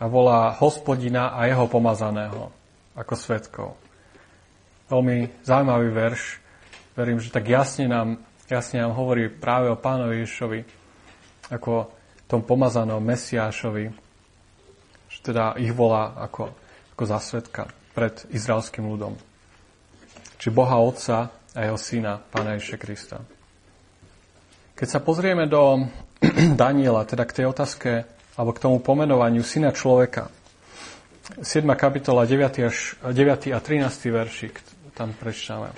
a 0.00 0.04
volá 0.08 0.56
hospodina 0.56 1.36
a 1.36 1.44
jeho 1.44 1.68
pomazaného 1.68 2.48
ako 2.96 3.12
svetkov. 3.12 3.83
Veľmi 4.94 5.42
zaujímavý 5.42 5.90
verš. 5.90 6.38
Verím, 6.94 7.18
že 7.18 7.34
tak 7.34 7.50
jasne 7.50 7.90
nám, 7.90 8.22
jasne 8.46 8.78
nám 8.78 8.94
hovorí 8.94 9.26
práve 9.26 9.66
o 9.66 9.74
pánovi 9.74 10.22
Ježišovi 10.22 10.62
ako 11.50 11.90
tom 12.30 12.46
pomazanom 12.46 13.02
Mesiášovi, 13.02 13.90
že 15.10 15.18
teda 15.18 15.58
ich 15.58 15.74
volá 15.74 16.14
ako, 16.14 16.54
ako 16.94 17.02
za 17.10 17.18
svetka 17.18 17.66
pred 17.90 18.22
izraelským 18.30 18.86
ľudom. 18.86 19.18
Či 20.38 20.54
Boha 20.54 20.78
Otca 20.78 21.34
a 21.50 21.58
jeho 21.58 21.74
Syna, 21.74 22.22
Pána 22.22 22.54
Ježiša 22.54 22.78
Krista. 22.78 23.18
Keď 24.78 24.88
sa 24.90 25.02
pozrieme 25.02 25.50
do 25.50 25.90
Daniela, 26.62 27.02
teda 27.02 27.26
k 27.26 27.42
tej 27.42 27.46
otázke, 27.50 28.06
alebo 28.38 28.54
k 28.54 28.62
tomu 28.62 28.78
pomenovaniu 28.78 29.42
syna 29.42 29.74
človeka, 29.74 30.30
7. 31.42 31.66
kapitola, 31.72 32.26
9. 32.26 32.68
Až, 32.68 33.00
9. 33.00 33.54
a 33.54 33.58
13. 33.58 33.90
veršik, 34.12 34.73
tam 34.94 35.10
prečítame. 35.12 35.74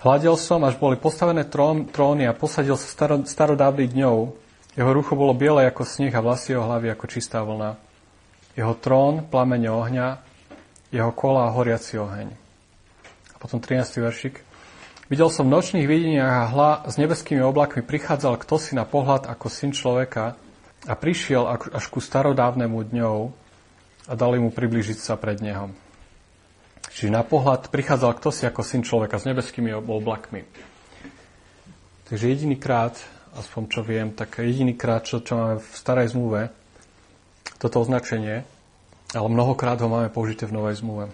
Hľadel 0.00 0.36
som, 0.40 0.64
až 0.64 0.80
boli 0.80 0.96
postavené 0.96 1.44
trón, 1.44 1.88
tróny 1.88 2.24
a 2.24 2.32
posadil 2.32 2.76
sa 2.76 2.88
staro, 2.88 3.20
starodávny 3.20 3.92
dňov. 3.92 4.16
Jeho 4.76 4.90
rucho 4.96 5.12
bolo 5.12 5.36
biele 5.36 5.68
ako 5.68 5.84
sneh 5.84 6.12
a 6.12 6.24
vlasy 6.24 6.56
jeho 6.56 6.64
hlavy 6.64 6.88
ako 6.88 7.04
čistá 7.04 7.44
vlna. 7.44 7.76
Jeho 8.56 8.72
trón, 8.80 9.28
plamene 9.28 9.68
ohňa, 9.68 10.24
jeho 10.88 11.12
kola 11.12 11.48
a 11.48 11.52
horiaci 11.52 12.00
oheň. 12.00 12.28
A 13.32 13.36
potom 13.36 13.60
13. 13.60 14.00
veršik. 14.00 14.40
Videl 15.10 15.28
som 15.28 15.50
v 15.50 15.58
nočných 15.58 15.90
videniach 15.90 16.32
a 16.32 16.50
hla 16.54 16.70
s 16.86 16.94
nebeskými 16.94 17.42
oblakmi 17.42 17.82
prichádzal 17.82 18.38
kto 18.40 18.56
si 18.62 18.78
na 18.78 18.86
pohľad 18.86 19.26
ako 19.26 19.50
syn 19.50 19.74
človeka 19.74 20.38
a 20.86 20.94
prišiel 20.94 21.44
až 21.50 21.84
ku 21.90 21.98
starodávnemu 21.98 22.78
dňou 22.94 23.18
a 24.06 24.12
dali 24.14 24.38
mu 24.38 24.54
približiť 24.54 24.98
sa 25.02 25.18
pred 25.18 25.42
neho. 25.42 25.74
Čiže 26.90 27.14
na 27.14 27.22
pohľad 27.22 27.70
prichádzal 27.70 28.12
kto 28.18 28.28
si 28.34 28.42
ako 28.44 28.66
syn 28.66 28.82
človeka 28.82 29.16
s 29.18 29.26
nebeskými 29.26 29.70
oblakmi. 29.74 30.42
Takže 32.10 32.26
jediný 32.26 32.58
krát, 32.58 32.98
aspoň 33.38 33.62
čo 33.70 33.80
viem, 33.86 34.10
tak 34.10 34.42
jediný 34.42 34.74
krát, 34.74 35.06
čo, 35.06 35.22
čo 35.22 35.38
máme 35.38 35.56
v 35.62 35.68
starej 35.78 36.10
zmluve, 36.10 36.50
toto 37.62 37.78
označenie, 37.78 38.42
ale 39.14 39.28
mnohokrát 39.30 39.78
ho 39.78 39.86
máme 39.86 40.10
použité 40.10 40.50
v 40.50 40.56
novej 40.58 40.82
zmluve. 40.82 41.06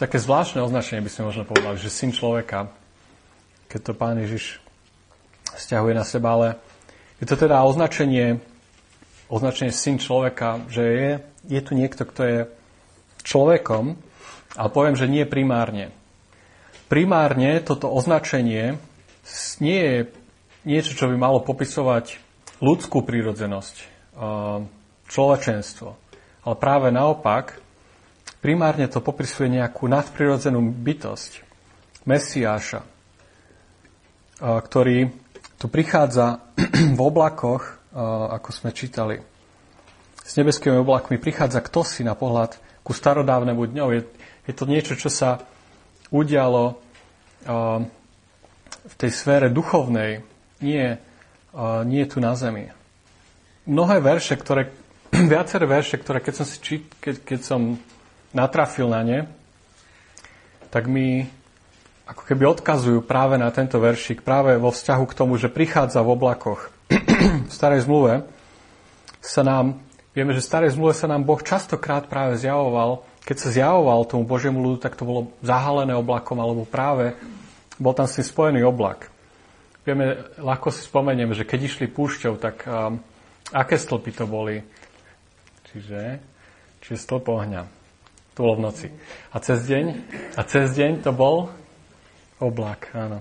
Také 0.00 0.16
zvláštne 0.16 0.64
označenie 0.64 1.04
by 1.04 1.12
sme 1.12 1.28
možno 1.28 1.44
povedali, 1.44 1.76
že 1.76 1.92
syn 1.92 2.14
človeka, 2.14 2.72
keď 3.68 3.80
to 3.84 3.92
pán 3.92 4.16
Ježiš 4.16 4.64
stiahuje 5.52 5.92
na 5.92 6.08
seba, 6.08 6.40
ale 6.40 6.48
je 7.20 7.28
to 7.28 7.36
teda 7.36 7.60
označenie, 7.60 8.40
označenie 9.28 9.74
syn 9.76 10.00
človeka, 10.00 10.64
že 10.72 10.82
je, 10.82 11.10
je 11.52 11.60
tu 11.60 11.76
niekto, 11.76 12.08
kto 12.08 12.22
je 12.24 12.38
človekom, 13.20 14.00
ale 14.56 14.68
poviem, 14.70 14.96
že 14.98 15.10
nie 15.10 15.22
primárne. 15.26 15.94
Primárne 16.90 17.62
toto 17.62 17.86
označenie 17.90 18.78
nie 19.62 19.78
je 19.78 19.98
niečo, 20.66 20.92
čo 20.98 21.06
by 21.06 21.16
malo 21.16 21.38
popisovať 21.44 22.18
ľudskú 22.60 23.06
prírodzenosť, 23.06 23.74
človečenstvo. 25.06 25.88
Ale 26.44 26.54
práve 26.56 26.88
naopak, 26.90 27.56
primárne 28.42 28.88
to 28.88 29.00
popisuje 29.04 29.48
nejakú 29.48 29.86
nadprirodzenú 29.86 30.60
bytosť, 30.60 31.46
Mesiáša, 32.00 32.80
ktorý 34.40 35.12
tu 35.60 35.68
prichádza 35.68 36.40
v 36.96 37.00
oblakoch, 37.00 37.76
ako 38.32 38.48
sme 38.48 38.72
čítali. 38.72 39.20
S 40.24 40.32
nebeskými 40.40 40.80
oblakmi 40.80 41.20
prichádza 41.20 41.60
kto 41.60 41.84
si 41.84 42.00
na 42.06 42.16
pohľad 42.16 42.56
ku 42.80 42.96
starodávnemu 42.96 43.62
dňu. 43.68 43.86
Je, 43.92 44.00
je 44.50 44.54
to 44.58 44.66
niečo, 44.66 44.98
čo 44.98 45.06
sa 45.06 45.46
udialo 46.10 46.82
v 48.80 48.94
tej 48.98 49.10
sfére 49.14 49.46
duchovnej, 49.46 50.26
nie, 50.58 50.98
nie 51.86 52.04
tu 52.10 52.18
na 52.18 52.34
zemi. 52.34 52.68
Mnohé 53.70 54.02
verše, 54.02 54.34
ktoré, 54.34 54.74
viaceré 55.14 55.70
verše, 55.70 55.96
ktoré 56.02 56.18
keď 56.18 56.34
som, 56.42 56.46
si 56.50 56.58
čít, 56.58 56.90
keď, 56.98 57.14
keď 57.22 57.40
som 57.46 57.78
natrafil 58.34 58.90
na 58.90 59.06
ne, 59.06 59.20
tak 60.74 60.90
mi 60.90 61.30
ako 62.10 62.26
keby 62.26 62.42
odkazujú 62.50 63.06
práve 63.06 63.38
na 63.38 63.54
tento 63.54 63.78
veršik, 63.78 64.26
práve 64.26 64.58
vo 64.58 64.74
vzťahu 64.74 65.04
k 65.06 65.14
tomu, 65.16 65.38
že 65.38 65.46
prichádza 65.46 66.02
v 66.02 66.18
oblakoch. 66.18 66.74
v 67.50 67.52
starej 67.54 67.86
zmluve 67.86 68.26
sa 69.22 69.46
nám, 69.46 69.78
vieme, 70.10 70.34
že 70.34 70.42
v 70.42 70.50
starej 70.50 70.74
zmluve 70.74 70.94
sa 70.98 71.06
nám 71.06 71.22
Boh 71.22 71.38
častokrát 71.38 72.10
práve 72.10 72.34
zjavoval, 72.34 73.06
keď 73.30 73.36
sa 73.38 73.54
zjavoval 73.54 74.10
tomu 74.10 74.26
Božiemu 74.26 74.58
ľudu, 74.58 74.82
tak 74.82 74.98
to 74.98 75.06
bolo 75.06 75.30
zahalené 75.38 75.94
oblakom, 75.94 76.42
alebo 76.42 76.66
práve 76.66 77.14
bol 77.78 77.94
tam 77.94 78.10
s 78.10 78.18
tým 78.18 78.26
spojený 78.26 78.66
oblak. 78.66 79.06
Vieme, 79.86 80.34
ľahko 80.34 80.74
si 80.74 80.82
spomenieme, 80.82 81.38
že 81.38 81.46
keď 81.46 81.70
išli 81.70 81.86
púšťou, 81.86 82.34
tak 82.42 82.66
um, 82.66 82.98
aké 83.54 83.78
stĺpy 83.78 84.10
to 84.18 84.26
boli? 84.26 84.66
Čiže, 85.70 86.18
čiže 86.82 87.06
stĺp 87.06 87.30
ohňa. 87.30 87.62
To 88.34 88.38
bolo 88.42 88.58
v 88.58 88.64
noci. 88.66 88.86
A 89.30 89.38
cez 89.38 89.62
deň? 89.62 89.84
A 90.34 90.42
cez 90.42 90.74
deň 90.74 91.06
to 91.06 91.14
bol 91.14 91.54
Oblak, 92.40 92.90
áno. 92.96 93.20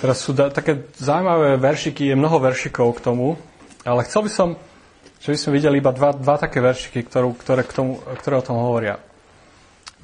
Teraz 0.00 0.24
sú 0.24 0.32
da, 0.32 0.48
také 0.48 0.88
zaujímavé 0.96 1.60
veršiky, 1.60 2.10
je 2.10 2.16
mnoho 2.16 2.40
veršikov 2.40 2.96
k 2.98 3.04
tomu, 3.04 3.38
ale 3.86 4.08
chcel 4.08 4.24
by 4.24 4.30
som, 4.32 4.48
že 5.24 5.32
by 5.32 5.38
sme 5.40 5.56
videli 5.56 5.80
iba 5.80 5.88
dva, 5.88 6.12
dva 6.12 6.36
také 6.36 6.60
veršiky, 6.60 7.00
ktorú, 7.08 7.32
ktoré, 7.40 7.64
k 7.64 7.72
tomu, 7.72 7.96
ktoré 8.20 8.36
o 8.36 8.44
tom 8.44 8.60
hovoria. 8.60 9.00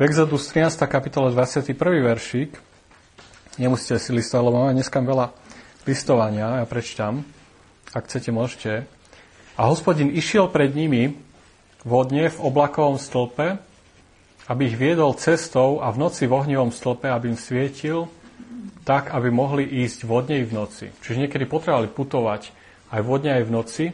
V 0.00 0.08
Exodus 0.08 0.48
13. 0.48 0.80
kapitole 0.88 1.28
21. 1.28 1.76
veršík, 1.76 2.56
nemusíte 3.60 4.00
si 4.00 4.16
listovať, 4.16 4.42
lebo 4.48 4.56
máme 4.64 4.80
dneska 4.80 4.96
veľa 4.96 5.36
listovania, 5.84 6.64
ja 6.64 6.66
prečítam, 6.66 7.20
ak 7.92 8.08
chcete, 8.08 8.32
môžete. 8.32 8.88
A 9.60 9.68
hospodin 9.68 10.08
išiel 10.08 10.48
pred 10.48 10.72
nimi 10.72 11.20
vodne 11.84 12.32
v 12.32 12.40
oblakovom 12.40 12.96
stĺpe, 12.96 13.60
aby 14.48 14.72
ich 14.72 14.80
viedol 14.80 15.12
cestou 15.20 15.84
a 15.84 15.92
v 15.92 16.00
noci 16.00 16.24
v 16.24 16.32
ohnivom 16.32 16.72
stĺpe, 16.72 17.12
aby 17.12 17.28
im 17.28 17.36
svietil, 17.36 18.08
tak, 18.88 19.12
aby 19.12 19.28
mohli 19.28 19.68
ísť 19.84 20.08
vodne 20.08 20.40
v 20.40 20.56
noci. 20.56 20.88
Čiže 21.04 21.28
niekedy 21.28 21.44
potrebovali 21.44 21.92
putovať 21.92 22.56
aj 22.88 23.00
vodne, 23.04 23.36
aj 23.36 23.44
v 23.44 23.52
noci. 23.52 23.84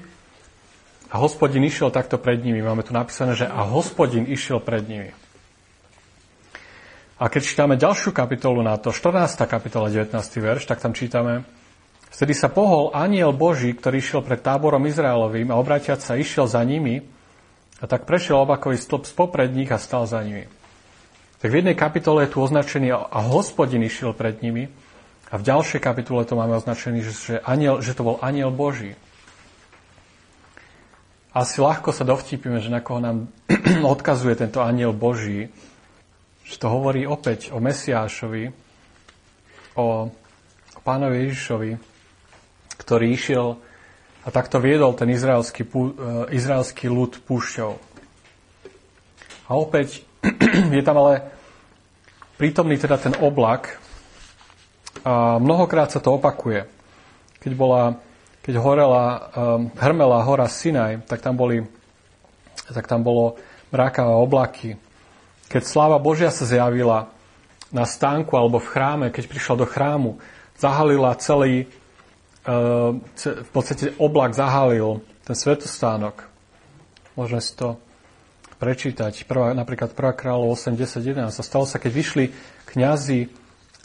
A 1.10 1.22
hospodin 1.22 1.62
išiel 1.62 1.94
takto 1.94 2.18
pred 2.18 2.42
nimi. 2.42 2.58
Máme 2.62 2.82
tu 2.82 2.90
napísané, 2.90 3.38
že 3.38 3.46
a 3.46 3.62
hospodin 3.62 4.26
išiel 4.26 4.58
pred 4.58 4.82
nimi. 4.86 5.10
A 7.16 7.32
keď 7.32 7.42
čítame 7.42 7.74
ďalšiu 7.80 8.12
kapitolu 8.12 8.60
na 8.60 8.76
to, 8.76 8.92
14. 8.92 9.40
kapitola, 9.48 9.88
19. 9.88 10.12
verš, 10.36 10.68
tak 10.68 10.84
tam 10.84 10.92
čítame, 10.92 11.48
Vtedy 12.16 12.32
sa 12.32 12.48
pohol 12.48 12.94
aniel 12.94 13.34
Boží, 13.34 13.74
ktorý 13.74 14.00
išiel 14.00 14.24
pred 14.24 14.40
táborom 14.40 14.80
Izraelovým 14.88 15.52
a 15.52 15.58
obratiať 15.60 16.00
sa 16.00 16.16
išiel 16.16 16.48
za 16.48 16.64
nimi 16.64 17.04
a 17.76 17.84
tak 17.84 18.08
prešiel 18.08 18.40
obakový 18.40 18.80
stĺp 18.80 19.04
spopred 19.04 19.52
nich 19.52 19.68
a 19.68 19.76
stal 19.76 20.08
za 20.08 20.24
nimi. 20.24 20.48
Tak 21.44 21.52
v 21.52 21.60
jednej 21.60 21.76
kapitole 21.76 22.24
je 22.24 22.32
tu 22.32 22.40
označený 22.40 22.88
a 22.94 23.20
hospodin 23.20 23.84
išiel 23.84 24.16
pred 24.16 24.40
nimi 24.40 24.72
a 25.28 25.34
v 25.36 25.42
ďalšej 25.44 25.80
kapitole 25.82 26.24
to 26.24 26.38
máme 26.40 26.56
označený, 26.56 27.04
že, 27.04 27.12
že, 27.12 27.34
aniel, 27.44 27.84
že 27.84 27.92
to 27.92 28.06
bol 28.06 28.16
aniel 28.24 28.48
Boží. 28.48 28.96
Asi 31.36 31.60
ľahko 31.60 31.92
sa 31.92 32.08
dovtípime, 32.08 32.64
že 32.64 32.72
na 32.72 32.80
koho 32.80 32.96
nám 32.96 33.28
odkazuje 33.92 34.40
tento 34.40 34.64
aniel 34.64 34.96
Boží, 34.96 35.52
že 36.48 36.56
to 36.56 36.72
hovorí 36.72 37.04
opäť 37.04 37.52
o 37.52 37.60
Mesiášovi, 37.60 38.48
o, 39.76 40.08
o 40.08 40.80
pánovi 40.80 41.28
Ježišovi, 41.28 41.76
ktorý 42.80 43.12
išiel 43.12 43.52
a 44.24 44.28
takto 44.32 44.64
viedol 44.64 44.96
ten 44.96 45.12
izraelský, 45.12 45.68
e, 45.68 45.92
izraelský 46.32 46.88
ľud 46.88 47.20
púšťou. 47.28 47.72
A 49.46 49.50
opäť 49.60 50.08
je 50.72 50.80
tam 50.80 50.96
ale 51.04 51.20
prítomný 52.40 52.80
teda 52.80 52.96
ten 52.96 53.12
oblak. 53.12 53.76
A 55.04 55.36
mnohokrát 55.36 55.92
sa 55.92 56.00
to 56.00 56.16
opakuje. 56.16 56.64
Keď, 57.44 57.52
bola, 57.52 58.00
keď 58.46 58.54
horela, 58.62 59.04
um, 59.34 59.66
hrmela 59.74 60.22
hora 60.22 60.46
Sinaj, 60.46 61.02
tak 61.10 61.18
tam, 61.18 61.34
boli, 61.34 61.66
tak 62.70 62.86
tam 62.86 63.02
bolo 63.02 63.34
mráka 63.74 64.06
oblaky. 64.06 64.78
Keď 65.50 65.62
sláva 65.66 65.98
Božia 65.98 66.30
sa 66.30 66.46
zjavila 66.46 67.10
na 67.74 67.82
stánku 67.82 68.38
alebo 68.38 68.62
v 68.62 68.70
chráme, 68.70 69.06
keď 69.10 69.24
prišla 69.26 69.54
do 69.58 69.66
chrámu, 69.66 70.10
zahalila 70.54 71.18
celý, 71.18 71.66
v 72.46 73.50
podstate 73.50 73.98
oblak 73.98 74.38
zahalil 74.38 75.02
ten 75.26 75.34
svetostánok. 75.34 76.22
Môžeme 77.18 77.42
si 77.42 77.52
to 77.58 77.82
prečítať. 78.62 79.26
Prvá, 79.26 79.52
napríklad 79.52 79.92
1. 79.92 80.14
kráľov 80.14 80.54
8, 80.54 80.78
10, 80.78 81.02
11. 81.02 81.34
A 81.34 81.42
stalo 81.42 81.66
sa, 81.66 81.82
keď 81.82 81.92
vyšli 81.92 82.24
kňazi 82.70 83.28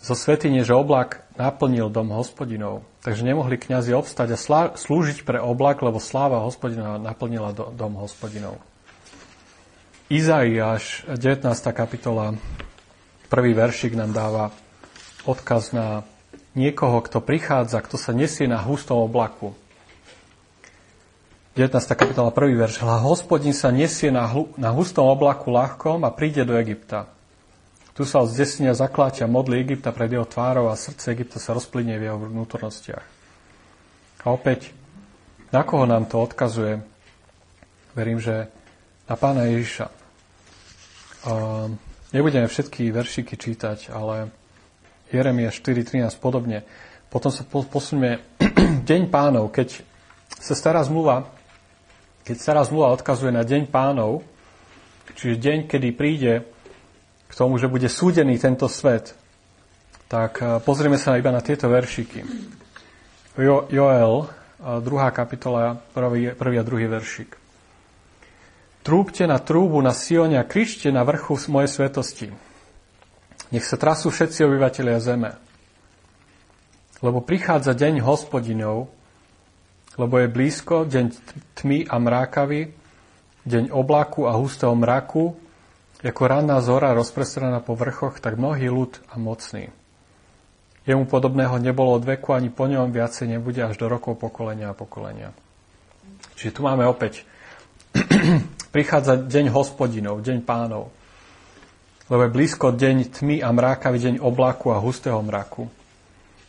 zo 0.02 0.18
svetine, 0.18 0.66
že 0.66 0.74
oblak 0.74 1.22
naplnil 1.38 1.94
dom 1.94 2.10
hospodinov. 2.10 2.82
Takže 3.06 3.22
nemohli 3.22 3.62
kňazi 3.62 3.94
obstať 3.94 4.34
a 4.34 4.38
slá, 4.38 4.62
slúžiť 4.74 5.22
pre 5.22 5.38
oblak, 5.38 5.86
lebo 5.86 6.02
sláva 6.02 6.42
hospodinov 6.42 6.98
naplnila 6.98 7.54
do, 7.54 7.70
dom 7.70 7.98
hospodinov. 8.02 8.58
Izaiáš, 10.12 11.08
19. 11.08 11.48
kapitola, 11.72 12.36
prvý 13.32 13.56
veršik 13.56 13.96
nám 13.96 14.12
dáva 14.12 14.44
odkaz 15.24 15.72
na 15.72 16.04
niekoho, 16.58 17.00
kto 17.00 17.24
prichádza, 17.24 17.80
kto 17.80 17.96
sa 17.96 18.12
nesie 18.12 18.50
na 18.50 18.60
hustom 18.60 19.06
oblaku. 19.06 19.56
19. 21.56 21.78
kapitola 21.96 22.34
1. 22.34 22.60
verš. 22.60 22.76
Hospodin 22.84 23.52
sa 23.52 23.72
nesie 23.72 24.08
na, 24.08 24.24
hlu, 24.28 24.52
na 24.56 24.72
hustom 24.72 25.08
oblaku 25.08 25.52
ľahkom 25.52 26.04
a 26.08 26.12
príde 26.12 26.48
do 26.48 26.56
Egypta. 26.56 27.12
Tu 28.02 28.10
sa 28.10 28.26
z 28.26 28.34
desenia 28.34 28.74
zakláťa 28.74 29.30
modly 29.30 29.62
Egypta 29.62 29.94
pred 29.94 30.10
jeho 30.10 30.26
tvárou 30.26 30.74
a 30.74 30.80
srdce 30.82 31.14
Egypta 31.14 31.38
sa 31.38 31.54
rozplynie 31.54 32.02
v 32.02 32.10
jeho 32.10 32.18
vnútornostiach. 32.18 33.06
A 34.26 34.34
opäť, 34.34 34.74
na 35.54 35.62
koho 35.62 35.86
nám 35.86 36.10
to 36.10 36.18
odkazuje? 36.18 36.82
Verím, 37.94 38.18
že 38.18 38.50
na 39.06 39.14
pána 39.14 39.46
Ježiša. 39.54 39.86
Uh, 41.30 41.78
nebudeme 42.10 42.50
všetky 42.50 42.90
veršiky 42.90 43.38
čítať, 43.38 43.94
ale 43.94 44.34
Jeremia 45.14 45.54
4.13 45.54 46.18
podobne. 46.18 46.66
Potom 47.06 47.30
sa 47.30 47.46
posunieme 47.46 48.26
deň 48.90 49.14
pánov, 49.14 49.54
keď 49.54 49.78
sa 50.42 50.58
stará 50.58 50.82
zmluva, 50.82 51.30
keď 52.26 52.50
stará 52.50 52.66
zmluva 52.66 52.98
odkazuje 52.98 53.30
na 53.30 53.46
deň 53.46 53.70
pánov, 53.70 54.26
čiže 55.14 55.38
deň, 55.38 55.58
kedy 55.70 55.90
príde 55.94 56.50
k 57.32 57.38
tomu, 57.40 57.56
že 57.56 57.72
bude 57.72 57.88
súdený 57.88 58.36
tento 58.36 58.68
svet, 58.68 59.16
tak 60.12 60.44
pozrieme 60.68 61.00
sa 61.00 61.16
iba 61.16 61.32
na 61.32 61.40
tieto 61.40 61.72
veršiky. 61.72 62.20
Jo, 63.40 63.72
Joel, 63.72 64.28
druhá 64.84 65.16
kapitola, 65.16 65.80
prvý, 65.96 66.36
prvý 66.36 66.60
a 66.60 66.68
druhý 66.68 66.92
veršik. 66.92 67.40
Trúbte 68.84 69.24
na 69.24 69.40
trúbu 69.40 69.80
na 69.80 69.96
Sione 69.96 70.36
a 70.36 70.44
kričte 70.44 70.92
na 70.92 71.08
vrchu 71.08 71.40
mojej 71.48 71.72
svetosti. 71.72 72.28
Nech 73.56 73.64
sa 73.64 73.80
trasú 73.80 74.12
všetci 74.12 74.44
obyvateľia 74.44 75.00
zeme. 75.00 75.32
Lebo 77.00 77.24
prichádza 77.24 77.72
deň 77.72 78.04
hospodinov, 78.04 78.92
lebo 79.96 80.20
je 80.20 80.28
blízko 80.28 80.84
deň 80.84 81.06
tmy 81.56 81.88
a 81.88 81.96
mrákavy, 81.96 82.76
deň 83.48 83.72
oblaku 83.72 84.28
a 84.28 84.36
hustého 84.36 84.76
mraku, 84.76 85.40
ako 86.02 86.22
ranná 86.26 86.58
zora 86.66 86.98
rozprestrená 86.98 87.62
po 87.62 87.78
vrchoch, 87.78 88.18
tak 88.18 88.42
mnohý 88.42 88.74
ľud 88.74 88.98
a 89.14 89.22
mocný. 89.22 89.70
Jemu 90.82 91.06
podobného 91.06 91.62
nebolo 91.62 91.94
od 91.94 92.02
veku, 92.02 92.34
ani 92.34 92.50
po 92.50 92.66
ňom 92.66 92.90
viacej 92.90 93.38
nebude 93.38 93.62
až 93.62 93.78
do 93.78 93.86
rokov 93.86 94.18
pokolenia 94.18 94.74
a 94.74 94.78
pokolenia. 94.78 95.30
Čiže 96.34 96.58
tu 96.58 96.62
máme 96.66 96.90
opäť 96.90 97.22
prichádza 98.74 99.22
deň 99.30 99.54
hospodinov, 99.54 100.26
deň 100.26 100.42
pánov. 100.42 100.90
Lebo 102.10 102.22
je 102.26 102.34
blízko 102.34 102.74
deň 102.74 103.14
tmy 103.14 103.46
a 103.46 103.54
mráka, 103.54 103.94
deň 103.94 104.26
oblaku 104.26 104.74
a 104.74 104.82
hustého 104.82 105.22
mraku. 105.22 105.70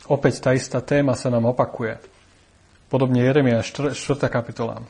Opäť 0.08 0.42
tá 0.42 0.56
istá 0.56 0.80
téma 0.80 1.12
sa 1.12 1.28
nám 1.28 1.52
opakuje. 1.52 2.00
Podobne 2.88 3.20
Jeremia 3.20 3.60
4. 3.60 3.92
kapitola. 4.32 4.80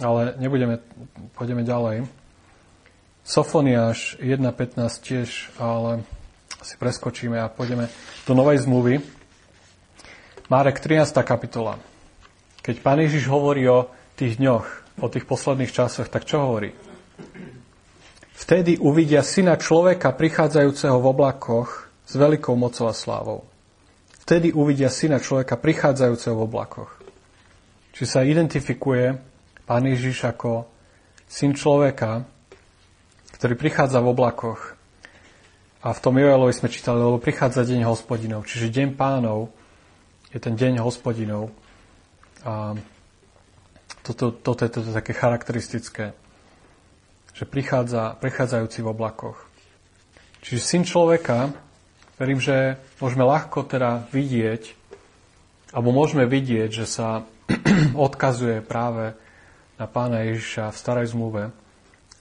Ale 0.00 0.38
nebudeme, 0.38 0.80
pôjdeme 1.36 1.66
ďalej. 1.66 2.21
Sofoniáš 3.22 4.18
1.15 4.18 4.82
tiež, 4.98 5.54
ale 5.54 6.02
si 6.58 6.74
preskočíme 6.74 7.38
a 7.38 7.46
pôjdeme 7.46 7.86
do 8.26 8.34
Novej 8.34 8.66
zmluvy. 8.66 8.98
Márek 10.50 10.82
13. 10.82 11.22
kapitola. 11.22 11.78
Keď 12.66 12.82
Pán 12.82 12.98
Ježiš 12.98 13.30
hovorí 13.30 13.62
o 13.70 13.86
tých 14.18 14.42
dňoch, 14.42 14.66
o 14.98 15.06
tých 15.06 15.22
posledných 15.22 15.70
časoch, 15.70 16.10
tak 16.10 16.26
čo 16.26 16.42
hovorí? 16.42 16.74
Vtedy 18.34 18.82
uvidia 18.82 19.22
syna 19.22 19.54
človeka 19.54 20.10
prichádzajúceho 20.18 20.98
v 20.98 21.06
oblakoch 21.14 21.94
s 22.02 22.18
veľkou 22.18 22.58
mocou 22.58 22.90
a 22.90 22.94
slávou. 22.94 23.46
Vtedy 24.26 24.50
uvidia 24.50 24.90
syna 24.90 25.22
človeka 25.22 25.54
prichádzajúceho 25.62 26.34
v 26.34 26.46
oblakoch. 26.50 26.90
Či 27.94 28.02
sa 28.02 28.26
identifikuje 28.26 29.14
Pán 29.62 29.86
Ježiš 29.86 30.26
ako 30.26 30.66
syn 31.30 31.54
človeka, 31.54 32.26
ktorý 33.42 33.58
prichádza 33.58 33.98
v 33.98 34.14
oblakoch. 34.14 34.78
A 35.82 35.90
v 35.90 35.98
tom 35.98 36.14
Joelovi 36.14 36.54
sme 36.54 36.70
čítali, 36.70 37.02
lebo 37.02 37.18
prichádza 37.18 37.66
deň 37.66 37.90
hospodinov. 37.90 38.46
Čiže 38.46 38.70
deň 38.70 38.94
pánov 38.94 39.50
je 40.30 40.38
ten 40.38 40.54
deň 40.54 40.78
hospodinov. 40.78 41.50
A 42.46 42.78
toto, 44.06 44.30
toto 44.30 44.62
je 44.62 44.70
toto 44.70 44.94
také 44.94 45.10
charakteristické, 45.10 46.14
že 47.34 47.42
prichádza, 47.42 48.14
prechádzajúci 48.22 48.78
v 48.78 48.90
oblakoch. 48.94 49.42
Čiže 50.46 50.62
syn 50.62 50.82
človeka, 50.86 51.50
verím, 52.22 52.38
že 52.38 52.78
môžeme 53.02 53.26
ľahko 53.26 53.66
teda 53.66 54.06
vidieť, 54.14 54.70
alebo 55.74 55.90
môžeme 55.90 56.30
vidieť, 56.30 56.70
že 56.70 56.86
sa 56.86 57.26
odkazuje 58.06 58.62
práve 58.62 59.18
na 59.82 59.90
pána 59.90 60.30
Ježiša 60.30 60.70
v 60.70 60.78
starej 60.78 61.10
zmluve, 61.10 61.50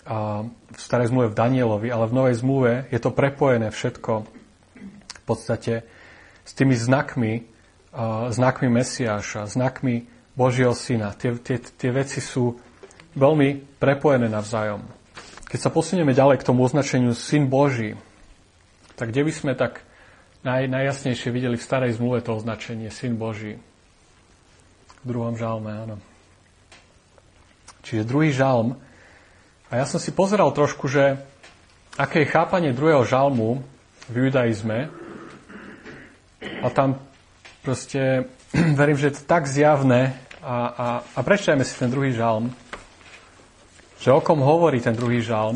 a 0.01 0.43
v 0.49 0.79
starej 0.81 1.13
zmluve 1.13 1.29
v 1.29 1.37
Danielovi, 1.37 1.87
ale 1.93 2.09
v 2.09 2.15
novej 2.17 2.35
zmluve 2.41 2.71
je 2.89 2.99
to 2.99 3.13
prepojené 3.13 3.69
všetko 3.69 4.25
v 5.21 5.23
podstate 5.29 5.85
s 6.41 6.51
tými 6.57 6.73
znakmi, 6.73 7.45
znakmi 8.33 8.67
Mesiáša, 8.67 9.45
znakmi 9.45 10.09
Božieho 10.33 10.73
syna. 10.73 11.13
Tie, 11.13 11.37
tie, 11.37 11.61
tie 11.61 11.91
veci 11.93 12.17
sú 12.17 12.57
veľmi 13.13 13.77
prepojené 13.77 14.25
navzájom. 14.31 14.81
Keď 15.51 15.59
sa 15.59 15.69
posunieme 15.69 16.15
ďalej 16.15 16.41
k 16.41 16.47
tomu 16.47 16.63
označeniu 16.63 17.11
syn 17.11 17.51
Boží, 17.51 17.99
tak 18.95 19.11
kde 19.11 19.27
by 19.27 19.31
sme 19.35 19.51
tak 19.53 19.83
naj, 20.41 20.65
najjasnejšie 20.71 21.29
videli 21.29 21.59
v 21.59 21.67
starej 21.67 21.99
zmluve 21.99 22.23
to 22.23 22.33
označenie 22.33 22.89
syn 22.89 23.19
Boží? 23.19 23.59
V 25.01 25.05
druhom 25.05 25.35
žalme, 25.35 25.69
áno. 25.73 25.97
Čiže 27.81 28.07
druhý 28.07 28.29
žalm. 28.31 28.77
A 29.72 29.80
ja 29.80 29.88
som 29.88 30.03
si 30.03 30.11
pozeral 30.11 30.51
trošku, 30.51 30.91
že 30.91 31.15
aké 31.95 32.28
je 32.28 32.32
chápanie 32.36 32.76
druhého 32.76 33.07
žalmu 33.07 33.63
v 34.11 34.28
judaizme. 34.28 34.91
A 36.59 36.67
tam 36.67 36.99
proste 37.63 38.28
verím, 38.80 38.99
že 38.99 39.15
je 39.15 39.15
to 39.15 39.24
tak 39.24 39.47
zjavné 39.47 40.11
a, 40.43 40.55
a, 40.67 40.88
a 41.15 41.19
prečtajme 41.24 41.63
si 41.63 41.72
ten 41.80 41.88
druhý 41.88 42.11
žalm, 42.11 42.51
že 44.01 44.11
o 44.11 44.19
kom 44.19 44.43
hovorí 44.43 44.84
ten 44.84 44.97
druhý 44.97 45.24
žalm, 45.24 45.55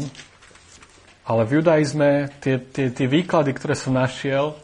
ale 1.26 1.42
v 1.44 1.60
judaizme 1.60 2.30
tie, 2.40 2.62
tie, 2.62 2.94
tie 2.94 3.08
výklady, 3.10 3.52
ktoré 3.52 3.76
som 3.76 3.98
našiel, 3.98 4.56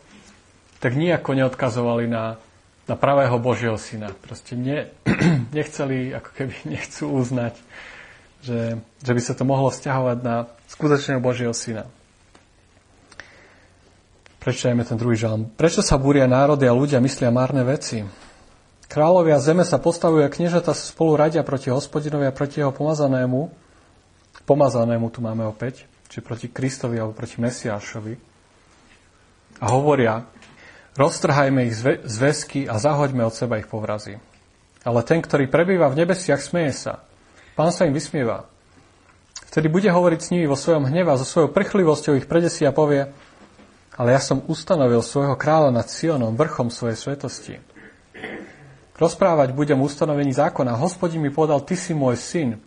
tak 0.80 0.93
nijako 0.93 1.34
neodkazovali 1.34 2.06
na, 2.08 2.38
na 2.86 2.95
pravého 2.95 3.36
Božieho 3.41 3.76
syna. 3.76 4.14
Proste 4.14 4.54
ne, 4.56 4.93
nechceli, 5.58 6.14
ako 6.14 6.30
keby 6.39 6.56
nechcú 6.78 7.12
uznať, 7.20 7.58
že, 8.42 8.82
že 9.02 9.12
by 9.14 9.22
sa 9.22 9.34
to 9.38 9.46
mohlo 9.46 9.70
vzťahovať 9.70 10.18
na 10.26 10.50
skutočného 10.70 11.22
Božieho 11.22 11.54
syna. 11.54 11.86
Prečtajme 14.42 14.82
ten 14.82 14.98
druhý 14.98 15.22
žalm. 15.22 15.54
Prečo 15.54 15.86
sa 15.86 16.02
búria 16.02 16.26
národy 16.26 16.66
a 16.66 16.74
ľudia 16.74 16.98
myslia 16.98 17.30
márne 17.30 17.62
veci? 17.62 18.02
Kráľovia 18.89 19.38
zeme 19.38 19.62
sa 19.62 19.78
postavujú 19.78 20.26
a 20.26 20.34
kniežata 20.34 20.74
sa 20.74 20.84
spolu 20.84 21.14
radia 21.14 21.46
proti 21.46 21.70
hospodinovi 21.70 22.26
a 22.26 22.34
proti 22.34 22.60
jeho 22.60 22.74
pomazanému. 22.74 23.54
Pomazanému 24.50 25.14
tu 25.14 25.22
máme 25.22 25.46
opäť, 25.46 25.86
či 26.10 26.26
proti 26.26 26.50
Kristovi 26.50 26.98
alebo 26.98 27.14
proti 27.14 27.38
Mesiášovi. 27.38 28.14
A 29.62 29.66
hovoria, 29.70 30.26
roztrhajme 30.98 31.70
ich 31.70 31.78
zväzky 32.10 32.66
a 32.66 32.82
zahoďme 32.82 33.22
od 33.22 33.38
seba 33.38 33.62
ich 33.62 33.70
povrazy. 33.70 34.18
Ale 34.82 35.06
ten, 35.06 35.22
ktorý 35.22 35.46
prebýva 35.46 35.86
v 35.94 36.02
nebesiach, 36.02 36.42
smeje 36.42 36.74
sa. 36.74 37.06
Pán 37.56 37.76
sa 37.76 37.84
im 37.84 37.93
vysmieva. 37.95 38.47
Vtedy 39.52 39.68
bude 39.68 39.91
hovoriť 39.91 40.20
s 40.24 40.32
nimi 40.32 40.47
vo 40.47 40.56
svojom 40.56 40.88
hneve 40.88 41.12
a 41.12 41.20
so 41.20 41.28
svojou 41.28 41.52
prchlivosťou 41.52 42.16
ich 42.16 42.30
predesí 42.30 42.64
a 42.64 42.72
povie, 42.72 43.12
ale 43.99 44.10
ja 44.16 44.22
som 44.24 44.39
ustanovil 44.47 45.04
svojho 45.04 45.36
kráľa 45.36 45.76
nad 45.76 45.91
Sionom, 45.91 46.39
vrchom 46.39 46.72
svojej 46.72 46.95
svetosti. 46.95 47.56
Rozprávať 48.95 49.52
budem 49.52 49.82
ustanovení 49.84 50.32
zákona. 50.32 50.80
Hospodin 50.80 51.20
mi 51.20 51.34
povedal, 51.34 51.66
ty 51.68 51.76
si 51.76 51.91
môj 51.91 52.16
syn. 52.16 52.64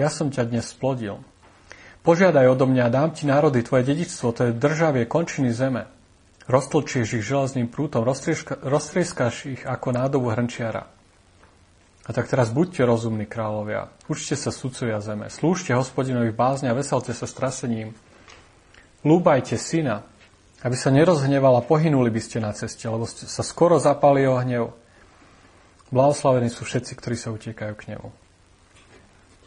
Ja 0.00 0.08
som 0.08 0.32
ťa 0.32 0.48
dnes 0.48 0.72
splodil. 0.72 1.20
Požiadaj 2.00 2.56
odo 2.56 2.64
mňa, 2.68 2.88
dám 2.88 3.12
ti 3.12 3.28
národy, 3.28 3.60
tvoje 3.60 3.84
dedičstvo, 3.84 4.32
to 4.32 4.40
je 4.48 4.56
državie 4.56 5.04
končiny 5.04 5.52
zeme. 5.52 5.88
Roztlčieš 6.48 7.20
ich 7.20 7.24
železným 7.24 7.72
prútom, 7.72 8.04
roztrieskáš 8.04 9.34
ich 9.48 9.62
ako 9.64 9.96
nádobu 9.96 10.32
hrnčiara. 10.32 10.88
A 12.04 12.12
tak 12.12 12.28
teraz 12.28 12.52
buďte 12.52 12.84
rozumní, 12.84 13.24
kráľovia. 13.24 13.88
Učte 14.12 14.36
sa 14.36 14.52
sudcovia 14.52 15.00
zeme. 15.00 15.32
Slúžte 15.32 15.72
hospodinovi 15.72 16.36
bázne 16.36 16.68
a 16.68 16.76
veselte 16.76 17.16
sa 17.16 17.24
strasením. 17.24 17.96
Lúbajte 19.00 19.56
syna, 19.56 20.04
aby 20.60 20.76
sa 20.76 20.92
nerozhneval 20.92 21.60
a 21.60 21.64
pohynuli 21.64 22.12
by 22.12 22.20
ste 22.20 22.44
na 22.44 22.52
ceste, 22.52 22.84
lebo 22.84 23.08
sa 23.08 23.40
skoro 23.40 23.80
zapali 23.80 24.28
o 24.28 24.36
hnev. 24.36 24.76
Blahoslavení 25.88 26.52
sú 26.52 26.68
všetci, 26.68 26.92
ktorí 26.92 27.16
sa 27.16 27.32
utiekajú 27.32 27.72
k 27.72 27.96
nemu. 27.96 28.08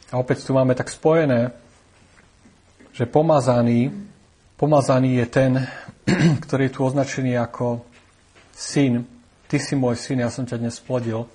A 0.10 0.14
opäť 0.18 0.46
tu 0.48 0.58
máme 0.58 0.74
tak 0.74 0.90
spojené, 0.90 1.54
že 2.90 3.06
pomazaný, 3.06 3.94
pomazaný 4.58 5.22
je 5.22 5.26
ten, 5.30 5.52
ktorý 6.46 6.70
je 6.70 6.74
tu 6.74 6.82
označený 6.82 7.38
ako 7.38 7.86
syn. 8.50 9.06
Ty 9.46 9.58
si 9.62 9.78
môj 9.78 9.94
syn, 9.94 10.26
ja 10.26 10.34
som 10.34 10.50
ťa 10.50 10.58
dnes 10.58 10.82
plodil. 10.82 11.30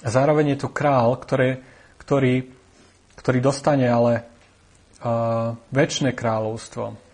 A 0.00 0.08
zároveň 0.08 0.56
je 0.56 0.64
tu 0.64 0.68
král, 0.72 1.16
ktorý, 1.16 1.60
ktorý, 2.00 2.48
ktorý 3.20 3.38
dostane 3.44 3.84
ale 3.84 4.24
uh, 5.04 5.52
väčšie 5.70 6.16
kráľovstvo 6.16 7.10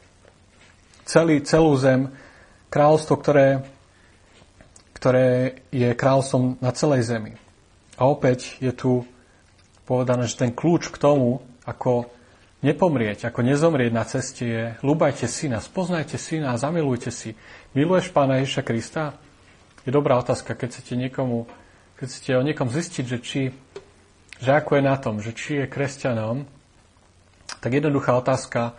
celý, 1.07 1.41
celú 1.47 1.73
zem, 1.79 2.11
kráľovstvo, 2.69 3.15
ktoré, 3.17 3.49
ktoré 4.93 5.63
je 5.71 5.95
kráľovstvom 5.95 6.59
na 6.59 6.75
celej 6.75 7.07
zemi. 7.07 7.33
A 7.97 8.11
opäť 8.11 8.59
je 8.61 8.75
tu 8.75 9.07
povedané, 9.87 10.27
že 10.27 10.37
ten 10.37 10.53
kľúč 10.53 10.91
k 10.93 11.01
tomu, 11.01 11.41
ako 11.65 12.11
nepomrieť, 12.61 13.31
ako 13.31 13.41
nezomrieť 13.47 13.93
na 13.95 14.05
ceste 14.05 14.45
je 14.45 14.63
ľúbajte 14.83 15.31
syna, 15.31 15.63
spoznajte 15.63 16.19
syna 16.19 16.53
a 16.53 16.61
zamilujte 16.61 17.15
si. 17.15 17.39
Miluješ 17.73 18.11
pána 18.11 18.43
Ježiša 18.43 18.67
Krista? 18.67 19.15
Je 19.87 19.95
dobrá 19.95 20.19
otázka, 20.19 20.59
keď 20.59 20.75
chcete 20.75 20.99
niekomu, 20.99 21.47
keď 21.97 22.07
chcete 22.13 22.31
o 22.37 22.45
niekom 22.45 22.69
zistiť, 22.69 23.05
že 23.09 23.19
či, 23.25 23.43
že 24.37 24.51
ako 24.53 24.77
je 24.77 24.83
na 24.85 24.97
tom, 25.01 25.25
že 25.25 25.33
či 25.33 25.65
je 25.65 25.67
kresťanom, 25.73 26.45
tak 27.65 27.71
jednoduchá 27.73 28.13
otázka, 28.21 28.77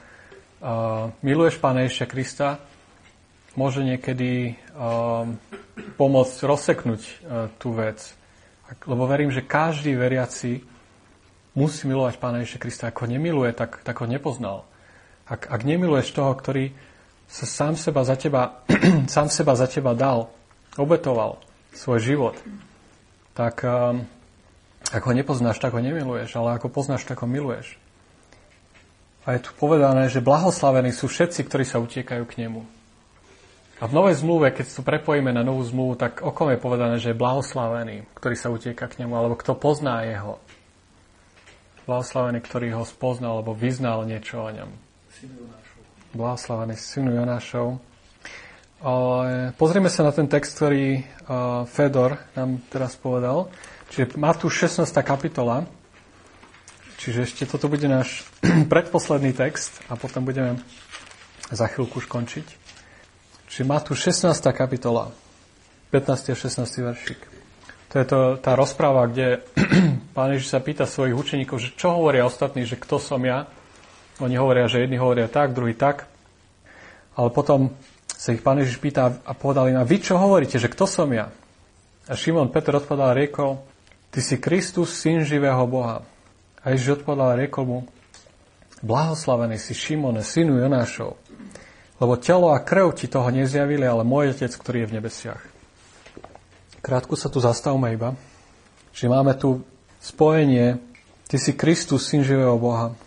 uh, 0.61 1.09
miluješ 1.25 1.57
Pána 1.57 1.89
Ježiša 1.89 2.05
Krista, 2.05 2.61
môže 3.57 3.81
niekedy 3.81 4.53
uh, 4.53 5.25
pomôcť 5.97 6.37
rozseknúť 6.45 7.01
uh, 7.01 7.49
tú 7.57 7.73
vec. 7.73 7.97
Lebo 8.85 9.09
verím, 9.09 9.33
že 9.33 9.41
každý 9.41 9.97
veriaci 9.97 10.61
musí 11.57 11.89
milovať 11.89 12.21
Pána 12.21 12.45
Ježiša 12.45 12.61
Krista. 12.61 12.83
Ak 12.93 13.01
ho 13.01 13.09
nemiluje, 13.09 13.49
tak, 13.57 13.81
tak 13.81 13.97
ho 13.97 14.05
nepoznal. 14.05 14.69
Ak, 15.25 15.49
ak 15.49 15.65
nemiluješ 15.65 16.13
toho, 16.13 16.37
ktorý 16.37 16.69
sa 17.25 17.49
sám 17.49 17.73
seba 17.81 18.05
za 18.05 18.13
teba, 18.13 18.61
sám 19.09 19.33
seba 19.33 19.57
za 19.57 19.65
teba 19.65 19.97
dal, 19.97 20.29
obetoval 20.77 21.41
svoj 21.73 21.99
život, 21.99 22.37
tak 23.37 23.61
um, 23.61 24.01
ak 24.89 25.03
ho 25.05 25.13
nepoznáš, 25.13 25.61
tak 25.61 25.77
ho 25.77 25.81
nemiluješ, 25.83 26.33
ale 26.41 26.57
ako 26.57 26.73
poznáš, 26.73 27.05
tak 27.05 27.21
ho 27.21 27.29
miluješ. 27.29 27.77
A 29.29 29.35
je 29.35 29.43
tu 29.45 29.51
povedané, 29.53 30.07
že 30.07 30.23
blahoslavení 30.23 30.95
sú 30.95 31.05
všetci, 31.11 31.45
ktorí 31.45 31.67
sa 31.67 31.83
utiekajú 31.83 32.23
k 32.25 32.47
nemu. 32.47 32.63
A 33.77 33.85
v 33.85 33.93
novej 33.93 34.17
zmluve, 34.23 34.49
keď 34.55 34.73
to 34.73 34.81
prepojíme 34.81 35.29
na 35.29 35.45
novú 35.45 35.61
zmluvu, 35.61 35.99
tak 35.99 36.25
o 36.25 36.33
kom 36.33 36.49
je 36.49 36.57
povedané, 36.57 36.97
že 36.97 37.13
je 37.13 37.19
blahoslavený, 37.19 38.09
ktorý 38.17 38.35
sa 38.39 38.49
utieka 38.49 38.89
k 38.89 39.05
nemu, 39.05 39.13
alebo 39.13 39.37
kto 39.37 39.53
pozná 39.53 40.01
jeho. 40.01 40.41
Blahoslavený, 41.85 42.41
ktorý 42.41 42.73
ho 42.73 42.83
spoznal, 42.87 43.43
alebo 43.43 43.53
vyznal 43.53 44.07
niečo 44.07 44.41
o 44.41 44.49
ňom. 44.49 44.71
Blahoslavený 46.17 46.73
synu 46.73 47.21
Jonášov. 47.21 47.77
Pozrieme 49.57 49.89
sa 49.89 50.05
na 50.05 50.13
ten 50.13 50.29
text, 50.29 50.53
ktorý 50.53 51.01
Fedor 51.65 52.21
nám 52.37 52.61
teraz 52.69 52.93
povedal. 52.93 53.49
Čiže 53.89 54.21
Matúš 54.21 54.69
16. 54.69 54.85
kapitola. 55.01 55.65
Čiže 57.01 57.25
ešte 57.25 57.43
toto 57.49 57.73
bude 57.73 57.89
náš 57.89 58.29
predposledný 58.73 59.33
text 59.33 59.81
a 59.89 59.97
potom 59.97 60.21
budeme 60.29 60.61
za 61.49 61.65
chvíľku 61.65 62.05
už 62.05 62.05
končiť. 62.05 62.45
Čiže 63.49 63.65
tu 63.81 63.97
16. 63.97 64.29
kapitola, 64.53 65.09
15. 65.89 66.33
a 66.33 66.35
16. 66.37 66.61
veršik. 66.61 67.19
To 67.89 67.95
je 67.97 68.05
to, 68.05 68.19
tá 68.37 68.53
rozpráva, 68.53 69.09
kde 69.09 69.41
pán 70.17 70.37
Ježiš 70.37 70.53
sa 70.53 70.61
pýta 70.61 70.85
svojich 70.85 71.17
učeníkov, 71.17 71.57
že 71.57 71.73
čo 71.73 71.97
hovoria 71.97 72.29
ostatní, 72.29 72.61
že 72.61 72.77
kto 72.77 73.01
som 73.01 73.25
ja. 73.25 73.49
Oni 74.21 74.37
hovoria, 74.37 74.69
že 74.69 74.85
jedni 74.85 75.01
hovoria 75.01 75.25
tak, 75.25 75.57
druhý 75.57 75.73
tak. 75.73 76.05
Ale 77.17 77.33
potom 77.33 77.73
sa 78.17 78.33
ich 78.33 78.41
pán 78.41 78.57
Ježiš 78.57 78.81
pýta 78.81 79.21
a 79.21 79.31
povedal 79.37 79.69
im, 79.69 79.77
a 79.77 79.85
vy 79.85 80.01
čo 80.01 80.17
hovoríte, 80.17 80.57
že 80.57 80.73
kto 80.73 80.89
som 80.89 81.05
ja? 81.13 81.29
A 82.09 82.17
Šimon 82.17 82.49
Peter 82.49 82.73
odpovedal 82.73 83.13
a 83.13 83.17
riekol, 83.17 83.61
ty 84.09 84.25
si 84.25 84.41
Kristus, 84.41 84.97
syn 84.97 85.21
živého 85.21 85.61
Boha. 85.69 86.01
A 86.65 86.73
Ježiš 86.73 87.05
odpovedal 87.05 87.37
a 87.37 87.39
riekol 87.39 87.63
mu, 87.69 87.79
blahoslavený 88.81 89.61
si 89.61 89.77
Šimone, 89.77 90.25
synu 90.25 90.57
Jonášov, 90.57 91.13
lebo 92.01 92.13
telo 92.17 92.49
a 92.49 92.57
krv 92.57 92.97
ti 92.97 93.05
toho 93.05 93.29
nezjavili, 93.29 93.85
ale 93.85 94.01
môj 94.01 94.33
Otec, 94.33 94.49
ktorý 94.49 94.85
je 94.85 94.89
v 94.89 94.95
nebesiach. 94.97 95.41
Krátko 96.81 97.13
sa 97.13 97.29
tu 97.29 97.37
zastavme 97.37 97.93
iba, 97.93 98.17
že 98.97 99.05
máme 99.05 99.37
tu 99.37 99.61
spojenie, 100.01 100.81
ty 101.29 101.37
si 101.37 101.53
Kristus, 101.53 102.09
syn 102.09 102.25
živého 102.25 102.57
Boha, 102.57 102.97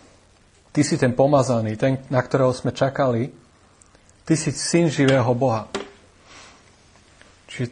ty 0.71 0.87
si 0.87 0.95
ten 0.95 1.11
pomazaný, 1.11 1.75
ten, 1.75 1.99
na 2.07 2.23
ktorého 2.23 2.55
sme 2.55 2.71
čakali, 2.71 3.40
ty 4.31 4.39
si 4.39 4.55
syn 4.55 4.87
živého 4.87 5.27
Boha. 5.35 5.67
Čiže 7.51 7.67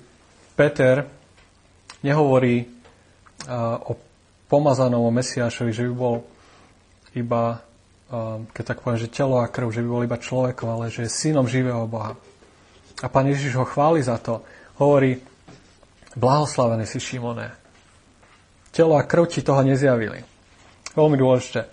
Peter 0.59 1.07
nehovorí 2.03 2.67
uh, 2.67 3.79
o 3.87 3.95
pomazanom 4.51 5.07
o 5.07 5.11
Mesiášovi, 5.15 5.71
že 5.71 5.87
by 5.87 5.93
bol 5.95 6.27
iba, 7.15 7.63
um, 8.11 8.43
keď 8.51 8.75
tak 8.75 8.83
poviem, 8.83 8.99
že 8.99 9.07
telo 9.07 9.39
a 9.39 9.47
krv, 9.47 9.71
že 9.71 9.79
by 9.79 9.87
bol 9.87 10.03
iba 10.03 10.19
človekom, 10.19 10.67
ale 10.67 10.91
že 10.91 11.07
je 11.07 11.15
synom 11.31 11.47
živého 11.47 11.87
Boha. 11.87 12.19
A 12.99 13.07
pán 13.07 13.31
Ježiš 13.31 13.55
ho 13.55 13.63
chváli 13.63 14.03
za 14.03 14.19
to. 14.19 14.43
Hovorí, 14.83 15.15
blahoslavený 16.19 16.83
si 16.83 16.99
Šimone. 16.99 17.55
Telo 18.75 18.99
a 18.99 19.07
krv 19.07 19.31
ti 19.31 19.39
toho 19.39 19.63
nezjavili. 19.63 20.27
Veľmi 20.91 21.15
dôležité. 21.15 21.71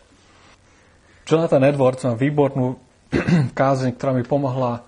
Jonathan 1.26 1.66
Edwards 1.66 2.06
má 2.06 2.14
výbornú 2.14 2.85
kázeň, 3.58 3.94
ktorá 3.94 4.12
mi 4.14 4.26
pomohla 4.26 4.82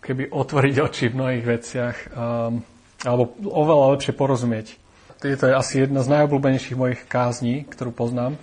keby 0.00 0.32
otvoriť 0.32 0.74
oči 0.80 1.04
v 1.12 1.16
mnohých 1.16 1.44
veciach 1.44 1.96
um, 2.12 2.64
alebo 3.04 3.32
oveľa 3.44 3.96
lepšie 3.96 4.12
porozumieť 4.16 4.80
to 5.20 5.28
je 5.28 5.52
asi 5.52 5.84
jedna 5.84 6.00
z 6.00 6.08
najobľúbenejších 6.16 6.80
mojich 6.80 7.04
kázní, 7.04 7.68
ktorú 7.68 7.92
poznám. 7.92 8.40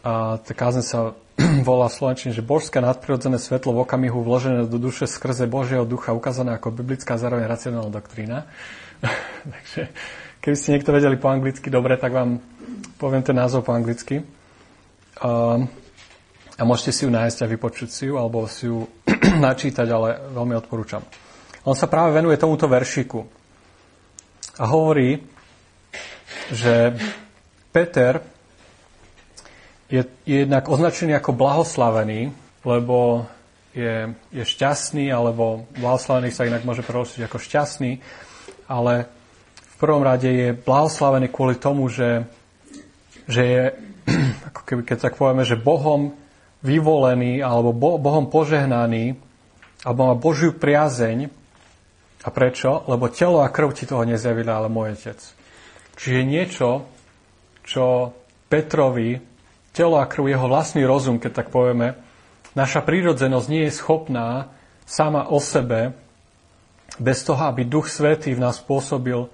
A 0.00 0.40
tá 0.40 0.52
kázeň 0.56 0.84
sa 0.84 1.12
volá 1.68 1.92
v 1.92 1.96
Slovenčine, 2.00 2.32
že 2.32 2.40
božské 2.40 2.80
nadprirodzené 2.80 3.36
svetlo 3.36 3.76
v 3.76 3.84
okamihu 3.84 4.24
vložené 4.24 4.64
do 4.64 4.80
duše 4.80 5.04
skrze 5.04 5.44
Božieho 5.44 5.84
ducha 5.84 6.16
ukázané 6.16 6.56
ako 6.56 6.72
biblická 6.72 7.20
zároveň 7.20 7.52
racionálna 7.52 7.92
doktrína. 7.92 8.48
Takže 9.52 9.92
keby 10.40 10.56
ste 10.56 10.72
niekto 10.72 10.96
vedeli 10.96 11.20
po 11.20 11.28
anglicky 11.28 11.68
dobre, 11.68 12.00
tak 12.00 12.16
vám 12.16 12.40
poviem 12.96 13.20
ten 13.20 13.36
názov 13.36 13.68
po 13.68 13.76
anglicky. 13.76 14.24
A, 15.20 15.60
a 16.56 16.62
môžete 16.64 16.92
si 16.92 17.02
ju 17.04 17.10
nájsť 17.12 17.44
a 17.44 17.50
vypočuť 17.52 17.88
si 17.92 18.04
ju, 18.08 18.16
alebo 18.16 18.48
si 18.48 18.68
ju 18.68 18.88
načítať, 19.46 19.86
ale 19.92 20.32
veľmi 20.32 20.56
odporúčam. 20.56 21.04
On 21.68 21.76
sa 21.76 21.90
práve 21.90 22.16
venuje 22.16 22.40
tomuto 22.40 22.64
veršiku 22.64 23.20
a 24.56 24.64
hovorí, 24.64 25.20
že 26.48 26.96
Peter 27.74 28.24
je, 29.92 30.02
je 30.24 30.36
jednak 30.48 30.64
označený 30.66 31.18
ako 31.20 31.36
blahoslavený, 31.36 32.32
lebo 32.64 33.28
je, 33.76 34.16
je 34.32 34.44
šťastný, 34.46 35.12
alebo 35.12 35.68
blahoslavený 35.76 36.32
sa 36.32 36.48
inak 36.48 36.64
môže 36.64 36.80
preložiť 36.80 37.28
ako 37.28 37.36
šťastný, 37.36 38.00
ale 38.72 39.06
v 39.60 39.74
prvom 39.76 40.00
rade 40.00 40.30
je 40.32 40.48
blahoslavený 40.56 41.28
kvôli 41.28 41.60
tomu, 41.60 41.92
že, 41.92 42.24
že 43.28 43.42
je, 43.44 43.62
ako 44.54 44.60
keby, 44.64 44.82
keď 44.88 44.98
tak 45.10 45.20
povieme, 45.20 45.44
že 45.44 45.60
Bohom 45.60 46.16
vyvolený, 46.66 47.38
alebo 47.38 47.70
Bohom 47.96 48.26
požehnaný, 48.26 49.14
alebo 49.86 50.10
má 50.10 50.14
Božiu 50.18 50.50
priazeň, 50.50 51.30
a 52.26 52.28
prečo? 52.34 52.82
Lebo 52.90 53.06
telo 53.06 53.38
a 53.38 53.46
krv 53.46 53.70
ti 53.70 53.86
toho 53.86 54.02
nezjavili, 54.02 54.50
ale 54.50 54.66
môj 54.66 54.98
otec. 54.98 55.22
Čiže 55.94 56.26
niečo, 56.26 56.90
čo 57.62 58.10
Petrovi, 58.50 59.22
telo 59.70 60.02
a 60.02 60.10
krv, 60.10 60.26
jeho 60.26 60.50
vlastný 60.50 60.82
rozum, 60.82 61.22
keď 61.22 61.32
tak 61.32 61.48
povieme, 61.54 61.94
naša 62.58 62.82
prírodzenosť 62.82 63.46
nie 63.46 63.70
je 63.70 63.78
schopná 63.78 64.50
sama 64.82 65.30
o 65.30 65.38
sebe, 65.38 65.94
bez 66.96 67.22
toho, 67.22 67.38
aby 67.46 67.68
Duch 67.68 67.92
Svetý 67.92 68.32
v 68.34 68.42
nás 68.42 68.58
pôsobil, 68.58 69.28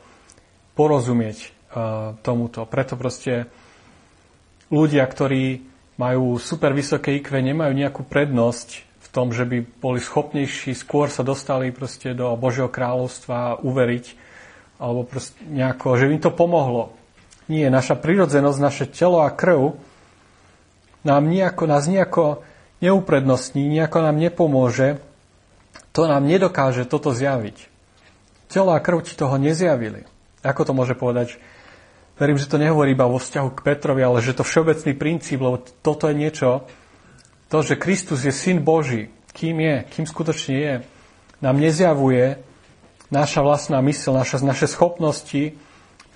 porozumieť 0.75 1.39
uh, 1.47 2.17
tomuto. 2.21 2.65
Preto 2.67 2.99
proste 2.99 3.47
ľudia, 4.73 5.05
ktorí 5.05 5.72
majú 6.01 6.41
super 6.41 6.73
vysoké 6.73 7.21
IQ, 7.21 7.37
nemajú 7.41 7.73
nejakú 7.77 8.03
prednosť 8.07 8.93
tom, 9.13 9.29
že 9.31 9.45
by 9.45 9.61
boli 9.61 10.01
schopnejší, 10.01 10.73
skôr 10.73 11.13
sa 11.13 11.21
dostali 11.21 11.69
proste 11.69 12.17
do 12.17 12.33
Božieho 12.41 12.73
kráľovstva 12.73 13.61
uveriť, 13.61 14.17
alebo 14.81 15.05
proste 15.05 15.37
nejako, 15.45 16.01
že 16.01 16.09
im 16.09 16.19
to 16.19 16.33
pomohlo. 16.33 16.97
Nie, 17.53 17.69
naša 17.69 18.01
prírodzenosť, 18.01 18.59
naše 18.59 18.85
telo 18.89 19.21
a 19.21 19.29
krv 19.29 19.77
nám 21.05 21.29
nejako, 21.29 21.69
nás 21.69 21.85
nejako 21.85 22.41
neuprednostní, 22.81 23.69
nejako 23.69 23.99
nám 24.01 24.17
nepomôže, 24.17 25.05
to 25.93 26.09
nám 26.09 26.25
nedokáže 26.25 26.89
toto 26.89 27.13
zjaviť. 27.13 27.69
Telo 28.49 28.73
a 28.73 28.81
krv 28.81 29.05
ti 29.05 29.13
toho 29.13 29.37
nezjavili. 29.37 30.09
Ako 30.41 30.65
to 30.65 30.73
môže 30.73 30.97
povedať? 30.97 31.37
Verím, 32.21 32.37
že 32.37 32.51
to 32.51 32.61
nehovorí 32.61 32.93
iba 32.93 33.09
vo 33.09 33.17
vzťahu 33.17 33.49
k 33.57 33.65
Petrovi, 33.65 34.05
ale 34.05 34.21
že 34.21 34.37
to 34.37 34.45
všeobecný 34.45 34.93
princíp, 34.95 35.41
lebo 35.41 35.65
toto 35.81 36.07
je 36.09 36.15
niečo, 36.17 36.69
to, 37.49 37.61
že 37.61 37.81
Kristus 37.81 38.25
je 38.25 38.33
syn 38.33 38.65
Boží, 38.65 39.13
kým 39.37 39.61
je, 39.61 39.77
kým 39.93 40.05
skutočne 40.09 40.55
je, 40.57 40.75
nám 41.45 41.57
nezjavuje 41.61 42.41
naša 43.13 43.45
vlastná 43.45 43.81
mysl, 43.85 44.17
naša, 44.17 44.41
naše 44.41 44.69
schopnosti 44.69 45.53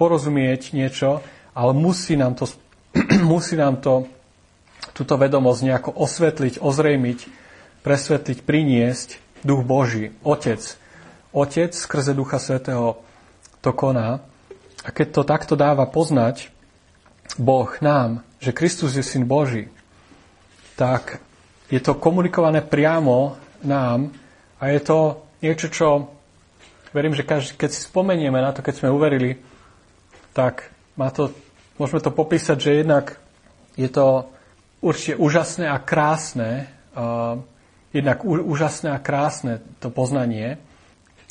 porozumieť 0.00 0.72
niečo, 0.72 1.20
ale 1.52 1.72
musí 1.76 2.16
nám 2.16 2.36
to, 2.36 2.48
musí 3.32 3.56
nám 3.56 3.80
to 3.80 4.08
túto 4.96 5.16
vedomosť 5.20 5.60
nejako 5.60 5.90
osvetliť, 5.92 6.60
ozrejmiť, 6.60 7.18
presvetliť, 7.84 8.38
priniesť 8.44 9.08
Duch 9.44 9.60
Boží, 9.60 10.16
Otec. 10.24 10.60
Otec 11.36 11.76
skrze 11.76 12.16
Ducha 12.16 12.40
Svetého 12.40 12.96
to 13.60 13.76
koná. 13.76 14.24
A 14.86 14.94
keď 14.94 15.06
to 15.10 15.22
takto 15.26 15.54
dáva 15.58 15.82
poznať 15.90 16.54
Boh 17.34 17.66
nám, 17.82 18.22
že 18.38 18.54
Kristus 18.54 18.94
je 18.94 19.02
Syn 19.02 19.26
Boží, 19.26 19.66
tak 20.78 21.18
je 21.66 21.82
to 21.82 21.98
komunikované 21.98 22.62
priamo 22.62 23.34
nám 23.66 24.14
a 24.62 24.70
je 24.70 24.80
to 24.86 25.26
niečo, 25.42 25.66
čo 25.74 25.88
verím, 26.94 27.18
že 27.18 27.26
každý, 27.26 27.58
keď 27.58 27.70
si 27.74 27.80
spomenieme 27.82 28.38
na 28.38 28.54
to, 28.54 28.62
keď 28.62 28.74
sme 28.78 28.94
uverili, 28.94 29.42
tak 30.30 30.70
má 30.94 31.10
to, 31.10 31.34
môžeme 31.82 31.98
to 31.98 32.14
popísať, 32.14 32.56
že 32.56 32.80
jednak 32.86 33.18
je 33.74 33.90
to 33.90 34.30
určite 34.80 35.18
úžasné 35.18 35.66
a 35.66 35.82
krásne, 35.82 36.70
uh, 36.94 37.42
jednak 37.90 38.22
úžasné 38.24 38.94
a 38.94 39.02
krásne 39.02 39.64
to 39.82 39.90
poznanie, 39.90 40.62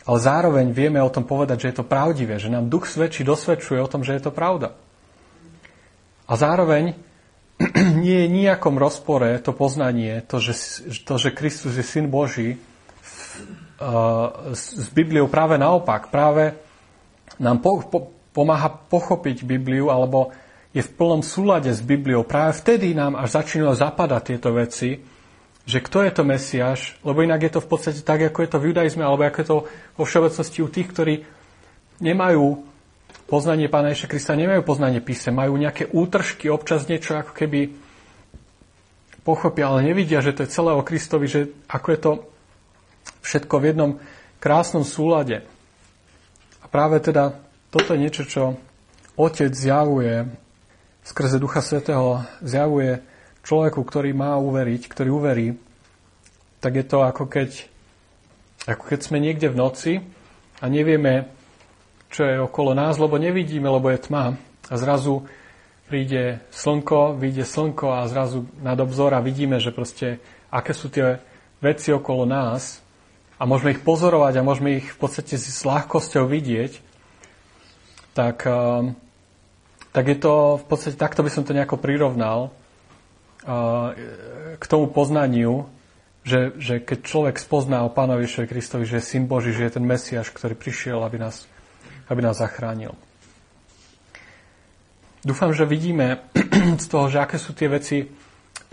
ale 0.05 0.17
zároveň 0.21 0.69
vieme 0.69 1.01
o 1.01 1.09
tom 1.09 1.25
povedať, 1.25 1.65
že 1.65 1.69
je 1.73 1.77
to 1.81 1.89
pravdivé, 1.89 2.37
že 2.37 2.53
nám 2.53 2.69
duch 2.69 2.85
svedčí, 2.85 3.25
dosvedčuje 3.25 3.81
o 3.81 3.89
tom, 3.89 4.05
že 4.05 4.17
je 4.17 4.29
to 4.29 4.31
pravda. 4.33 4.77
A 6.29 6.33
zároveň 6.37 6.93
nie 8.05 8.25
je 8.25 8.27
nejakom 8.29 8.77
rozpore 8.77 9.41
to 9.41 9.51
poznanie, 9.53 10.21
to, 10.29 10.37
že, 10.37 10.53
to, 11.05 11.17
že 11.17 11.33
Kristus 11.33 11.73
je 11.73 11.85
Syn 11.85 12.09
Boží, 12.09 12.61
s 14.55 14.87
Bibliou 14.95 15.27
práve 15.27 15.59
naopak. 15.59 16.07
Práve 16.07 16.55
nám 17.35 17.59
po, 17.59 17.83
po, 17.83 17.99
pomáha 18.31 18.71
pochopiť 18.71 19.43
Bibliu, 19.43 19.91
alebo 19.91 20.31
je 20.71 20.83
v 20.83 20.93
plnom 20.95 21.23
súlade 21.23 21.71
s 21.71 21.83
Bibliou. 21.83 22.23
Práve 22.23 22.55
vtedy 22.59 22.95
nám 22.95 23.19
až 23.19 23.43
začínajú 23.43 23.75
zapadať 23.75 24.21
tieto 24.23 24.55
veci, 24.55 24.99
že 25.65 25.81
kto 25.81 26.05
je 26.05 26.11
to 26.13 26.23
Mesiáš, 26.23 26.93
lebo 27.01 27.25
inak 27.25 27.41
je 27.49 27.57
to 27.57 27.61
v 27.61 27.69
podstate 27.69 28.01
tak, 28.05 28.21
ako 28.21 28.39
je 28.45 28.49
to 28.53 28.61
v 28.61 28.67
judaizme, 28.69 29.01
alebo 29.01 29.25
ako 29.25 29.37
je 29.41 29.47
to 29.49 29.57
vo 29.97 30.03
všeobecnosti 30.05 30.59
u 30.61 30.69
tých, 30.69 30.87
ktorí 30.93 31.13
nemajú 31.99 32.61
poznanie 33.25 33.65
Pána 33.65 33.89
Ježiša 33.89 34.11
Krista, 34.13 34.37
nemajú 34.37 34.61
poznanie 34.61 35.01
píse, 35.01 35.33
majú 35.33 35.57
nejaké 35.57 35.89
útržky, 35.89 36.53
občas 36.53 36.85
niečo 36.85 37.17
ako 37.17 37.33
keby 37.33 37.73
pochopia, 39.25 39.73
ale 39.73 39.89
nevidia, 39.89 40.21
že 40.21 40.37
to 40.37 40.45
je 40.45 40.53
celé 40.53 40.69
o 40.69 40.85
Kristovi, 40.85 41.25
že 41.25 41.49
ako 41.65 41.87
je 41.89 41.99
to 41.99 42.11
všetko 43.25 43.55
v 43.57 43.67
jednom 43.73 43.91
krásnom 44.37 44.85
súlade. 44.85 45.41
A 46.61 46.69
práve 46.69 47.01
teda 47.01 47.41
toto 47.73 47.97
je 47.97 48.01
niečo, 48.05 48.29
čo 48.29 48.61
Otec 49.17 49.49
zjavuje 49.49 50.29
skrze 51.01 51.41
Ducha 51.41 51.65
Svetého, 51.65 52.21
zjavuje 52.45 53.01
človeku, 53.45 53.85
ktorý 53.85 54.11
má 54.17 54.35
uveriť, 54.41 54.89
ktorý 54.89 55.09
uverí, 55.13 55.47
tak 56.59 56.81
je 56.81 56.85
to 56.85 57.05
ako 57.05 57.29
keď, 57.29 57.69
ako 58.65 58.83
keď 58.89 58.99
sme 59.05 59.21
niekde 59.21 59.53
v 59.53 59.59
noci 59.59 59.93
a 60.57 60.65
nevieme, 60.65 61.29
čo 62.09 62.25
je 62.25 62.41
okolo 62.41 62.73
nás, 62.73 62.97
lebo 62.97 63.21
nevidíme, 63.21 63.69
lebo 63.69 63.93
je 63.93 64.01
tma. 64.01 64.33
A 64.65 64.73
zrazu 64.81 65.29
príde 65.85 66.41
slnko, 66.49 67.21
vyjde 67.21 67.45
slnko 67.45 67.87
a 67.93 68.09
zrazu 68.09 68.49
nad 68.65 68.81
obzor 68.81 69.13
a 69.13 69.21
vidíme, 69.21 69.61
že 69.61 69.69
proste 69.69 70.17
aké 70.49 70.73
sú 70.73 70.89
tie 70.89 71.21
veci 71.61 71.93
okolo 71.93 72.25
nás. 72.25 72.81
A 73.37 73.45
môžeme 73.45 73.75
ich 73.77 73.83
pozorovať 73.83 74.41
a 74.41 74.47
môžeme 74.47 74.81
ich 74.81 74.87
v 74.89 74.97
podstate 74.97 75.35
s 75.37 75.61
ľahkosťou 75.61 76.25
vidieť, 76.25 76.79
tak, 78.15 78.47
ehm, 78.47 78.95
tak 79.91 80.05
je 80.07 80.17
to 80.17 80.63
v 80.63 80.65
podstate, 80.65 80.95
takto 80.95 81.19
by 81.19 81.29
som 81.29 81.43
to 81.43 81.51
nejako 81.51 81.75
prirovnal 81.75 82.55
k 84.57 84.63
tomu 84.65 84.89
poznaniu, 84.89 85.69
že, 86.25 86.57
že 86.57 86.81
keď 86.81 86.99
človek 87.05 87.35
spozná 87.37 87.85
o 87.85 87.93
Pánovi 87.93 88.25
Ježišovi 88.25 88.47
Kristovi, 88.49 88.83
že 88.89 88.97
je 88.97 89.09
Syn 89.13 89.29
Boží, 89.29 89.53
že 89.53 89.69
je 89.69 89.75
ten 89.77 89.85
Mesiaš, 89.85 90.33
ktorý 90.33 90.57
prišiel, 90.57 90.97
aby 91.05 91.21
nás, 91.21 91.45
aby 92.09 92.25
nás 92.25 92.41
zachránil. 92.41 92.97
Dúfam, 95.21 95.53
že 95.53 95.69
vidíme 95.69 96.25
z 96.83 96.85
toho, 96.89 97.13
že 97.13 97.21
aké 97.21 97.37
sú 97.37 97.53
tie 97.53 97.69
veci 97.69 98.09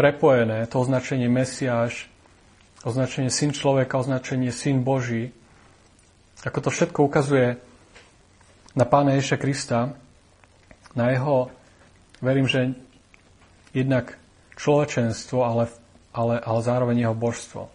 prepojené, 0.01 0.65
to 0.73 0.81
označenie 0.81 1.29
Mesiaš, 1.29 2.09
označenie 2.89 3.29
Syn 3.29 3.53
človeka, 3.53 4.01
označenie 4.01 4.49
Syn 4.49 4.81
Boží, 4.81 5.37
ako 6.43 6.59
to 6.59 6.71
všetko 6.73 7.05
ukazuje 7.05 7.61
na 8.73 8.85
Pána 8.89 9.15
Ježiša 9.21 9.37
Krista, 9.37 9.93
na 10.97 11.13
jeho, 11.13 11.53
verím, 12.25 12.49
že 12.49 12.73
jednak 13.77 14.17
človečenstvo, 14.63 15.43
ale, 15.43 15.67
ale, 16.15 16.39
ale 16.39 16.61
zároveň 16.63 17.03
jeho 17.03 17.17
božstvo. 17.19 17.67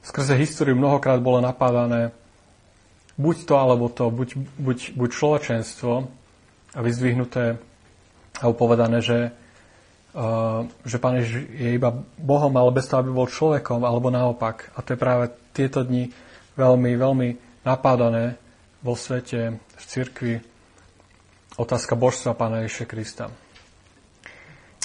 Skrze 0.00 0.32
históriu 0.40 0.72
mnohokrát 0.72 1.20
bolo 1.20 1.44
napádané 1.44 2.16
buď 3.20 3.36
to, 3.44 3.54
alebo 3.56 3.92
to, 3.92 4.08
buď, 4.08 4.28
buď, 4.56 4.78
buď 4.96 5.08
človečenstvo 5.12 5.92
a 6.76 6.80
vyzdvihnuté 6.80 7.60
a 8.40 8.44
upovedané, 8.48 9.00
že, 9.00 9.32
uh, 10.16 10.68
že 10.84 11.00
Pán 11.00 11.20
Ježiš 11.20 11.48
je 11.52 11.70
iba 11.76 12.04
Bohom, 12.20 12.52
ale 12.56 12.76
bez 12.76 12.88
toho, 12.88 13.00
aby 13.00 13.10
bol 13.12 13.28
človekom, 13.28 13.84
alebo 13.84 14.12
naopak. 14.12 14.72
A 14.76 14.84
to 14.84 14.96
je 14.96 15.00
práve 15.00 15.32
tieto 15.56 15.80
dni 15.84 16.12
veľmi, 16.56 16.92
veľmi 16.96 17.28
napádané 17.64 18.36
vo 18.84 18.92
svete, 18.92 19.56
v 19.56 19.84
cirkvi, 19.84 20.34
otázka 21.56 21.96
božstva 21.96 22.36
Pána 22.36 22.64
Ježiša 22.64 22.86
Krista. 22.88 23.24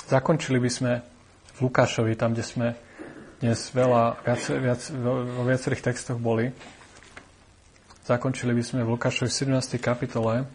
Zakončili 0.08 0.60
by 0.60 0.72
sme 0.72 0.92
Lukášovi, 1.62 2.18
tam, 2.18 2.34
kde 2.34 2.44
sme 2.44 2.68
dnes 3.42 3.70
veľa, 3.74 4.22
viac, 4.22 4.42
viac, 4.50 4.82
vo 4.98 5.44
viacerých 5.46 5.94
textoch 5.94 6.18
boli. 6.18 6.54
Zakončili 8.06 8.54
by 8.54 8.64
sme 8.66 8.82
v 8.82 8.98
Lukášovi 8.98 9.30
17. 9.30 9.78
kapitole. 9.82 10.50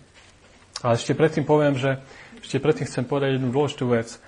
Ale 0.83 0.93
ešte 0.95 1.15
predtým 1.15 1.47
poviem, 1.47 1.79
že 1.79 2.03
ešte 2.43 2.63
predtým 2.63 2.87
chcem 2.87 3.03
povedať 3.07 3.39
jednu 3.39 3.51
dôležitú 3.51 3.91
vec, 3.91 4.19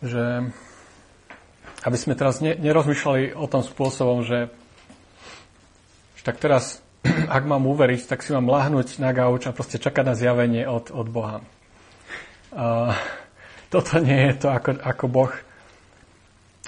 že 0.00 0.52
aby 1.84 1.96
sme 2.00 2.16
teraz 2.16 2.40
ne, 2.40 2.56
nerozmýšľali 2.56 3.36
o 3.36 3.44
tom 3.44 3.60
spôsobom, 3.60 4.24
že, 4.24 4.48
že 6.16 6.22
tak 6.24 6.40
teraz, 6.40 6.80
ak 7.36 7.44
mám 7.44 7.68
uveriť, 7.68 8.08
tak 8.08 8.24
si 8.24 8.32
mám 8.32 8.48
lahnúť 8.48 9.00
na 9.04 9.12
gauč 9.12 9.44
a 9.44 9.52
proste 9.52 9.76
čakať 9.76 10.04
na 10.04 10.14
zjavenie 10.16 10.64
od, 10.64 10.88
od 10.92 11.08
Boha. 11.12 11.44
Uh, 12.52 12.96
toto 13.72 14.00
nie 14.00 14.32
je 14.32 14.44
to, 14.44 14.48
ako, 14.48 14.80
ako 14.80 15.04
Boh 15.12 15.32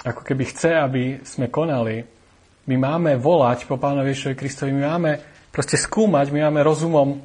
ako 0.07 0.21
keby 0.23 0.43
chce, 0.47 0.71
aby 0.71 1.03
sme 1.27 1.51
konali. 1.51 2.03
My 2.67 2.75
máme 2.79 3.19
volať 3.19 3.67
po 3.67 3.75
Pánovi 3.75 4.15
Ježišovi 4.15 4.35
Kristovi, 4.35 4.71
my 4.71 4.83
máme 4.87 5.11
proste 5.51 5.75
skúmať, 5.75 6.31
my 6.31 6.47
máme 6.47 6.63
rozumom 6.63 7.19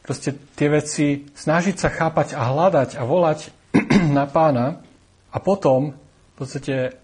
proste 0.00 0.32
tie 0.56 0.68
veci 0.72 1.28
snažiť 1.32 1.76
sa 1.76 1.88
chápať 1.92 2.34
a 2.36 2.48
hľadať 2.50 2.96
a 2.96 3.02
volať 3.04 3.52
na 4.16 4.24
pána 4.28 4.80
a 5.30 5.38
potom 5.38 5.94
v 5.94 6.34
podstate, 6.34 6.96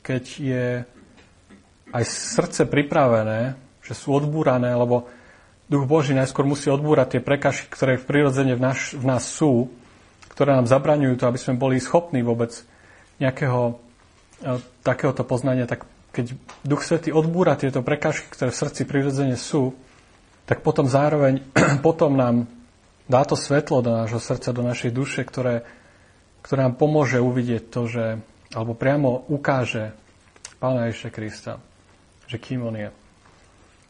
keď 0.00 0.24
je 0.40 0.66
aj 1.92 2.04
srdce 2.08 2.64
pripravené, 2.64 3.54
že 3.84 3.94
sú 3.94 4.16
odbúrané, 4.16 4.72
lebo 4.72 5.06
Duch 5.68 5.84
Boží 5.84 6.16
najskôr 6.16 6.48
musí 6.48 6.72
odbúrať 6.72 7.18
tie 7.18 7.22
prekažky, 7.22 7.68
ktoré 7.68 8.00
prirodzene 8.00 8.56
v, 8.56 8.62
naš, 8.62 8.96
v 8.96 9.04
nás 9.06 9.28
sú, 9.28 9.70
ktoré 10.32 10.56
nám 10.56 10.66
zabraňujú 10.66 11.14
to, 11.20 11.28
aby 11.28 11.38
sme 11.38 11.60
boli 11.60 11.78
schopní 11.78 12.24
vôbec 12.24 12.54
nejakého 13.18 13.80
e, 14.42 14.58
takéhoto 14.84 15.22
poznania, 15.24 15.68
tak 15.68 15.88
keď 16.12 16.32
Duch 16.64 16.80
Svetý 16.80 17.12
odbúra 17.12 17.60
tieto 17.60 17.84
prekážky, 17.84 18.28
ktoré 18.32 18.48
v 18.48 18.60
srdci 18.64 18.82
prirodzene 18.88 19.36
sú, 19.36 19.76
tak 20.48 20.62
potom 20.64 20.88
zároveň 20.88 21.44
potom 21.86 22.16
nám 22.16 22.48
dá 23.06 23.22
to 23.22 23.38
svetlo 23.38 23.82
do 23.82 23.92
nášho 23.94 24.18
srdca, 24.18 24.56
do 24.56 24.62
našej 24.66 24.90
duše, 24.90 25.22
ktoré, 25.22 25.66
ktoré 26.42 26.66
nám 26.66 26.78
pomôže 26.78 27.22
uvidieť 27.22 27.62
to, 27.70 27.86
že, 27.86 28.04
alebo 28.54 28.74
priamo 28.74 29.26
ukáže 29.30 29.94
Pána 30.56 30.88
Ježiša 30.88 31.10
Krista, 31.12 31.52
že 32.26 32.40
kým 32.40 32.64
On 32.64 32.72
je. 32.72 32.88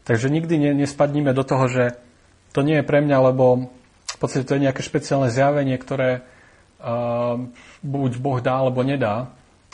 Takže 0.03 0.27
nikdy 0.27 0.55
ne, 0.59 0.71
nespadníme 0.83 1.31
do 1.31 1.43
toho, 1.47 1.67
že 1.71 1.95
to 2.51 2.63
nie 2.63 2.79
je 2.79 2.87
pre 2.87 2.99
mňa, 2.99 3.17
lebo 3.31 3.71
v 4.07 4.17
podstate 4.19 4.47
to 4.47 4.55
je 4.55 4.65
nejaké 4.67 4.81
špeciálne 4.83 5.31
zjavenie, 5.31 5.75
ktoré, 5.79 6.27
buď 7.81 8.11
Boh 8.21 8.39
dá 8.41 8.61
alebo 8.61 8.85
nedá. 8.85 9.29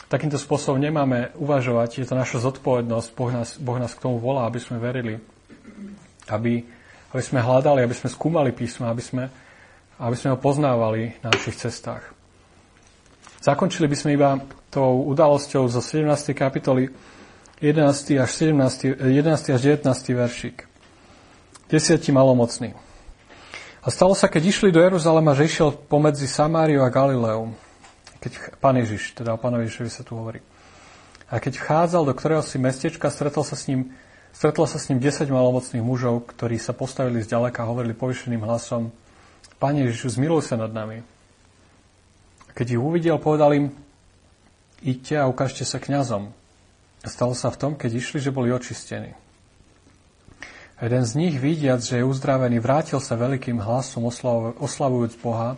Takýmto 0.08 0.36
spôsobom 0.36 0.78
nemáme 0.78 1.32
uvažovať, 1.40 2.04
je 2.04 2.06
to 2.06 2.14
naša 2.14 2.44
zodpovednosť, 2.44 3.08
boh 3.16 3.30
nás, 3.32 3.56
boh 3.56 3.80
nás 3.80 3.96
k 3.96 4.04
tomu 4.04 4.20
volá, 4.20 4.46
aby 4.46 4.60
sme 4.60 4.76
verili, 4.78 5.18
aby, 6.28 6.60
aby 7.10 7.22
sme 7.24 7.40
hľadali, 7.40 7.82
aby 7.82 7.96
sme 7.96 8.12
skúmali 8.12 8.52
písma, 8.52 8.92
aby 8.92 9.02
sme, 9.02 9.24
aby 9.98 10.14
sme 10.14 10.36
ho 10.36 10.38
poznávali 10.38 11.18
na 11.24 11.32
našich 11.32 11.56
cestách. 11.56 12.04
Zakončili 13.42 13.90
by 13.90 13.96
sme 13.96 14.10
iba 14.14 14.38
tou 14.70 15.02
udalosťou 15.08 15.66
zo 15.72 15.80
17. 15.80 16.36
kapitoly 16.36 16.92
11. 17.60 18.20
až, 18.20 18.30
17, 18.38 19.00
11. 19.00 19.56
až 19.56 19.60
19. 19.60 19.88
veršík. 20.14 20.56
Desiatí 21.68 22.12
malomocný. 22.12 22.76
A 23.84 23.92
stalo 23.92 24.16
sa, 24.16 24.32
keď 24.32 24.42
išli 24.48 24.72
do 24.72 24.80
Jeruzalema, 24.80 25.36
že 25.36 25.44
išiel 25.44 25.76
pomedzi 25.76 26.24
Samáriou 26.24 26.82
a 26.82 26.90
Galileou. 26.90 27.52
Keď 28.24 28.56
pán 28.56 28.80
Ježiš, 28.80 29.12
teda 29.12 29.36
o 29.36 29.38
pánovi 29.38 29.68
Ježišovi 29.68 29.90
sa 29.92 30.00
tu 30.00 30.16
hovorí. 30.16 30.40
A 31.28 31.36
keď 31.36 31.60
vchádzal 31.60 32.08
do 32.08 32.16
ktorého 32.16 32.40
si 32.40 32.56
mestečka, 32.56 33.12
stretol 33.12 33.44
sa 33.44 33.60
s 33.60 33.68
ním, 33.68 33.92
stretlo 34.32 34.64
sa 34.64 34.80
s 34.80 34.88
ním 34.88 35.04
10 35.04 35.28
malomocných 35.28 35.84
mužov, 35.84 36.24
ktorí 36.32 36.56
sa 36.56 36.72
postavili 36.72 37.20
zďaleka 37.20 37.60
a 37.60 37.68
hovorili 37.68 37.92
povyšeným 37.92 38.40
hlasom 38.40 38.88
Pane 39.64 39.88
Ježišu, 39.88 40.20
zmiluj 40.20 40.52
sa 40.52 40.60
nad 40.60 40.72
nami. 40.76 41.00
A 42.48 42.50
keď 42.52 42.76
ich 42.76 42.82
uvidel, 42.82 43.16
povedal 43.16 43.56
im 43.56 43.66
Iďte 44.84 45.16
a 45.16 45.30
ukážte 45.30 45.64
sa 45.64 45.80
kňazom. 45.80 46.28
A 47.00 47.06
stalo 47.08 47.32
sa 47.32 47.48
v 47.48 47.56
tom, 47.56 47.72
keď 47.72 47.96
išli, 47.96 48.20
že 48.20 48.28
boli 48.28 48.52
očistení. 48.52 49.16
Jeden 50.74 51.04
z 51.06 51.12
nich, 51.14 51.38
vidiac, 51.38 51.86
že 51.86 52.02
je 52.02 52.04
uzdravený, 52.04 52.58
vrátil 52.58 52.98
sa 52.98 53.14
veľkým 53.14 53.62
hlasom 53.62 54.10
oslavujúc 54.58 55.14
Boha 55.22 55.54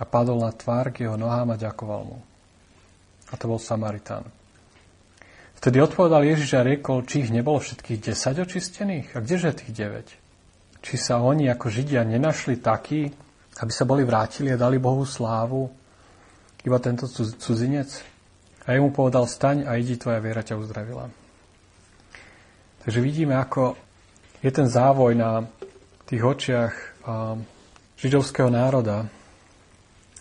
a 0.00 0.04
padol 0.08 0.40
na 0.40 0.48
tvár 0.48 0.96
k 0.96 1.04
jeho 1.04 1.20
nohám 1.20 1.52
a 1.52 1.60
ďakoval 1.60 2.02
mu. 2.08 2.18
A 3.28 3.36
to 3.36 3.52
bol 3.52 3.60
Samaritán. 3.60 4.24
Vtedy 5.60 5.80
odpovedal 5.80 6.24
Ježiš 6.24 6.56
a 6.56 6.64
riekol, 6.64 7.04
či 7.04 7.28
ich 7.28 7.30
nebolo 7.32 7.60
všetkých 7.60 8.12
10 8.12 8.44
očistených? 8.44 9.06
A 9.16 9.20
kdeže 9.20 9.56
tých 9.56 9.72
9? 9.72 10.84
Či 10.84 10.94
sa 11.00 11.20
oni 11.20 11.52
ako 11.52 11.68
Židia 11.68 12.04
nenašli 12.04 12.60
takí, 12.60 13.12
aby 13.60 13.72
sa 13.72 13.84
boli 13.88 14.04
vrátili 14.08 14.52
a 14.52 14.60
dali 14.60 14.80
Bohu 14.80 15.04
slávu? 15.04 15.68
Iba 16.64 16.80
tento 16.80 17.08
cudzinec? 17.12 17.92
A 18.66 18.74
jemu 18.74 18.90
povedal, 18.90 19.28
staň 19.28 19.68
a 19.68 19.78
idi, 19.78 19.94
tvoja 20.00 20.18
viera 20.18 20.42
ťa 20.42 20.58
uzdravila. 20.58 21.06
Takže 22.82 22.98
vidíme, 22.98 23.38
ako 23.38 23.85
je 24.46 24.50
ten 24.54 24.70
závoj 24.70 25.18
na 25.18 25.50
tých 26.06 26.22
očiach 26.22 26.74
židovského 27.98 28.46
národa, 28.46 29.10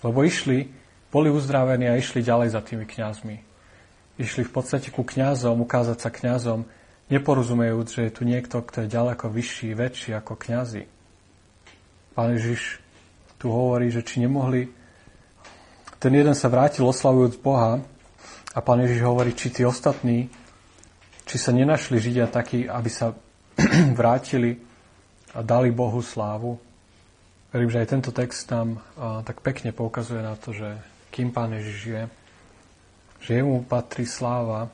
lebo 0.01 0.25
išli, 0.25 0.73
boli 1.13 1.29
uzdravení 1.29 1.85
a 1.85 2.01
išli 2.01 2.25
ďalej 2.25 2.57
za 2.57 2.61
tými 2.65 2.89
kňazmi 2.89 3.45
išli 4.15 4.47
v 4.47 4.51
podstate 4.51 4.91
ku 4.91 5.03
kňazom, 5.03 5.59
ukázať 5.63 5.97
sa 5.99 6.09
kňazom, 6.11 6.63
neporozumejúc, 7.11 7.87
že 7.91 8.01
je 8.07 8.15
tu 8.15 8.23
niekto, 8.23 8.63
kto 8.63 8.87
je 8.87 8.93
ďaleko 8.93 9.27
vyšší, 9.27 9.75
väčší 9.75 10.11
ako 10.15 10.39
kňazi. 10.39 10.87
Pán 12.15 12.31
Ježiš 12.39 12.79
tu 13.35 13.51
hovorí, 13.51 13.91
že 13.91 14.03
či 14.03 14.23
nemohli... 14.23 14.71
Ten 15.99 16.13
jeden 16.13 16.37
sa 16.37 16.51
vrátil 16.51 16.85
oslavujúc 16.85 17.41
Boha 17.41 17.81
a 18.53 18.59
pán 18.61 18.83
Ježiš 18.83 19.01
hovorí, 19.03 19.33
či 19.33 19.49
tí 19.49 19.65
ostatní, 19.65 20.29
či 21.25 21.35
sa 21.41 21.49
nenašli 21.49 21.97
Židia 21.97 22.29
takí, 22.29 22.69
aby 22.69 22.89
sa 22.93 23.15
vrátili 23.99 24.59
a 25.35 25.41
dali 25.41 25.71
Bohu 25.71 25.99
slávu. 25.99 26.59
Verím, 27.51 27.71
že 27.71 27.79
aj 27.83 27.91
tento 27.91 28.11
text 28.11 28.51
nám 28.51 28.83
tak 29.23 29.39
pekne 29.39 29.71
poukazuje 29.71 30.19
na 30.19 30.35
to, 30.35 30.51
že 30.51 30.75
kým 31.11 31.31
pán 31.31 31.55
Ježiš 31.55 31.81
je 31.87 32.03
že 33.25 33.41
jemu 33.41 33.65
patrí 33.65 34.05
sláva, 34.05 34.69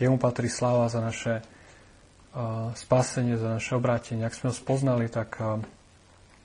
jemu 0.00 0.16
patrí 0.16 0.48
sláva 0.48 0.88
za 0.88 1.04
naše 1.04 1.44
uh, 1.44 2.72
spasenie, 2.72 3.36
za 3.36 3.60
naše 3.60 3.76
obrátenie. 3.76 4.24
Ak 4.24 4.32
sme 4.32 4.48
ho 4.48 4.56
spoznali, 4.56 5.12
tak 5.12 5.36
uh, 5.36 5.60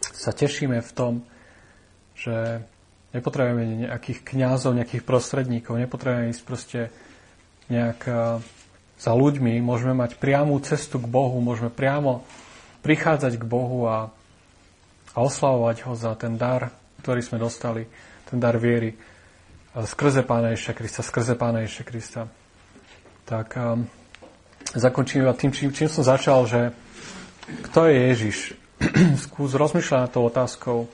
sa 0.03 0.36
tešíme 0.36 0.84
v 0.84 0.91
tom, 0.91 1.13
že 2.20 2.59
nepotrebujeme 3.15 3.88
nejakých 3.88 4.20
kňazov, 4.28 4.76
nejakých 4.76 5.07
prostredníkov, 5.07 5.80
nepotrebujeme 5.80 6.36
ísť 6.36 6.43
proste 6.43 6.80
nejak 7.72 7.99
za 9.00 9.16
ľuďmi, 9.16 9.64
môžeme 9.64 9.95
mať 9.95 10.20
priamú 10.20 10.60
cestu 10.60 11.00
k 11.00 11.08
Bohu, 11.08 11.39
môžeme 11.39 11.72
priamo 11.72 12.28
prichádzať 12.84 13.39
k 13.39 13.43
Bohu 13.47 13.88
a, 13.88 14.12
a 15.16 15.18
oslavovať 15.24 15.88
ho 15.88 15.93
za 15.95 16.12
ten 16.20 16.36
dar, 16.36 16.76
ktorý 17.00 17.24
sme 17.24 17.39
dostali, 17.39 17.88
ten 18.28 18.38
dar 18.43 18.60
viery 18.60 19.00
skrze 19.78 20.26
Pána 20.26 20.52
Ježiša 20.52 20.74
Krista, 20.74 21.02
skrze 21.06 21.34
Pána 21.38 21.64
Ježiša 21.64 21.84
Krista. 21.86 22.22
Tak 23.30 23.47
um, 23.56 23.86
zakončím 24.74 25.24
iba 25.24 25.38
tým, 25.38 25.54
čím, 25.54 25.70
čím 25.70 25.88
som 25.88 26.02
začal, 26.02 26.50
že 26.50 26.74
kto 27.70 27.86
je 27.86 27.97
Ježiš? 28.10 28.38
Skús 29.30 29.54
rozmýšľať 29.54 30.00
nad 30.02 30.12
tou 30.12 30.26
otázkou. 30.26 30.89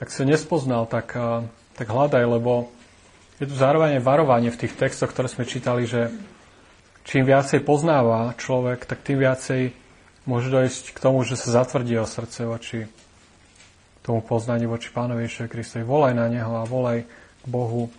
Ak 0.00 0.08
si 0.08 0.24
nespoznal, 0.24 0.88
tak, 0.88 1.12
uh, 1.14 1.44
tak 1.76 1.86
hľadaj, 1.92 2.24
lebo 2.24 2.72
je 3.36 3.44
tu 3.44 3.54
zároveň 3.54 4.00
varovanie 4.00 4.48
v 4.48 4.60
tých 4.64 4.74
textoch, 4.80 5.12
ktoré 5.12 5.28
sme 5.28 5.44
čítali, 5.44 5.84
že 5.84 6.08
čím 7.06 7.22
viacej 7.22 7.62
poznáva 7.62 8.34
človek, 8.34 8.84
tak 8.84 9.06
tým 9.06 9.22
viacej 9.22 9.70
môže 10.26 10.50
dojsť 10.50 10.84
k 10.90 10.98
tomu, 10.98 11.22
že 11.22 11.38
sa 11.38 11.62
zatvrdí 11.62 11.94
jeho 11.94 12.04
srdce 12.04 12.42
voči 12.44 12.78
tomu 14.02 14.22
poznaniu 14.22 14.70
voči 14.70 14.90
Pánovi 14.94 15.26
Ježišovi 15.26 15.50
Kristovi. 15.50 15.82
Volaj 15.82 16.14
na 16.14 16.30
Neho 16.30 16.62
a 16.62 16.62
volaj 16.62 17.02
Bohu, 17.42 17.90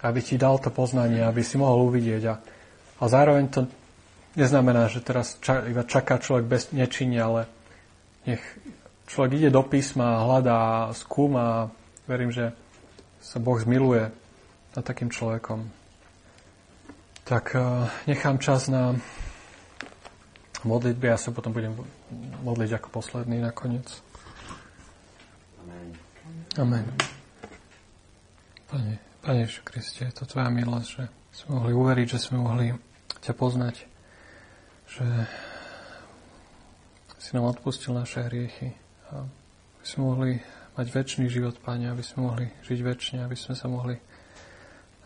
aby 0.00 0.20
ti 0.24 0.40
dal 0.40 0.56
to 0.56 0.72
poznanie, 0.72 1.20
aby 1.20 1.44
si 1.44 1.60
mohol 1.60 1.92
uvidieť. 1.92 2.22
A, 2.32 2.34
a 3.00 3.04
zároveň 3.04 3.44
to 3.52 3.60
neznamená, 4.36 4.88
že 4.88 5.04
teraz 5.04 5.36
ča, 5.44 5.68
iba 5.68 5.84
čaká 5.84 6.16
človek 6.16 6.48
bez 6.48 6.62
nečinia, 6.72 7.28
ale 7.28 7.40
nech 8.24 8.40
človek 9.08 9.36
ide 9.36 9.50
do 9.52 9.60
písma, 9.64 10.24
hľadá, 10.24 10.92
skúma 10.96 11.44
a 11.44 11.60
verím, 12.08 12.32
že 12.32 12.56
sa 13.20 13.36
Boh 13.40 13.60
zmiluje 13.60 14.08
nad 14.72 14.84
takým 14.84 15.12
človekom. 15.12 15.83
Tak 17.24 17.56
uh, 17.56 17.88
nechám 18.04 18.36
čas 18.36 18.68
na 18.68 18.92
modlitby, 20.60 21.08
ja 21.08 21.16
sa 21.16 21.32
potom 21.32 21.56
budem 21.56 21.72
modliť 22.44 22.76
ako 22.76 22.88
posledný 23.00 23.40
nakoniec. 23.40 23.88
Amen. 25.64 25.88
Amen. 26.60 26.86
Pane, 28.68 29.00
Pane 29.24 29.48
Kriste, 29.48 30.04
je 30.04 30.12
to 30.12 30.28
Tvoja 30.28 30.52
milosť, 30.52 30.88
že 31.00 31.04
sme 31.32 31.64
mohli 31.64 31.72
uveriť, 31.72 32.06
že 32.12 32.20
sme 32.20 32.44
mohli 32.44 32.76
ťa 33.24 33.32
poznať, 33.32 33.88
že 34.84 35.06
si 37.16 37.30
nám 37.32 37.56
odpustil 37.56 37.96
naše 37.96 38.20
hriechy 38.20 38.76
a 39.08 39.24
aby 39.80 39.86
sme 39.88 40.02
mohli 40.12 40.32
mať 40.76 40.86
väčší 40.92 41.24
život, 41.32 41.56
Pane, 41.56 41.88
aby 41.88 42.04
sme 42.04 42.28
mohli 42.28 42.52
žiť 42.68 42.78
väčšine, 42.84 43.24
aby 43.24 43.32
sme 43.32 43.56
sa 43.56 43.64
mohli 43.64 43.96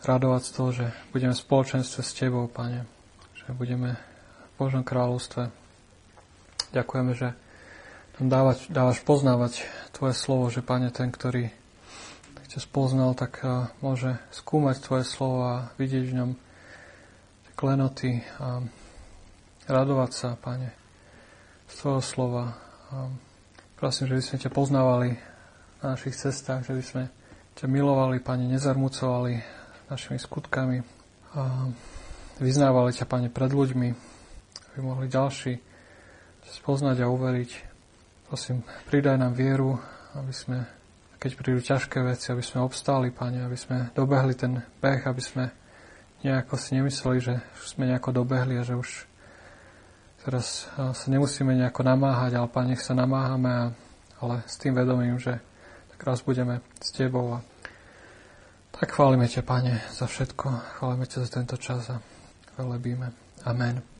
radovať 0.03 0.41
z 0.45 0.51
toho, 0.51 0.69
že 0.71 0.85
budeme 1.11 1.35
v 1.35 1.43
spoločenstve 1.43 2.01
s 2.03 2.15
Tebou, 2.15 2.47
Pane, 2.47 2.87
že 3.35 3.51
budeme 3.51 3.95
v 3.95 4.53
Božom 4.55 4.83
kráľovstve. 4.83 5.51
Ďakujeme, 6.71 7.11
že 7.17 7.33
nám 8.19 8.27
dávať, 8.27 8.57
dávaš 8.71 8.99
poznávať 9.03 9.63
Tvoje 9.95 10.15
slovo, 10.15 10.47
že 10.51 10.63
Pane, 10.63 10.91
ten, 10.91 11.11
ktorý 11.11 11.51
ťa 12.49 12.65
spoznal, 12.65 13.13
tak 13.13 13.45
môže 13.79 14.17
skúmať 14.33 14.81
Tvoje 14.81 15.05
slovo 15.05 15.39
a 15.45 15.55
vidieť 15.77 16.03
v 16.09 16.17
ňom 16.17 16.31
klenoty 17.53 18.25
a 18.41 18.65
radovať 19.69 20.11
sa, 20.15 20.29
Pane, 20.33 20.73
z 21.69 21.73
Tvojho 21.77 22.01
slova. 22.01 22.57
A 22.89 23.05
prosím, 23.77 24.09
že 24.09 24.17
by 24.17 24.23
sme 24.25 24.37
ťa 24.41 24.51
poznávali 24.51 25.09
na 25.85 25.93
našich 25.93 26.17
cestách, 26.17 26.65
že 26.65 26.73
by 26.73 26.83
sme 26.83 27.03
ťa 27.53 27.69
milovali, 27.69 28.17
Pane, 28.17 28.49
nezarmucovali 28.49 29.59
našimi 29.89 30.21
skutkami 30.21 30.85
a 31.33 31.69
vyznávali 32.37 32.93
ťa, 32.93 33.09
Pane, 33.09 33.27
pred 33.33 33.49
ľuďmi, 33.49 33.89
aby 34.73 34.79
mohli 34.79 35.09
ďalší 35.09 35.57
spoznať 36.45 37.05
a 37.05 37.11
uveriť. 37.11 37.51
Prosím, 38.29 38.61
pridaj 38.85 39.17
nám 39.17 39.33
vieru, 39.33 39.81
aby 40.13 40.33
sme 40.33 40.65
keď 41.19 41.31
prídu 41.35 41.59
ťažké 41.59 41.99
veci, 41.99 42.31
aby 42.31 42.39
sme 42.39 42.63
obstáli, 42.63 43.11
Pane, 43.11 43.43
aby 43.43 43.59
sme 43.59 43.91
dobehli 43.91 44.39
ten 44.39 44.63
beh, 44.79 45.03
aby 45.03 45.19
sme 45.19 45.51
nejako 46.23 46.55
si 46.55 46.79
nemysleli, 46.79 47.19
že 47.19 47.33
sme 47.59 47.91
nejako 47.91 48.23
dobehli 48.23 48.55
a 48.55 48.63
že 48.63 48.79
už 48.79 49.03
teraz 50.23 50.71
sa 50.79 51.07
nemusíme 51.11 51.51
nejako 51.59 51.83
namáhať, 51.83 52.39
ale 52.39 52.47
Pane, 52.47 52.71
nech 52.71 52.83
sa 52.85 52.95
namáhame, 52.95 53.75
ale 54.23 54.35
s 54.47 54.55
tým 54.55 54.71
vedomím, 54.71 55.19
že 55.19 55.43
tak 55.91 55.99
raz 56.07 56.23
budeme 56.23 56.63
s 56.79 56.95
Tebou 56.95 57.35
a 57.35 57.43
tak 58.79 58.95
chválime 58.95 59.27
ťa, 59.27 59.43
Pane, 59.43 59.83
za 59.91 60.07
všetko. 60.07 60.79
Chválime 60.79 61.03
ťa 61.03 61.27
za 61.27 61.29
tento 61.35 61.55
čas 61.59 61.91
a 61.91 61.99
velebíme. 62.55 63.11
Amen. 63.43 63.98